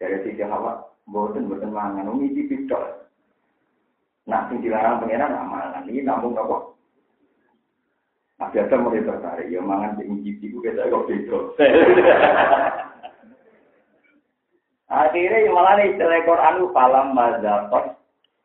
Dari 0.00 0.18
Siti 0.24 0.42
Hawa, 0.42 0.82
boten 1.06 1.46
boten 1.46 1.70
mangan, 1.70 2.10
ngisi 2.16 2.48
pidol. 2.50 3.01
Nah, 4.22 4.46
sing 4.46 4.62
dilarang 4.62 5.02
pengiran 5.02 5.34
amalan 5.34 5.82
ini 5.90 6.06
namun 6.06 6.38
apa? 6.38 6.56
Nah, 8.38 8.48
biasa 8.54 8.74
mulai 8.78 9.02
tertarik, 9.02 9.50
ya 9.50 9.58
mangan 9.58 9.98
sing 9.98 10.06
ngicipi 10.14 10.54
ku 10.54 10.62
kita 10.62 10.86
kok 10.86 11.06
beda. 11.10 11.38
Akhirnya 14.92 15.48
malah 15.50 15.74
nih 15.80 15.96
istilah 15.96 16.20
Quran 16.22 16.56
falam 16.76 17.16
mazakot 17.16 17.96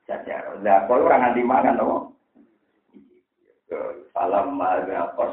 saja. 0.07 0.55
Zakot 0.63 1.03
orang 1.03 1.21
nanti 1.29 1.41
makan 1.43 1.81
apa? 1.83 1.97
Falam 4.15 4.55
mazakot 4.55 5.31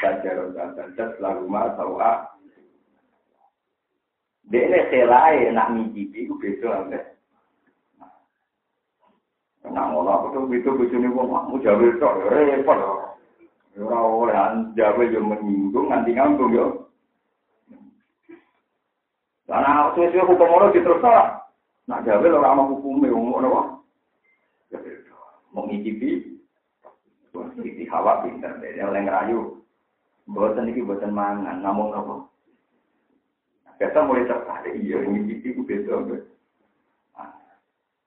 saja 0.00 0.30
dan 0.54 1.10
lalu 1.18 1.44
ma 1.50 1.74
tawa. 1.74 2.30
Dia 4.48 4.68
ini 4.70 4.80
selai 4.92 5.50
nak 5.50 5.72
ngicipi 5.74 6.30
ku 6.30 6.38
beda 6.38 6.86
Nah, 9.62 9.94
ngono 9.94 10.10
aku 10.10 10.26
tuh 10.34 10.50
itu 10.50 10.70
bojone 10.74 11.08
wong 11.14 11.28
mau 11.30 11.54
jawe 11.62 11.86
tok 12.02 12.18
repot 12.34 12.76
lho. 12.82 12.94
Ora 13.78 13.98
oleh 14.02 14.34
jawe 14.74 15.02
yo 15.06 15.22
menyinggung 15.22 15.86
nganti 15.86 16.10
ngambung 16.18 16.50
yo. 16.50 16.66
Karena 19.46 19.94
suwe-suwe 19.94 20.26
hukum 20.26 20.48
ngono 20.50 20.74
diterus 20.74 21.06
ora. 21.06 21.46
Nak 21.86 22.02
jawe 22.02 22.26
ora 22.26 22.58
ana 22.58 22.62
hukume 22.66 23.06
wong 23.06 23.24
ngono 23.30 23.48
wae. 23.54 23.70
Mau 25.54 25.68
ngicipi, 25.68 26.40
ngicipi 27.30 27.84
hawa 27.86 28.24
pinter. 28.26 28.56
Dia 28.58 28.88
oleh 28.88 29.04
ngerayu. 29.04 29.60
Buatan 30.26 30.70
ini 30.70 30.86
buatan 30.86 31.12
mangan, 31.12 31.60
namun 31.60 31.92
apa? 31.92 32.14
Kita 33.76 34.06
mulai 34.06 34.24
tertarik, 34.24 34.78
iya 34.78 35.02
ngicipi 35.02 35.52
itu 35.52 35.60
beda. 35.66 36.31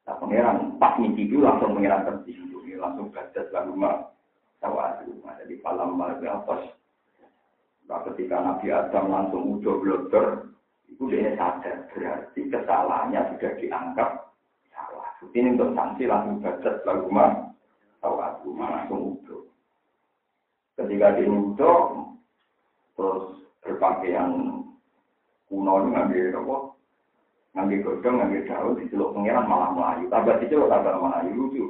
Nah, 0.06 0.16
pangeran 0.22 0.78
pas 0.78 0.94
ngicipi 1.02 1.42
langsung 1.42 1.74
pangeran 1.74 2.06
tersinggung, 2.06 2.70
langsung 2.78 3.10
badas 3.10 3.50
lalu 3.50 3.74
mah 3.74 4.14
tawadu. 4.62 5.18
Jadi 5.42 5.58
malam 5.66 5.98
malam 5.98 6.22
apa? 6.22 6.70
Nah, 7.90 8.02
ketika 8.10 8.38
Nabi 8.42 8.70
Adam 8.70 9.10
langsung 9.10 9.58
udah 9.58 9.76
blogger, 9.82 10.26
itu 10.90 11.10
dia 11.10 11.34
sadar 11.38 11.90
berarti 11.90 12.42
kesalahannya 12.50 13.22
sudah 13.34 13.52
dianggap 13.58 14.10
salah. 14.70 15.10
Ini 15.34 15.58
untuk 15.58 15.74
sanksi 15.74 16.06
langsung 16.06 16.38
badat 16.42 16.86
lalu 16.86 17.06
mah 17.10 17.32
tahu 18.02 18.16
aku 18.22 18.48
langsung 18.54 19.02
udah. 19.18 19.42
Ketika 20.78 21.18
dia 21.18 21.30
udah, 21.34 21.82
terus 22.94 23.26
berpakaian 23.66 24.62
kuno 25.50 25.74
ngambil 25.90 26.38
apa? 26.46 26.58
Ngambil 27.56 27.80
godong, 27.88 28.16
ngambil 28.20 28.42
daun, 28.52 28.78
diceluk 28.84 29.16
pengiran 29.16 29.48
malah 29.48 29.72
melayu. 29.72 30.12
Tambah 30.12 30.44
diceluk 30.44 30.68
tambah 30.68 31.00
melayu 31.00 31.32
lucu. 31.32 31.66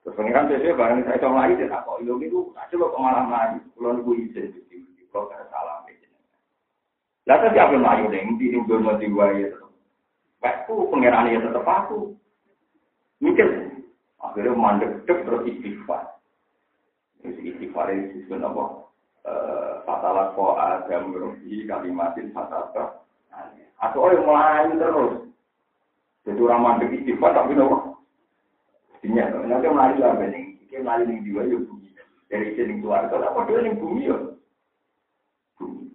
Terus 0.00 0.16
pengiran 0.16 0.48
biasanya 0.48 0.74
barang 0.80 1.00
saya 1.04 1.16
itu 1.20 1.28
melayu, 1.28 1.52
dia 1.60 1.68
tak 1.68 1.84
kok 1.84 2.00
ilmu 2.00 2.24
itu, 2.24 2.40
celuk 2.72 2.96
malah 2.96 3.24
melayu. 3.28 3.58
Kalau 3.76 3.90
nunggu 4.00 4.12
izin, 4.16 4.48
kalau 5.12 5.28
ada 5.28 5.44
salah. 5.52 5.84
Lah 7.24 7.40
tapi 7.40 7.56
apa 7.56 7.72
melayu 7.80 8.12
deh, 8.12 8.20
di 8.36 8.52
belum 8.52 8.84
mati 8.84 9.08
gua 9.08 9.32
ya 9.32 9.48
tetap. 9.48 9.72
Aku 10.44 10.92
pengiran 10.92 11.32
ya 11.32 11.40
tetap 11.40 11.64
aku. 11.64 12.12
Mikir, 13.24 13.48
akhirnya 14.20 14.52
mandek 14.52 15.08
dek 15.08 15.24
terus 15.24 15.48
istighfar. 15.48 16.04
Istighfar 17.24 17.88
ini 17.96 18.12
disebut 18.20 18.44
apa? 18.44 18.64
Fatalah 19.88 20.36
ko 20.36 20.52
adam 20.52 21.16
rohi 21.16 21.64
kalimatin 21.64 22.28
fatata. 22.36 23.00
Atau 23.84 24.00
orang 24.08 24.24
melayu 24.24 24.72
terus. 24.80 25.12
Jadi 26.24 26.40
orang 26.40 26.62
mandek 26.64 26.96
istighfar 26.96 27.36
tapi 27.36 27.52
nopo. 27.52 28.00
Dinya, 29.04 29.28
nanti 29.44 29.68
melayu 29.68 30.00
lah 30.00 30.16
bening. 30.16 30.56
Ning 30.72 31.20
jiwa 31.22 31.44
ya 31.44 31.60
bumi. 31.60 31.92
Dari 32.32 32.56
sini 32.56 32.80
keluarga, 32.80 33.20
apa 33.20 33.46
dia 33.46 33.60
ning 33.60 33.76
bumi 33.76 34.08
ya? 34.08 34.16
Bumi. 35.60 35.92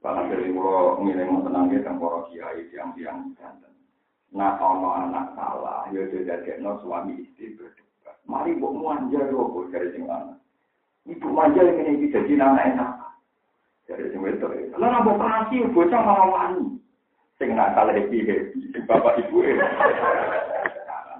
Karena 0.00 0.30
dari 0.30 0.48
muro 0.54 1.02
ngiling 1.02 1.42
tenang 1.44 1.68
ya 1.74 1.92
para 1.98 2.18
kiai 2.30 2.62
tiang-tiang 2.70 3.34
ganten. 3.34 3.74
Nah, 4.32 4.60
anak 4.60 5.34
salah, 5.34 5.88
ya 5.90 6.04
sudah 6.08 6.40
no 6.62 6.78
suami 6.80 7.26
istri 7.26 7.56
berdebat. 7.58 8.16
Mari 8.28 8.56
buat 8.60 8.76
manja 8.76 9.20
yo 9.28 9.66
dari 9.68 9.98
anak. 9.98 10.38
Ibu 11.08 11.28
manja 11.32 11.64
yang 11.64 11.98
ini 11.98 12.12
jadi 12.12 12.36
anak 12.40 12.76
enak. 12.76 12.92
Dari 13.88 14.04
sing 14.12 14.20
itu. 14.20 14.46
Kalau 14.76 14.86
nambah 14.92 15.16
operasi, 15.16 15.64
bocah 15.72 16.00
malah 16.04 16.28
wani. 16.28 16.76
Sing 17.40 17.56
nakal 17.56 17.88
happy 17.88 18.20
happy, 18.20 18.60
sing 18.68 18.82
bapak 18.84 19.16
ibu 19.24 19.40
ya. 19.40 19.64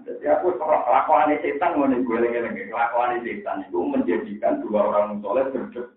Jadi 0.04 0.24
aku 0.28 0.56
kelakuan 0.60 1.32
setan 1.40 1.76
nih 1.78 2.00
gue 2.00 2.16
lagi 2.16 2.62
kelakuan 2.68 3.20
setan 3.24 3.64
itu 3.64 3.78
menjadikan 3.80 4.60
dua 4.64 4.88
orang 4.88 5.20
soleh 5.20 5.48
berdebat. 5.52 5.94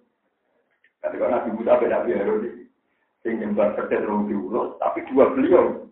Ketika 1.01 1.25
Nabi 1.27 1.49
Musa 1.57 1.79
beda 1.81 2.05
biar 2.05 2.29
sing 3.25 3.33
nyembah 3.41 3.73
kerja 3.73 4.05
rong 4.05 4.29
diurus, 4.29 4.77
tapi 4.77 5.01
dua 5.09 5.33
beliau 5.33 5.89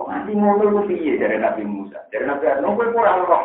Kok 0.00 0.08
nanti 0.08 0.32
ngono 0.32 0.80
ku 0.80 0.80
piye 0.88 1.20
dari 1.20 1.36
Nabi 1.36 1.60
Musa? 1.68 2.08
Dari 2.08 2.24
Nabi 2.24 2.48
Adam 2.48 2.72
kowe 2.72 2.88
ora 2.88 3.20
roh. 3.20 3.44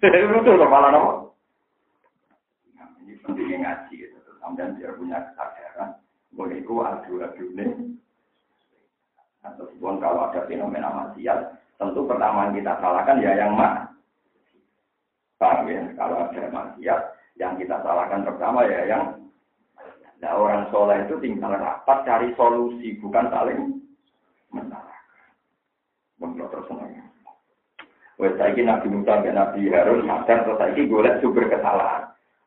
Itu 0.00 0.56
loh 0.56 0.64
malah 0.64 0.90
nopo. 0.96 1.12
Ini 3.04 3.20
pentingnya 3.20 3.56
ngaji 3.60 3.89
Sampai 4.50 4.74
dia 4.82 4.90
punya 4.98 5.22
kesadaran. 5.30 5.94
Boleh 6.34 6.58
itu 6.58 6.74
adu-adu 6.82 7.46
nih. 7.54 7.70
Atau 9.46 9.70
pun 9.78 10.02
kalau 10.02 10.26
ada 10.26 10.42
fenomena 10.50 10.90
maksiat, 10.90 11.54
tentu 11.78 12.02
pertama 12.02 12.50
yang 12.50 12.58
kita 12.58 12.72
salahkan 12.82 13.22
ya 13.22 13.32
yang 13.38 13.54
mak. 13.54 13.94
Paham 15.38 15.70
ya? 15.70 15.86
Kalau 15.94 16.26
ada 16.26 16.42
maksiat, 16.50 17.00
yang 17.38 17.54
kita 17.62 17.78
salahkan 17.78 18.26
pertama 18.26 18.66
ya 18.66 18.90
yang 18.90 19.04
Nah 20.20 20.36
orang 20.36 20.68
soleh 20.68 21.00
itu 21.08 21.16
tinggal 21.24 21.56
rapat 21.56 22.04
cari 22.04 22.28
solusi, 22.36 22.92
bukan 23.00 23.32
saling 23.32 23.80
menyalahkan. 24.52 25.30
Menurut 26.20 26.60
semuanya. 26.68 27.08
Wes 28.20 28.36
saiki 28.36 28.60
Nabi 28.60 28.92
Musa 28.92 29.24
dan 29.24 29.40
Nabi 29.40 29.72
Harun 29.72 30.04
sadar 30.04 30.44
terus 30.44 30.60
saiki 30.60 30.92
golek 30.92 31.24
sumber 31.24 31.48
kesalahan. 31.48 31.99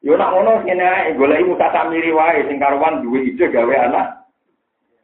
Yo 0.04 0.20
nak 0.20 0.36
ngono 0.36 0.68
ngene 0.68 0.84
ae 0.84 1.16
golek 1.16 1.47
Musa 1.47 1.72
Samiri 1.72 2.12
wae 2.12 2.43
sing 2.43 2.60
karuan 2.60 2.99
duwe 2.99 3.24
ide 3.24 3.47
gawe 3.47 3.76
anak. 3.88 4.28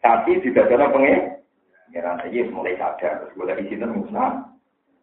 Tapi 0.03 0.43
tidak 0.43 0.67
ada 0.75 0.91
pengen. 0.91 1.39
Ngira 1.87 2.19
aja 2.19 2.41
mulai 2.51 2.75
sadar 2.75 3.23
terus 3.23 3.35
golek 3.39 3.63
di 3.63 3.71
sini 3.71 3.87
Musa 3.87 4.43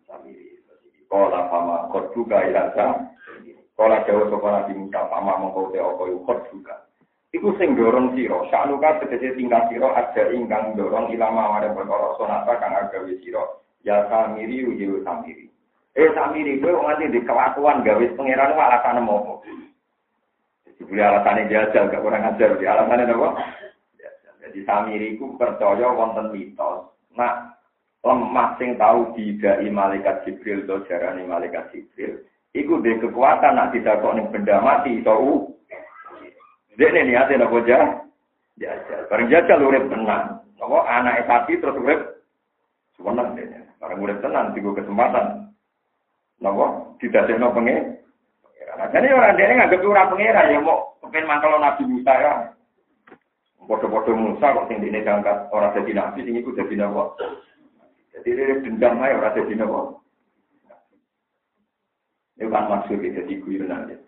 Samiri. 0.04 0.60
Kala 1.08 1.48
pama 1.48 1.88
kot 1.88 2.12
juga 2.12 2.44
ilasa. 2.44 3.08
Kala 3.72 4.04
jauh 4.04 4.28
sopan 4.28 4.68
Nabi 4.68 4.76
Musa 4.76 5.00
pama 5.08 5.40
mengkau 5.40 5.72
te 5.72 5.80
okoy 5.80 6.12
kot 6.28 6.44
juga. 6.52 6.76
Iku 7.32 7.56
sing 7.56 7.72
dorong 7.72 8.12
siro, 8.12 8.44
saknuka 8.52 9.00
tegese 9.00 9.32
tingkat 9.32 9.72
siro 9.72 9.96
ada 9.96 10.28
ingkang 10.28 10.76
dorong 10.76 11.08
ilama 11.08 11.56
mare 11.56 11.72
perkara 11.72 12.12
sonata 12.20 12.52
kang 12.60 12.76
agawe 12.76 13.16
siro. 13.24 13.64
Ya 13.80 14.04
samiri 14.12 14.60
ujiwa 14.60 15.00
samiri. 15.08 15.48
Eh 15.96 16.12
samiri 16.12 16.60
kowe 16.60 16.84
nganti 16.84 17.16
di 17.16 17.20
kelakuan 17.24 17.80
gawe 17.80 18.04
pangeran 18.12 18.52
wae 18.52 18.66
alasane 18.68 19.00
mopo. 19.00 19.40
Dibeli 20.76 21.00
alasannya 21.00 21.48
jajal, 21.48 21.88
gak 21.88 22.02
kurang 22.04 22.24
ajar. 22.24 22.56
Di 22.60 22.66
alasannya 22.68 23.12
apa? 23.12 23.28
Jadi 24.46 24.58
samiri 24.62 25.18
ku 25.18 25.34
percaya 25.34 25.90
wonten 25.90 26.30
mitos. 26.30 26.94
Nah, 27.18 27.56
lemah 28.06 28.54
sing 28.60 28.78
tahu 28.78 29.10
tidak 29.18 29.58
malaikat 29.66 30.22
Jibril 30.22 30.62
atau 30.68 30.86
jarane 30.86 31.26
malaikat 31.26 31.66
Jibril. 31.74 32.22
Iku 32.54 32.80
de 32.80 32.96
kekuatan 33.02 33.58
nak 33.58 33.74
tidak 33.74 34.00
kok 34.00 34.14
ning 34.16 34.30
benda 34.32 34.62
mati 34.64 35.02
iso 35.02 35.12
dia 36.76 36.92
ini 36.92 37.08
niatnya 37.08 37.48
nopo 37.48 37.64
jah, 37.64 38.04
jajal. 38.60 39.08
Bareng 39.08 39.32
jajal 39.32 39.64
urip 39.64 39.88
tenang. 39.88 40.44
Nopo 40.60 40.84
anak 40.84 41.24
sapi 41.24 41.56
terus 41.56 41.80
urip 41.80 42.00
sebenarnya 43.00 43.48
dia. 43.48 43.60
Bareng 43.80 44.04
urip 44.04 44.20
tenang, 44.20 44.52
tiga 44.52 44.76
kesempatan. 44.76 45.56
Nopo 46.44 46.96
tidak 47.00 47.32
ada 47.32 47.48
pengen. 47.48 47.96
Jadi 48.76 49.08
orang 49.08 49.36
dia 49.40 49.52
nggak 49.52 49.80
ora 49.84 50.08
pengira 50.12 50.52
ya 50.52 50.60
mau 50.60 50.96
pengen 51.00 51.24
mangkel 51.24 51.56
Nabi 51.56 51.82
Musa 51.88 52.12
ya. 52.12 52.34
Bodoh-bodoh 53.66 54.14
Musa 54.14 54.54
kok 54.54 54.70
sing 54.70 54.78
dene 54.78 55.02
diangkat 55.02 55.50
orang 55.50 55.74
jadi 55.74 55.90
nabi 55.98 56.22
sing 56.22 56.38
iku 56.38 56.54
jadi 56.54 56.86
nopo. 56.86 57.18
Jadi 58.14 58.28
dia 58.30 58.62
dendam 58.62 59.02
aja 59.02 59.18
orang 59.18 59.34
jadi 59.34 59.54
nopo. 59.58 59.80
Ini 62.36 62.52
kan 62.52 62.68
maksud 62.68 63.00
jadi 63.00 63.34
guyonan 63.42 63.90
ya. 63.90 63.98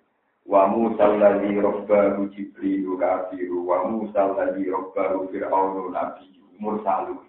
wa 0.48 0.64
Musa 0.72 1.04
alladhi 1.04 1.60
rabbahu 1.60 2.32
Jibril 2.32 2.96
kafiru 2.96 3.68
wa 3.68 3.84
Musa 3.84 4.32
alladhi 4.32 4.72
rabbahu 4.72 5.28
Fir'aunu 5.28 5.92
nabi 5.92 6.40
mursalu 6.56 7.20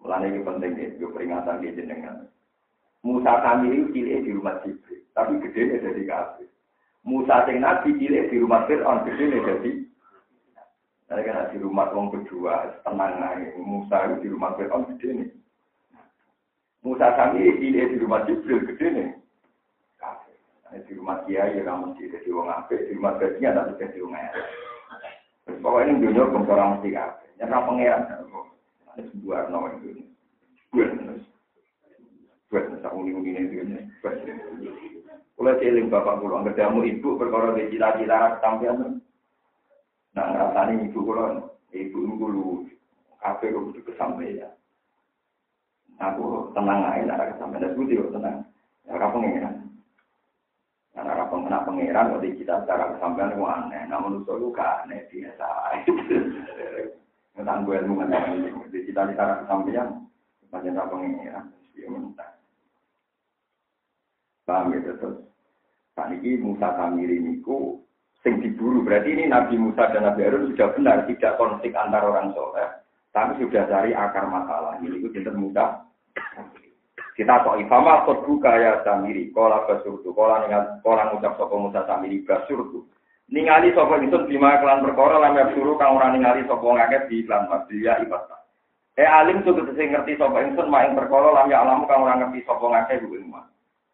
Mulane 0.00 0.32
iki 0.32 0.40
penting 0.46 0.72
iki 0.78 1.04
peringatan 1.10 1.60
iki 1.60 1.76
jenengan 1.82 2.30
Musa 3.00 3.32
kami 3.40 3.88
cilik 3.96 4.28
di 4.28 4.30
rumah 4.36 4.60
Jibril 4.60 5.00
tapi 5.16 5.40
gede 5.40 5.80
dari 5.80 6.04
kafir 6.04 6.48
Musa 7.00 7.48
sing 7.48 7.64
nabi 7.64 7.96
cilik 7.96 8.28
di 8.28 8.36
rumah 8.36 8.68
Fir'aun 8.68 9.08
gede 9.08 9.24
dari 9.40 9.72
Nah, 11.10 11.18
kan 11.26 11.50
di 11.50 11.58
rumah 11.58 11.90
wong 11.90 12.14
kedua, 12.14 12.70
tenang 12.86 13.18
aja. 13.18 13.50
Musa 13.58 14.14
di 14.22 14.30
rumah 14.30 14.54
Fir'aun 14.54 14.94
gede 14.94 15.08
nih. 15.10 15.30
Musa 16.86 17.18
kami 17.18 17.50
cilik 17.58 17.90
di 17.90 17.96
rumah 17.98 18.22
Jibril 18.30 18.62
gede 18.62 18.86
nih. 18.94 19.10
di 20.86 20.94
rumah 20.94 21.26
kiai 21.26 21.58
ya 21.58 21.66
kamu 21.66 21.98
mesti 21.98 22.14
jadi 22.14 22.30
wong 22.30 22.46
apik, 22.46 22.86
di 22.86 22.94
rumah 22.94 23.18
gajinya 23.18 23.58
tapi 23.58 23.82
jadi 23.82 23.98
wong 24.06 24.14
elek. 24.14 24.46
Pokoknya 25.58 25.90
ini 25.90 26.02
dunia 26.06 26.30
orang 26.30 26.78
mesti 26.78 26.88
kabeh. 26.94 27.28
Nyerah 27.42 27.60
pangeran. 27.66 28.02
Ada 28.94 29.02
sebuah 29.10 29.50
nama 29.50 29.74
itu. 29.82 30.06
Gue 30.70 30.86
Gue 32.50 32.66
tak 32.82 32.90
uni-uni 32.90 33.30
ini 33.30 33.46
dunia. 33.46 33.80
Kalau 35.38 35.56
cilik 35.56 35.86
bapak 35.86 36.18
pulau, 36.18 36.42
ketemu 36.42 36.82
ibu 36.98 37.14
perkara 37.14 37.54
di 37.54 37.70
cita-cita 37.70 38.36
ketampian. 38.36 38.98
Nah, 40.18 40.26
rasanya 40.34 40.82
ibu 40.82 40.98
pulau, 40.98 41.46
ibu 41.70 41.98
dulu 42.18 42.66
kafe 43.22 43.54
kok 43.54 43.64
butuh 43.70 43.82
kesampaian. 43.86 44.50
Aku 46.02 46.50
tenang 46.50 46.90
aja, 46.90 47.06
nara 47.06 47.30
kesampaian. 47.30 47.70
Aku 47.70 47.86
juga 47.86 48.18
tenang. 48.18 48.42
Ya, 48.84 48.98
kapan 48.98 49.22
pengen? 49.22 49.54
Karena 50.90 51.22
apa 51.22 51.30
pengena 51.30 51.62
pangeran, 51.62 52.10
kalau 52.10 52.26
kita 52.34 52.54
secara 52.66 52.84
kesampaian 52.98 53.30
itu 53.30 53.46
aneh. 53.46 53.82
Namun 53.86 54.26
itu 54.26 54.34
juga 54.42 54.82
aneh, 54.82 55.06
biasa. 55.06 55.48
Tentang 57.38 57.62
gue 57.62 57.78
ilmu 57.78 57.94
kan, 58.02 58.10
di 58.74 58.78
cita 58.90 59.06
secara 59.06 59.46
kesampaian, 59.46 60.02
macam 60.50 60.74
apa 60.74 60.90
pangeran. 60.90 61.46
Dia 61.78 61.86
minta. 61.86 62.39
Paham 64.50 64.74
ya 64.74 64.82
terus. 64.98 65.22
Saat 65.94 66.10
ini 66.18 66.42
Musa 66.42 66.74
Samiri 66.74 67.22
niku 67.22 67.78
sing 68.26 68.42
diburu. 68.42 68.82
Berarti 68.82 69.14
ini 69.14 69.30
Nabi 69.30 69.54
Musa 69.54 69.94
dan 69.94 70.10
Nabi 70.10 70.26
Harun 70.26 70.50
sudah 70.50 70.74
benar 70.74 71.06
tidak 71.06 71.38
konflik 71.38 71.70
antar 71.78 72.02
orang 72.02 72.34
soleh. 72.34 72.66
Tapi 73.14 73.38
sudah 73.38 73.70
cari 73.70 73.94
akar 73.94 74.26
masalah. 74.26 74.74
Ini 74.82 74.98
itu 74.98 75.14
cinta 75.14 75.30
Musa. 75.30 75.86
Kita 77.14 77.46
kok 77.46 77.62
ifama 77.62 78.02
kot 78.10 78.26
buka 78.26 78.50
ya 78.58 78.82
Samiri. 78.82 79.30
Kola 79.30 79.70
basurdu. 79.70 80.10
Kola 80.10 80.42
ningal, 80.42 80.82
kola 80.82 81.14
ngucap 81.14 81.38
sopo 81.38 81.54
Musa 81.70 81.86
Samiri 81.86 82.26
basurdu. 82.26 82.90
Ningali 83.30 83.70
sopo 83.70 84.02
itu 84.02 84.18
lima 84.26 84.58
kelan 84.58 84.82
perkara 84.82 85.22
lam 85.22 85.38
suruh 85.54 85.78
kang 85.78 85.94
ora 85.94 86.10
ningali 86.10 86.42
sopo 86.50 86.74
ngakeh 86.74 87.06
di 87.06 87.22
iklan 87.22 87.46
dia 87.70 88.02
ibadah. 88.02 88.42
Eh 88.98 89.06
alim 89.06 89.46
tuh 89.46 89.54
ngerti 89.54 90.18
sopo 90.18 90.42
ingsun 90.42 90.66
mak 90.66 90.90
ing 90.90 90.98
perkara 90.98 91.38
lam 91.38 91.46
ya 91.46 91.62
alam 91.62 91.86
kang 91.86 92.02
ora 92.02 92.18
ngerti 92.18 92.42
sopo 92.42 92.74
ngakeh 92.74 92.98
ku 93.06 93.14
ing 93.14 93.30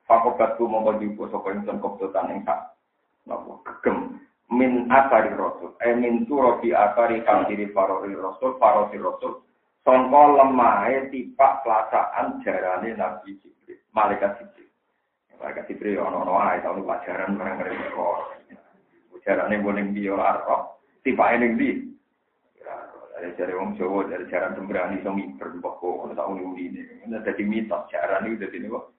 Fakobatku 0.07 0.71
mongko 0.71 1.03
jupo 1.03 1.27
sapa 1.27 1.51
ingsun 1.51 1.83
kopdotan 1.83 2.31
ing 2.31 2.41
sak 2.47 2.79
napa? 3.27 3.59
Gegem 3.67 4.23
min 4.55 4.87
akari 4.87 5.35
rasul. 5.35 5.75
Eh 5.83 5.99
min 5.99 6.23
turo 6.31 6.63
di 6.63 6.71
akari 6.71 7.27
kang 7.27 7.51
diri 7.51 7.75
farori 7.75 8.15
rasul 8.15 8.55
farori 8.63 9.03
rasul. 9.03 9.43
Sangka 9.83 10.23
lemahe 10.43 11.11
tipak 11.11 11.63
pelaksanaan 11.63 12.43
jarane 12.43 12.95
Nabi 12.95 13.39
Jibril 13.39 13.79
malaikat 13.95 14.39
Jibril. 14.39 14.71
Malaikat 15.43 15.65
Jibril 15.71 16.03
ono-ono 16.03 16.39
ae 16.43 16.59
tau 16.63 16.79
pelajaran 16.79 17.39
barang 17.39 17.57
mereka 17.59 18.07
jarane 19.27 19.59
boleh 19.59 19.91
dia 19.91 20.15
arah 20.15 20.71
tipak 21.03 21.35
ning 21.43 21.59
di 21.59 21.83
dari 23.17 23.33
cari 23.33 23.53
wong 23.57 23.81
Jawa 23.81 24.07
dari 24.13 24.29
cara 24.29 24.53
sembrani 24.53 25.01
iso 25.01 25.11
miber 25.11 25.51
kok 25.59 25.83
ono 25.83 26.13
tak 26.13 26.29
uni 26.31 26.69
ini. 26.69 26.83
Dadi 27.11 27.43
mitos 27.43 27.89
jarane 27.91 28.39
udah 28.39 28.51
ini 28.55 28.69
kok 28.71 28.96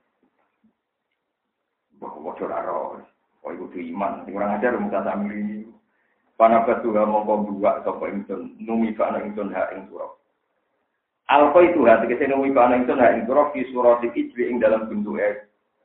Waduh 2.02 2.48
raro. 2.48 3.02
Oh 3.46 3.52
itu 3.54 3.66
tuh 3.72 3.82
iman. 3.94 4.28
Kurang 4.28 4.58
ajar 4.58 4.76
muka 4.78 5.02
sambil. 5.06 5.66
Pana 6.38 6.62
batuha 6.62 7.02
mongko 7.02 7.50
buak 7.50 7.82
sapa 7.82 8.14
ingsun 8.14 8.62
numi 8.62 8.94
kana 8.94 9.26
ingsun 9.26 9.50
hak 9.50 9.74
ing 9.74 9.90
surah. 9.90 10.14
Alfa 11.34 11.60
itu 11.66 11.82
hati 11.82 12.06
kese 12.14 12.30
numi 12.30 12.54
kana 12.54 12.78
ingsun 12.78 13.02
hak 13.02 13.18
ing 13.18 13.24
surah 13.26 13.50
fi 13.50 13.66
surah 13.74 13.98
ijli 14.06 14.44
ing 14.46 14.62
dalam 14.62 14.86
bentuk 14.86 15.18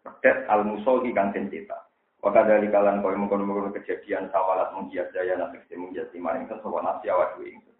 pedet 0.02 0.44
al 0.52 0.68
musolhi 0.68 1.14
kang 1.16 1.32
den 1.32 1.48
cetak. 1.48 1.88
Waka 2.20 2.46
dari 2.46 2.70
kalian 2.70 3.02
kau 3.02 3.10
mengkono-mengkono 3.10 3.74
kejadian 3.74 4.30
sawalat 4.30 4.70
menghias 4.78 5.10
daya 5.10 5.34
nafsu 5.34 5.74
menghias 5.74 6.12
iman 6.14 6.44
ingsun 6.44 6.60
sapa 6.60 6.78
nafsi 6.84 7.08
awak 7.08 7.34
dhewe 7.34 7.48
ingsun. 7.56 7.76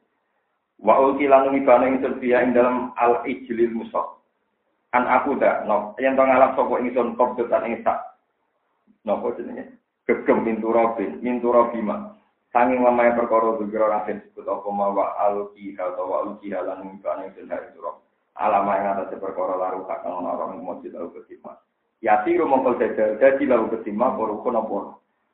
Wa 0.80 0.96
ulki 0.98 1.28
lan 1.28 1.52
numi 1.52 1.62
kana 1.68 1.92
ingsun 1.92 2.18
fiha 2.24 2.40
ing 2.40 2.56
dalam 2.56 2.96
al 2.96 3.20
ijlil 3.28 3.70
musol. 3.76 4.16
An 4.96 5.04
aku 5.06 5.36
dak 5.36 5.68
no 5.68 5.92
yen 6.00 6.16
to 6.16 6.24
ngalap 6.24 6.56
sapa 6.56 6.74
ingsun 6.80 7.14
kobdotan 7.20 7.68
ing 7.68 7.84
sak 7.84 8.11
Nopo 9.02 9.34
jenenge? 9.34 9.78
Gegem 10.06 10.46
pintu 10.46 10.70
robin, 10.70 11.18
pintu 11.18 11.50
robima. 11.50 12.14
Sanging 12.52 12.84
lemah 12.84 13.16
perkara 13.16 13.56
dukira 13.56 13.88
rasin 13.88 14.20
sebut 14.28 14.44
apa 14.44 14.68
mawa 14.68 15.16
aluki 15.24 15.72
atau 15.72 16.04
wa 16.04 16.20
aluki 16.20 16.52
halan 16.52 16.84
ngibane 16.84 17.32
den 17.32 17.48
hari 17.48 17.72
suro. 17.72 18.04
Alama 18.36 18.76
yang 18.76 18.92
atas 18.92 19.16
perkara 19.16 19.56
laru 19.56 19.88
kakang 19.88 20.20
orang 20.20 20.60
yang 20.60 20.64
mau 20.64 20.76
tahu 20.76 21.16
ketima. 21.16 21.56
Ya 22.04 22.20
tiru 22.28 22.44
mongkol 22.44 22.76
jajal, 22.76 23.16
jadi 23.16 23.40
lalu 23.48 23.72
ketima 23.78 24.12
kono 24.18 24.60
boru. 24.68 24.92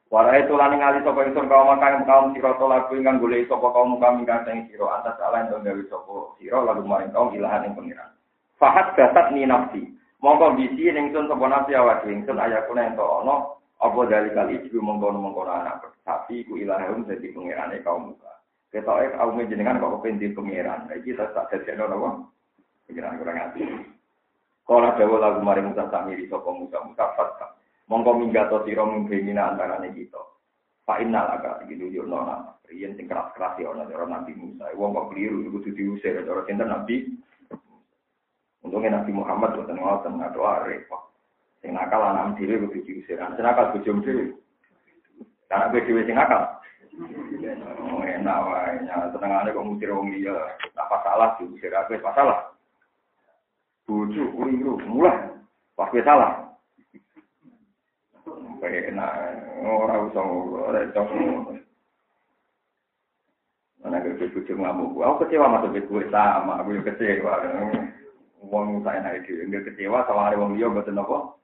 Warai 0.08 0.46
itu 0.46 0.56
lani 0.56 0.80
ngali 0.80 1.04
sopo 1.04 1.20
ingsun 1.20 1.52
kaum 1.52 1.68
makan 1.68 2.08
kaum 2.08 2.32
siro 2.32 2.56
to 2.56 2.64
lagu 2.64 2.96
ingkang 2.96 3.20
golek 3.20 3.44
sopo 3.44 3.68
kaum 3.76 4.00
kami 4.00 4.24
kang 4.24 4.46
siro 4.72 4.88
antas 4.88 5.20
ala 5.20 5.44
yang 5.44 5.60
gawe 5.60 5.82
sopo 5.92 6.32
siro 6.40 6.64
lalu 6.64 6.80
maring 6.86 7.12
kaum 7.12 7.28
ilahan 7.36 7.68
yang 7.68 7.76
pengiran. 7.76 8.08
Fahat 8.56 8.96
gasat 8.96 9.36
ni 9.36 9.44
nafsi. 9.44 9.84
Mongko 10.24 10.56
bisi 10.56 10.88
ingsun 10.88 11.28
sopo 11.28 11.44
nafsi 11.44 11.76
awak 11.76 12.08
ingsun 12.08 12.40
ayakuna 12.40 12.88
ento 12.88 13.04
ono 13.04 13.57
apa 13.78 14.00
dari 14.10 14.30
kali 14.34 14.54
itu 14.66 14.82
mengkono 14.82 15.22
mengkono 15.22 15.54
anak 15.54 15.86
tapi 16.02 16.42
ku 16.48 16.56
ilahum 16.56 17.04
jadi 17.04 17.28
pangerane 17.36 17.84
kaum 17.84 18.16
muka. 18.16 18.32
Ketoke 18.72 19.12
kaum 19.12 19.36
jenengan 19.44 19.76
kok 19.76 20.00
kepen 20.00 20.32
pangeran. 20.32 20.88
Iki 20.88 21.20
tak 21.20 21.36
tak 21.36 21.52
jadi 21.52 21.84
apa? 21.84 22.24
Pangeran 22.88 23.20
kurang 23.20 23.36
hati. 23.36 23.62
Kalau 24.68 24.92
dawa 24.96 25.16
lagu 25.20 25.40
mari 25.40 25.64
Musa 25.64 25.88
samiri 25.88 26.28
sapa 26.28 26.48
Musa 26.48 26.80
Musa 26.84 27.12
fatka. 27.16 27.56
Mongko 27.88 28.20
minggato 28.20 28.64
sira 28.64 28.84
mungkina 28.84 29.52
antarane 29.52 29.92
kita. 29.96 30.20
Pak 30.84 31.00
Innal 31.04 31.40
agak 31.40 31.68
gitu 31.68 31.88
yo 31.88 32.04
nona. 32.04 32.56
Riyen 32.68 32.96
sing 32.96 33.08
keras-keras 33.08 33.56
ya 33.60 33.72
ana 33.72 33.88
Nabi 33.88 34.32
Musa. 34.36 34.68
Wong 34.76 34.92
kok 34.92 35.12
keliru 35.12 35.48
kudu 35.52 35.72
diusir 35.72 36.20
cara 36.24 36.44
sinten 36.44 36.68
Nabi. 36.68 37.08
Untungnya 38.60 39.00
Nabi 39.00 39.12
Muhammad 39.12 39.56
boten 39.56 39.80
ngoten 39.80 40.20
doa 40.36 40.64
repot. 40.68 41.08
Sing 41.58 41.74
nakal 41.74 42.02
anak 42.02 42.38
dhewe 42.38 42.70
kudu 42.70 42.86
diusir. 42.86 43.18
Sing 43.18 43.42
nakal 43.42 43.74
bojo 43.74 43.98
dhewe. 44.06 44.30
Karena 45.50 45.70
gue 45.74 45.82
dhewe 45.82 46.06
sing 46.06 46.14
nakal. 46.14 46.42
Oh, 47.82 48.02
enak 48.02 48.38
wae. 48.46 48.78
Tenangane 49.14 49.54
kok 49.54 49.66
ngusir 49.66 49.90
wong 49.90 50.14
liya. 50.14 50.34
Apa 50.78 51.02
salah 51.02 51.34
diusir 51.38 51.74
aku 51.74 51.98
apa 51.98 52.10
salah. 52.14 52.38
Bojo 53.90 54.22
uriru 54.38 54.78
mulai. 54.86 55.34
Pas 55.74 55.90
gue 55.90 56.02
salah. 56.06 56.46
Enak. 58.62 59.12
Ora 59.66 59.94
usah 60.06 60.22
ora 60.22 60.78
usah. 60.86 61.06
Mana 63.82 63.98
gue 63.98 64.30
bojo 64.30 64.52
ngamuk. 64.54 64.94
Aku 65.02 65.26
kecewa 65.26 65.58
masuk 65.58 65.74
gue 65.74 66.06
sama. 66.14 66.62
Aku 66.62 66.70
kecewa. 66.86 67.34
Wong 68.46 68.78
saya 68.86 69.02
naik 69.02 69.26
dhewe 69.26 69.58
kecewa 69.66 70.06
sama 70.06 70.30
ada 70.30 70.38
wong 70.38 70.54
liya 70.54 70.70
mboten 70.70 71.02
apa. 71.02 71.34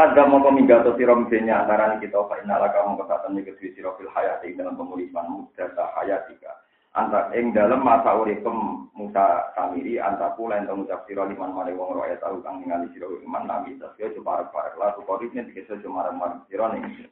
Pada 0.00 0.24
mau 0.24 0.40
minggato 0.48 0.96
siro 0.96 1.12
misalnya 1.12 1.60
antara 1.60 2.00
kita 2.00 2.24
fa 2.24 2.40
inna 2.40 2.56
laka 2.56 2.88
mau 2.88 2.96
kesatan 3.04 3.36
nih 3.36 3.52
kedua 3.52 3.68
siro 3.76 3.90
fil 4.00 4.08
hayati 4.08 4.56
dalam 4.56 4.72
pemulihan 4.72 5.28
muda 5.28 5.68
hayatika. 5.76 6.56
Antar 6.96 7.36
ing 7.36 7.52
dalam 7.52 7.84
masa 7.84 8.16
uripem 8.16 8.88
Musa 8.96 9.52
Samiri 9.52 10.00
antar 10.00 10.40
pula 10.40 10.56
yang 10.56 10.72
mengucap 10.72 11.04
siro 11.04 11.28
liman 11.28 11.52
mare 11.52 11.76
wong 11.76 12.00
roya 12.00 12.16
tahu 12.16 12.40
kang 12.40 12.64
ningali 12.64 12.88
siro 12.96 13.12
iman 13.28 13.44
nabi 13.44 13.76
tasya 13.76 14.16
cuma 14.16 14.40
parek 14.48 14.72
lalu 14.80 15.04
koripnya 15.04 15.44
dikesa 15.44 15.76
cuma 15.84 16.08
marek 16.16 16.48
siro 16.48 16.64
nih. 16.72 17.04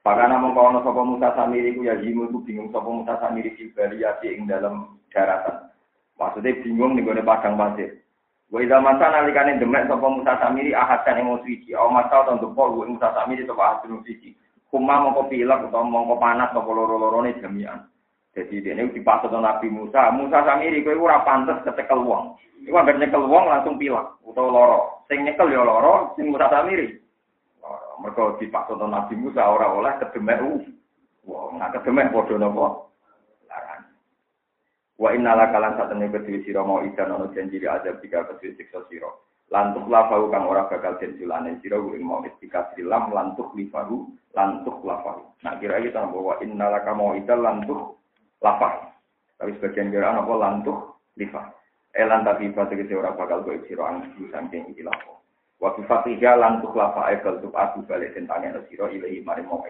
Pakana 0.00 0.40
mengkono 0.40 0.80
sapa 0.80 1.04
Musa 1.04 1.28
Samiri 1.36 1.76
ku 1.76 1.84
ya 1.84 2.00
jimu 2.00 2.32
ku 2.32 2.40
bingung 2.40 2.72
sapa 2.72 2.88
Musa 2.88 3.20
Samiri 3.20 3.52
kibali 3.52 4.00
ing 4.24 4.48
dalam 4.48 4.96
daratan. 5.12 5.68
Maksudnya 6.16 6.56
bingung 6.64 6.96
nih 6.96 7.20
padang 7.20 7.60
pasir. 7.60 8.00
Wa 8.54 8.62
idza 8.62 8.78
masa 8.78 9.10
nalikane 9.10 9.58
demek 9.58 9.90
sapa 9.90 10.06
Musa 10.06 10.38
Samiri 10.38 10.70
ahadan 10.70 11.26
ing 11.26 11.42
suci, 11.42 11.74
aw 11.74 11.90
masa 11.90 12.22
ta 12.22 12.38
ing 12.38 12.94
Musa 12.94 13.10
Samiri 13.10 13.42
sapa 13.50 13.82
ahadun 13.82 14.06
suci. 14.06 14.30
Kuma 14.70 15.02
mongko 15.02 15.26
pilek 15.26 15.66
utawa 15.66 15.82
mongko 15.82 16.14
panas 16.22 16.54
sapa 16.54 16.70
loro-lorone 16.70 17.34
jami'an. 17.42 17.82
Jadi 18.30 18.62
ini 18.62 18.94
dipasut 18.94 19.34
Nabi 19.34 19.66
Musa. 19.74 20.14
Musa 20.14 20.46
Samiri 20.46 20.86
kowe 20.86 20.94
ora 20.94 21.26
pantes 21.26 21.66
kecekel 21.66 21.98
wong. 21.98 22.38
Iku 22.62 22.78
anggere 22.78 23.02
nyekel 23.02 23.26
langsung 23.26 23.74
pilek 23.74 24.22
utawa 24.22 24.46
loro. 24.46 24.80
Sing 25.10 25.26
nyekel 25.26 25.50
ya 25.50 25.66
loro, 25.66 26.14
sing 26.14 26.30
Musa 26.30 26.46
Samiri. 26.46 26.94
Mergo 28.06 28.38
dipasut 28.38 28.78
Nabi 28.78 29.18
Musa 29.18 29.50
ora 29.50 29.66
oleh 29.66 29.98
kedemek 29.98 30.38
wong. 31.26 31.58
Nah 31.58 31.74
kedemek 31.74 32.14
padha 32.14 32.38
napa? 32.38 32.86
Wa 34.94 35.10
inna 35.10 35.34
la 35.34 35.50
kalan 35.50 35.74
satene 35.74 36.06
kedue 36.06 36.46
sira 36.46 36.62
mau 36.62 36.78
ikan 36.78 37.10
ono 37.10 37.26
janji 37.34 37.58
di 37.58 37.66
azab 37.66 37.98
jika 37.98 38.30
kedue 38.30 38.54
siksa 38.54 38.86
sira. 38.86 39.10
Lantuk 39.50 39.90
lafahu 39.90 40.30
kang 40.30 40.46
ora 40.46 40.70
bakal 40.70 40.96
jenjulane 41.02 41.58
sira 41.58 41.82
ing 41.82 42.06
mau 42.06 42.22
istika 42.22 42.70
silam 42.78 43.10
lantuk 43.10 43.50
lifahu 43.58 44.06
lantuk 44.38 44.78
lafahu. 44.86 45.34
Nah 45.42 45.58
kira 45.58 45.82
kita 45.82 46.06
bahwa 46.06 46.38
inna 46.40 46.70
la 46.70 46.80
mau 46.94 47.10
ikan 47.18 47.42
lantuk 47.42 47.98
lafahu. 48.38 48.86
Tapi 49.34 49.50
sebagian 49.58 49.90
kira 49.90 50.14
apa 50.14 50.32
lantuk 50.38 51.02
lifah. 51.18 51.50
Elan 51.94 52.22
tapi 52.22 52.54
fatu 52.54 52.74
kese 52.78 52.94
ora 52.94 53.14
bakal 53.18 53.42
kowe 53.42 53.58
sira 53.66 53.90
ang 53.90 54.14
saking 54.14 54.70
iki 54.70 54.86
lafahu. 54.86 55.18
Wa 55.58 55.74
fatiha 55.74 56.38
lantuk 56.38 56.74
lafa 56.74 57.10
ekal 57.14 57.42
tup 57.42 57.54
aku 57.54 57.82
balik 57.86 58.14
tentangnya 58.14 58.62
sira 58.70 58.90
ilahi 58.90 59.22
mari 59.26 59.42
mau. 59.42 59.62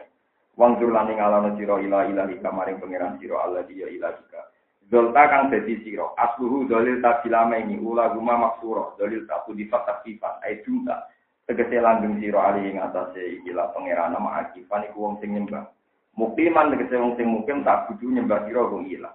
Wang 0.54 0.78
jurlani 0.78 1.18
ngalana 1.18 1.56
sira 1.58 1.80
ila 1.80 2.06
ilahi 2.06 2.38
kamaring 2.38 2.78
pangeran 2.78 3.18
sira 3.18 3.40
Allah 3.40 3.66
dia 3.66 3.90
ilahika. 3.90 4.53
Zolta 4.92 5.22
kang 5.32 5.48
dadi 5.48 5.80
sira. 5.80 6.12
Asluhu 6.20 6.68
dalil 6.68 7.00
tabilama 7.00 7.56
ini 7.56 7.80
ula 7.80 8.12
guma 8.12 8.36
maksura. 8.36 8.96
Dalil 9.00 9.24
tabu 9.24 9.56
di 9.56 9.64
fakta 9.64 10.04
sifat. 10.04 10.44
Ai 10.44 10.60
junta. 10.60 11.08
Tegese 11.44 11.76
langgeng 11.80 12.20
sira 12.20 12.52
ali 12.52 12.72
ing 12.72 12.80
atase 12.80 13.20
ikilah 13.40 13.72
nama 13.76 14.44
akifan 14.44 14.88
iku 14.88 15.08
wong 15.08 15.14
sing 15.20 15.36
nyembah. 15.36 15.68
Mukiman 16.16 16.72
tegese 16.72 16.96
wong 16.96 17.16
sing 17.16 17.28
mukim 17.28 17.64
tak 17.64 17.88
kudu 17.88 18.12
nyembah 18.12 18.44
sira 18.48 18.64
wong 18.64 18.88
ilah. 18.88 19.12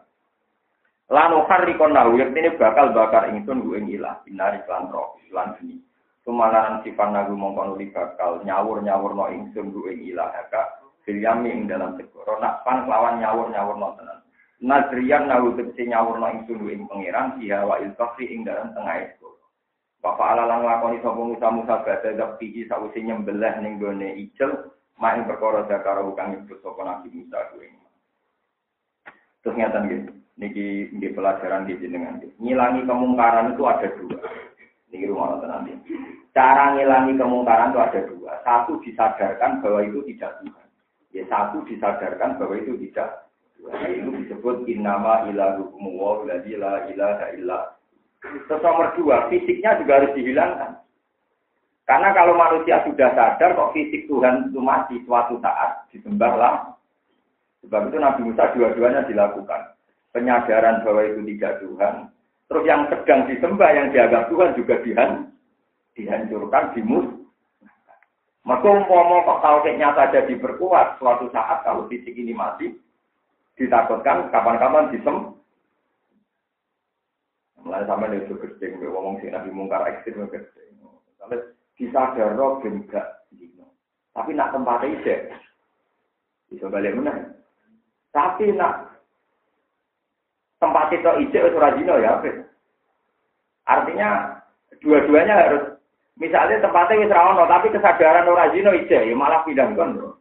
Lanu 1.10 1.42
harikon 1.50 1.98
nahu 1.98 2.22
ini 2.22 2.54
bakal 2.54 2.94
bakar 2.94 3.34
ingsun 3.34 3.66
ing 3.74 3.90
ilah. 3.98 4.22
Binari 4.26 4.62
lan 4.70 4.94
roh 4.94 5.18
lan 5.34 5.58
geni. 5.58 5.82
Sumalaran 6.22 6.86
sifat 6.86 7.10
nagu 7.10 7.34
mongkon 7.34 7.74
uli 7.74 7.90
bakal 7.90 8.46
nyawur-nyawur 8.46 9.18
no 9.18 9.26
ingsun 9.34 9.74
gu 9.74 9.90
ing 9.90 10.14
ilah. 10.14 10.30
Haka 10.30 10.86
filyami 11.06 11.50
ing 11.50 11.66
dalam 11.66 11.98
segoro. 11.98 12.38
Nak 12.38 12.62
pan 12.62 12.86
lawan 12.86 13.22
nyawur-nyawur 13.22 13.74
no 13.78 13.98
tenan. 13.98 14.22
Nadriyan 14.60 15.32
nahu 15.32 15.55
tegese 15.55 15.88
nyawurna 15.88 16.36
ingsun 16.36 16.68
ing 16.68 16.84
pangeran 16.91 17.39
siha 17.39 17.64
wa 17.64 17.80
ilkafi 17.80 18.28
ing 18.28 18.43
dalam 18.43 18.76
tengah 18.76 19.07
itu. 19.07 19.32
Bapak 20.03 20.36
ala 20.36 20.47
lang 20.47 20.68
lakoni 20.68 20.99
sapa 20.99 21.16
Musa 21.16 21.47
Musa 21.47 21.80
badhe 21.84 22.20
dapiki 22.20 22.68
sawise 22.68 22.99
nyembelih 22.99 23.55
ning 23.64 23.80
gone 23.80 24.20
ijel 24.20 24.76
mak 24.99 25.16
ing 25.16 25.24
perkara 25.32 25.64
zakara 25.72 26.03
kang 26.12 26.36
nyebut 26.36 26.60
sapa 26.60 26.82
Nabi 26.84 27.07
Musa 27.07 27.39
kuwi. 27.55 27.72
Terus 29.39 29.55
gitu. 29.55 30.12
Niki 30.39 30.91
niki 30.95 31.12
pelajaran 31.12 31.68
di 31.68 31.76
jenengan. 31.80 32.24
Ngilangi 32.39 32.88
kemungkaran 32.88 33.55
itu 33.55 33.64
ada 33.68 33.88
dua. 33.99 34.24
Niki 34.88 35.07
rumah 35.07 35.39
nanti. 35.43 35.76
Cara 36.32 36.76
ngilangi 36.76 37.20
kemungkaran 37.20 37.76
itu 37.76 37.80
ada 37.80 38.01
dua. 38.07 38.34
Satu 38.47 38.80
disadarkan 38.80 39.60
bahwa 39.60 39.84
itu 39.84 39.99
tidak 40.07 40.39
Tuhan. 40.39 40.68
Ya 41.12 41.24
satu 41.28 41.64
disadarkan 41.68 42.39
bahwa 42.39 42.55
itu 42.55 42.80
tidak. 42.88 43.29
Itu 43.68 44.10
disebut 44.24 44.66
innama 44.72 45.28
ilahukum 45.28 45.84
wa 45.99 46.24
la 46.24 46.39
ilaha 46.47 47.28
illa 47.36 47.60
Terus 48.20 48.60
nomor 48.60 48.91
dua, 48.99 49.32
fisiknya 49.32 49.80
juga 49.80 50.03
harus 50.03 50.12
dihilangkan. 50.12 50.84
Karena 51.88 52.14
kalau 52.14 52.38
manusia 52.38 52.84
sudah 52.86 53.10
sadar 53.16 53.55
kok 53.55 53.72
fisik 53.74 54.05
Tuhan 54.05 54.51
itu 54.51 54.60
mati 54.62 54.99
suatu 55.07 55.39
saat 55.41 55.89
disembahlah. 55.89 56.76
Sebab 57.66 57.89
itu 57.89 57.97
Nabi 57.97 58.22
Musa 58.30 58.51
dua-duanya 58.53 59.07
dilakukan. 59.10 59.74
Penyadaran 60.14 60.86
bahwa 60.86 61.01
itu 61.01 61.22
tidak 61.34 61.64
Tuhan. 61.64 61.95
Terus 62.49 62.64
yang 62.66 62.82
sedang 62.93 63.30
disembah, 63.30 63.70
yang 63.74 63.88
dianggap 63.89 64.30
Tuhan 64.30 64.57
juga 64.57 64.76
dihan, 64.86 65.12
dihancurkan, 65.97 66.78
dimus. 66.78 67.07
Maka 68.45 68.68
umpama 68.70 69.26
kok 69.26 69.41
tauhidnya 69.45 69.93
saja 69.93 70.26
diperkuat 70.26 70.97
suatu 70.97 71.30
saat 71.30 71.62
kalau 71.62 71.86
fisik 71.89 72.14
ini 72.18 72.34
mati, 72.34 72.74
ditakutkan 73.60 74.32
kapan-kapan 74.32 74.89
disem, 74.95 75.36
Mulai 77.60 77.84
sama 77.84 78.07
nih 78.07 78.24
itu 78.24 78.39
gede, 78.39 78.80
ngomong 78.80 79.20
sih 79.20 79.28
nabi 79.28 79.51
mungkar 79.51 79.84
ekstrim 79.84 80.32
gede. 80.32 80.72
Sampai 81.20 81.43
disadar 81.76 82.39
roh 82.39 82.64
dino. 82.64 83.68
Tapi 84.16 84.32
nak 84.32 84.55
tempatnya 84.55 84.95
ide, 84.95 85.16
bisa 86.47 86.72
balik 86.72 86.95
mana? 86.95 87.36
Tapi 88.16 88.55
nak 88.55 88.95
tempat 90.64 90.88
itu 90.95 91.12
ide 91.28 91.39
itu 91.45 91.60
rajino 91.60 91.99
ya, 91.99 92.24
Artinya 93.70 94.39
dua-duanya 94.82 95.36
harus 95.36 95.64
misalnya 96.18 96.64
tempatnya 96.64 97.05
wis 97.05 97.14
rawono 97.14 97.43
tapi 97.45 97.70
kesadaran 97.70 98.28
ora 98.28 98.49
zina 98.51 98.74
ije 98.76 98.97
ya 99.07 99.16
malah 99.16 99.45
pindah 99.45 99.70
kon. 99.78 100.19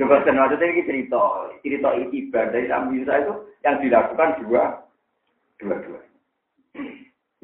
Coba 0.00 0.24
maksudnya 0.24 0.72
ini 0.72 0.88
cerita, 0.88 1.52
cerita 1.60 1.92
ibadah 1.92 2.48
dari 2.48 2.72
Nabi 2.72 3.04
Musa 3.04 3.20
itu 3.20 3.34
yang 3.60 3.76
dilakukan 3.84 4.40
dua 4.40 4.80
dua-dua. 5.60 6.00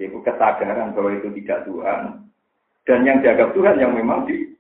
Yaitu 0.01 0.17
kesadaran 0.25 0.97
bahwa 0.97 1.13
itu 1.13 1.29
tidak 1.37 1.69
Tuhan. 1.69 2.25
Dan 2.89 3.05
yang 3.05 3.21
dianggap 3.21 3.53
Tuhan 3.53 3.77
yang 3.77 3.93
memang 3.93 4.25
di 4.25 4.57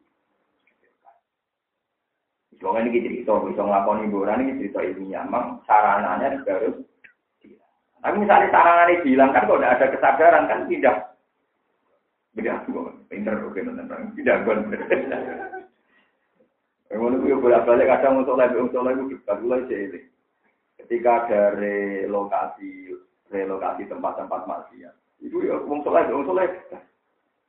Soalnya 2.60 2.88
ini 2.88 3.04
cerita, 3.04 3.36
bisa 3.44 3.60
ngelakoni 3.64 4.08
boran 4.08 4.44
ini 4.44 4.60
cerita 4.64 4.80
ilmiah, 4.80 5.28
memang 5.28 5.60
sarananya 5.68 6.40
juga 6.40 6.52
harus 6.56 6.76
Tapi 8.00 8.16
misalnya 8.16 8.48
sarananya 8.48 9.04
dihilangkan, 9.04 9.44
kalau 9.44 9.60
tidak 9.60 9.74
ada 9.76 9.86
kesadaran 9.92 10.44
kan 10.48 10.60
tidak. 10.64 10.96
Tidak, 12.32 12.56
pinter 13.12 13.34
oke 13.44 13.60
nonton, 13.60 14.12
tidak 14.16 14.40
gon. 16.92 17.18
Memang 17.18 17.26
itu 17.26 17.36
boleh 17.42 17.60
balik 17.66 17.88
kadang 17.90 18.22
untuk 18.22 18.38
lagi 18.38 18.56
untuk 18.56 18.82
lagi 18.86 19.02
dekat 19.10 19.36
mulai 19.42 19.66
jadi. 19.66 20.00
Ketika 20.78 21.14
dari 21.26 22.06
lokasi 22.06 22.94
relokasi 23.30 23.90
tempat-tempat 23.90 24.46
maksiat. 24.46 24.94
Itu 25.18 25.42
ya 25.42 25.58
wong 25.66 25.82
soleh, 25.82 26.06
wong 26.12 26.26
soleh. 26.28 26.46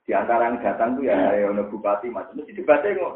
Di 0.08 0.16
antara 0.16 0.48
yang 0.48 0.64
datang 0.64 0.96
tuh 0.96 1.04
ya 1.04 1.36
ya 1.36 1.52
ono 1.52 1.68
bupati 1.68 2.08
macam 2.08 2.40
mesti 2.40 2.56
debatnya 2.56 2.96
kok. 2.96 3.16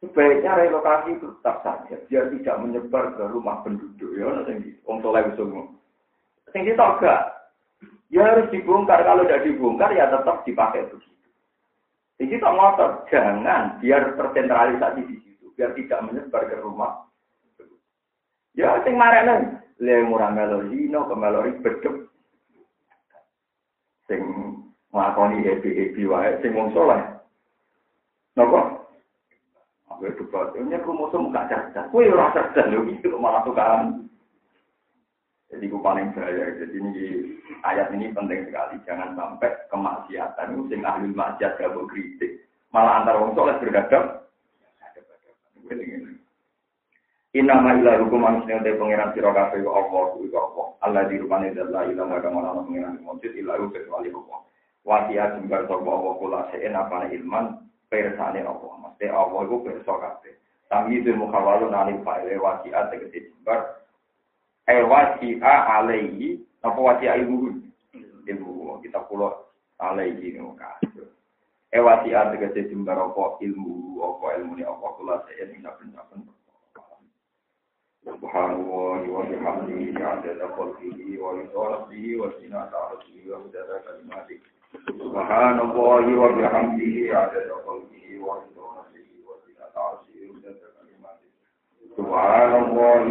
Sebaiknya 0.00 0.52
relokasi 0.56 1.16
itu 1.16 1.28
tetap 1.40 1.60
saja 1.60 1.96
biar 2.08 2.28
tidak 2.32 2.60
menyebar 2.60 3.04
ke 3.16 3.24
rumah 3.28 3.60
penduduk 3.60 4.12
ya 4.16 4.44
sing 4.48 4.76
wong 4.88 4.98
soleh 5.04 5.22
wis 5.28 5.40
Sing 6.50 6.62
enggak. 6.64 7.22
Ya 8.06 8.22
harus 8.22 8.48
dibongkar 8.54 9.02
kalau 9.02 9.26
tidak 9.26 9.44
dibongkar 9.44 9.90
ya 9.92 10.08
tetap 10.08 10.46
dipakai 10.46 10.88
begitu. 10.88 11.15
Jadi 12.16 12.32
kita 12.32 12.48
ngotot 12.48 13.12
jangan 13.12 13.76
biar 13.84 14.16
tersentralisasi 14.16 15.04
di 15.04 15.16
situ 15.20 15.52
biar 15.52 15.76
tidak 15.76 16.00
menyebar 16.08 16.48
ke 16.48 16.56
rumah. 16.64 17.04
Ya 18.56 18.80
sing 18.88 18.96
marene 18.96 19.60
le 19.76 20.00
murah 20.08 20.32
melo 20.32 20.64
lino 20.64 21.04
ke 21.04 21.14
melo 21.14 21.44
ribet 21.44 21.76
sing 24.08 24.20
nglakoni 24.96 25.44
happy 25.44 25.70
happy 25.76 26.02
wae 26.08 26.40
sing 26.40 26.56
wong 26.56 26.72
soleh 26.72 27.04
napa 28.32 28.86
Aku 29.96 30.02
itu 30.12 30.26
ini 30.60 30.76
kromosom 30.82 31.32
gak 31.32 31.48
cerdas. 31.48 31.88
Kue 31.88 32.10
ora 32.10 32.34
cerdas 32.34 32.68
lho, 32.68 32.84
itu 32.90 33.16
malah 33.16 33.40
tukaran. 33.46 34.05
Jadi 35.46 35.70
aku 35.70 35.78
paling 35.78 36.10
bahaya. 36.10 36.58
Jadi 36.58 36.74
ini 36.74 36.92
ayat 37.62 37.94
ini 37.94 38.10
penting 38.10 38.50
sekali. 38.50 38.82
Jangan 38.82 39.14
sampai 39.14 39.50
kemaksiatan 39.70 40.58
itu 40.58 40.62
sing 40.74 40.80
ahli 40.82 41.08
maksiat 41.14 41.54
gak 41.54 41.74
kritik. 41.86 42.42
Malah 42.74 43.02
antar 43.02 43.22
wong 43.22 43.32
soleh 43.38 43.54
berhadap. 43.62 44.26
Inama 47.36 47.76
ila 47.76 48.00
hukum 48.00 48.24
manusia 48.24 48.64
te 48.64 48.72
pangeran 48.80 49.12
sira 49.12 49.28
kabeh 49.28 49.60
wa 49.60 49.76
Allah 49.76 50.02
kuwi 50.16 50.32
Allah. 50.32 50.66
Allah 50.80 51.02
di 51.04 51.20
rupane 51.20 51.52
dalla 51.52 51.84
ila 51.84 52.08
maga 52.08 52.32
mana 52.32 52.64
pangeran 52.64 52.96
mujud 53.04 53.28
ila 53.28 53.60
hu 53.60 53.68
kecuali 53.68 54.08
Allah. 54.08 54.40
Wasia 54.88 55.36
jembar 55.36 55.68
sapa 55.68 55.84
Allah 55.84 56.12
kula 56.16 56.40
seen 56.48 56.72
apane 56.72 57.12
ilman 57.12 57.60
persane 57.92 58.40
Allah. 58.40 58.72
Mesti 58.88 59.06
Allah 59.12 59.40
iku 59.44 59.56
perso 59.68 59.94
kabeh. 60.00 60.32
Tamyizul 60.72 61.20
mukhawalun 61.20 61.76
alil 61.76 62.00
fa'ile 62.00 62.40
wasia 62.40 62.88
tegese 62.88 63.28
jembar. 63.28 63.84
Eh 64.66 64.82
wasia 64.82 65.66
alaihi. 65.78 66.42
Apa 66.66 66.78
wasia 66.82 67.14
ilmu 67.22 67.62
ilmu. 68.26 68.82
Kita 68.82 68.98
kula 69.06 69.30
alaihi 69.78 70.34
no 70.34 70.58
kabeh. 70.58 71.06
Eh 71.70 71.78
wasia 71.78 72.34
tegese 72.34 72.66
jembar 72.66 72.98
apa? 72.98 73.38
Ilmu 73.38 74.02
apa? 74.02 74.26
Ilmu 74.42 74.52
ni 74.58 74.64
apa? 74.66 74.86
Kula 74.98 75.22
seen 75.30 75.54
ing 75.54 75.62
saben-saben 75.62 76.26
Subhanallah 78.06 79.02
wa 79.10 79.22
bihamdihi 79.26 79.98
adada 79.98 80.46
khalqihi 80.54 81.18
wa 81.18 81.34
yusallihi 81.42 82.14
wa 82.22 82.30
sinata 82.38 82.94
arsihi 82.94 83.26
wa 83.34 83.42
mudada 83.42 83.82
kalimati. 83.82 84.38
Subhanallah 84.94 86.06
wa 86.06 86.28
bihamdihi 86.38 87.10
adada 87.10 87.54
khalqihi 87.66 88.22
wa 88.22 88.38
yusallihi 88.46 89.26
wa 89.26 89.34
sinata 89.42 89.78
arsihi 89.90 90.22
wa 90.30 90.38
mudada 90.38 90.66
kalimati. 90.78 91.26
Subhanallah 91.98 93.06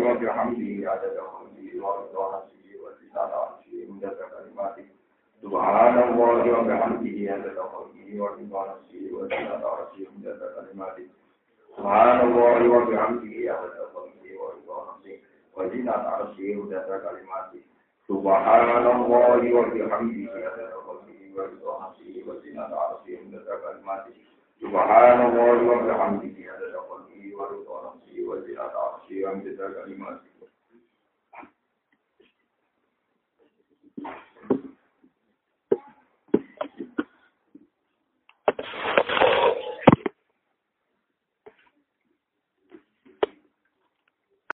wa 1.80 2.06
bihamdihi 2.06 2.08
adada 2.10 2.12
khalqihi 2.22 2.74
wa 2.74 2.90
yusallihi 2.90 2.90
wa 2.90 2.90
sinata 2.98 3.36
arsihi 3.46 3.86
wa 3.86 3.92
mudada 3.94 4.24
kalimati. 4.34 4.84
Subhanallah 5.40 6.16
wa 6.16 6.44
bihamdihi 6.44 7.28
adada 7.30 7.62
khalqihi 7.72 8.14
wa 8.20 8.28
yusallihi 8.38 9.12
wa 9.14 9.22
sinata 9.30 9.66
arsihi 9.72 10.04
wa 10.06 10.12
mudada 10.14 10.46
kalimati. 10.56 11.04
Subhanallah 11.76 12.60
wa 12.70 12.80
bihamdihi 12.86 13.48
adada 13.48 13.90
وزنة 15.60 15.92
عرشه 15.92 16.56
وذات 16.60 16.86
كلماته 17.04 17.60
سبحان 18.08 18.86
الله 18.86 19.42
وبحمده 19.54 20.40
عدد 20.46 20.70
خلقه 20.86 21.20
ورضا 21.36 21.74
نفسه 21.88 22.14
وزنة 22.28 22.62
عرشه 22.76 23.18
وذات 23.26 23.48
كلماته 23.64 24.14
سبحان 24.62 25.18
الله 25.28 25.56
وبحمده 25.70 26.36
عدد 26.52 26.74
خلقه 26.88 27.22
ورضا 27.38 27.76
نفسه 27.88 28.16
وزنة 28.28 28.72
عرشه 28.84 29.16
ومدد 29.30 29.58
كلماته 29.84 30.30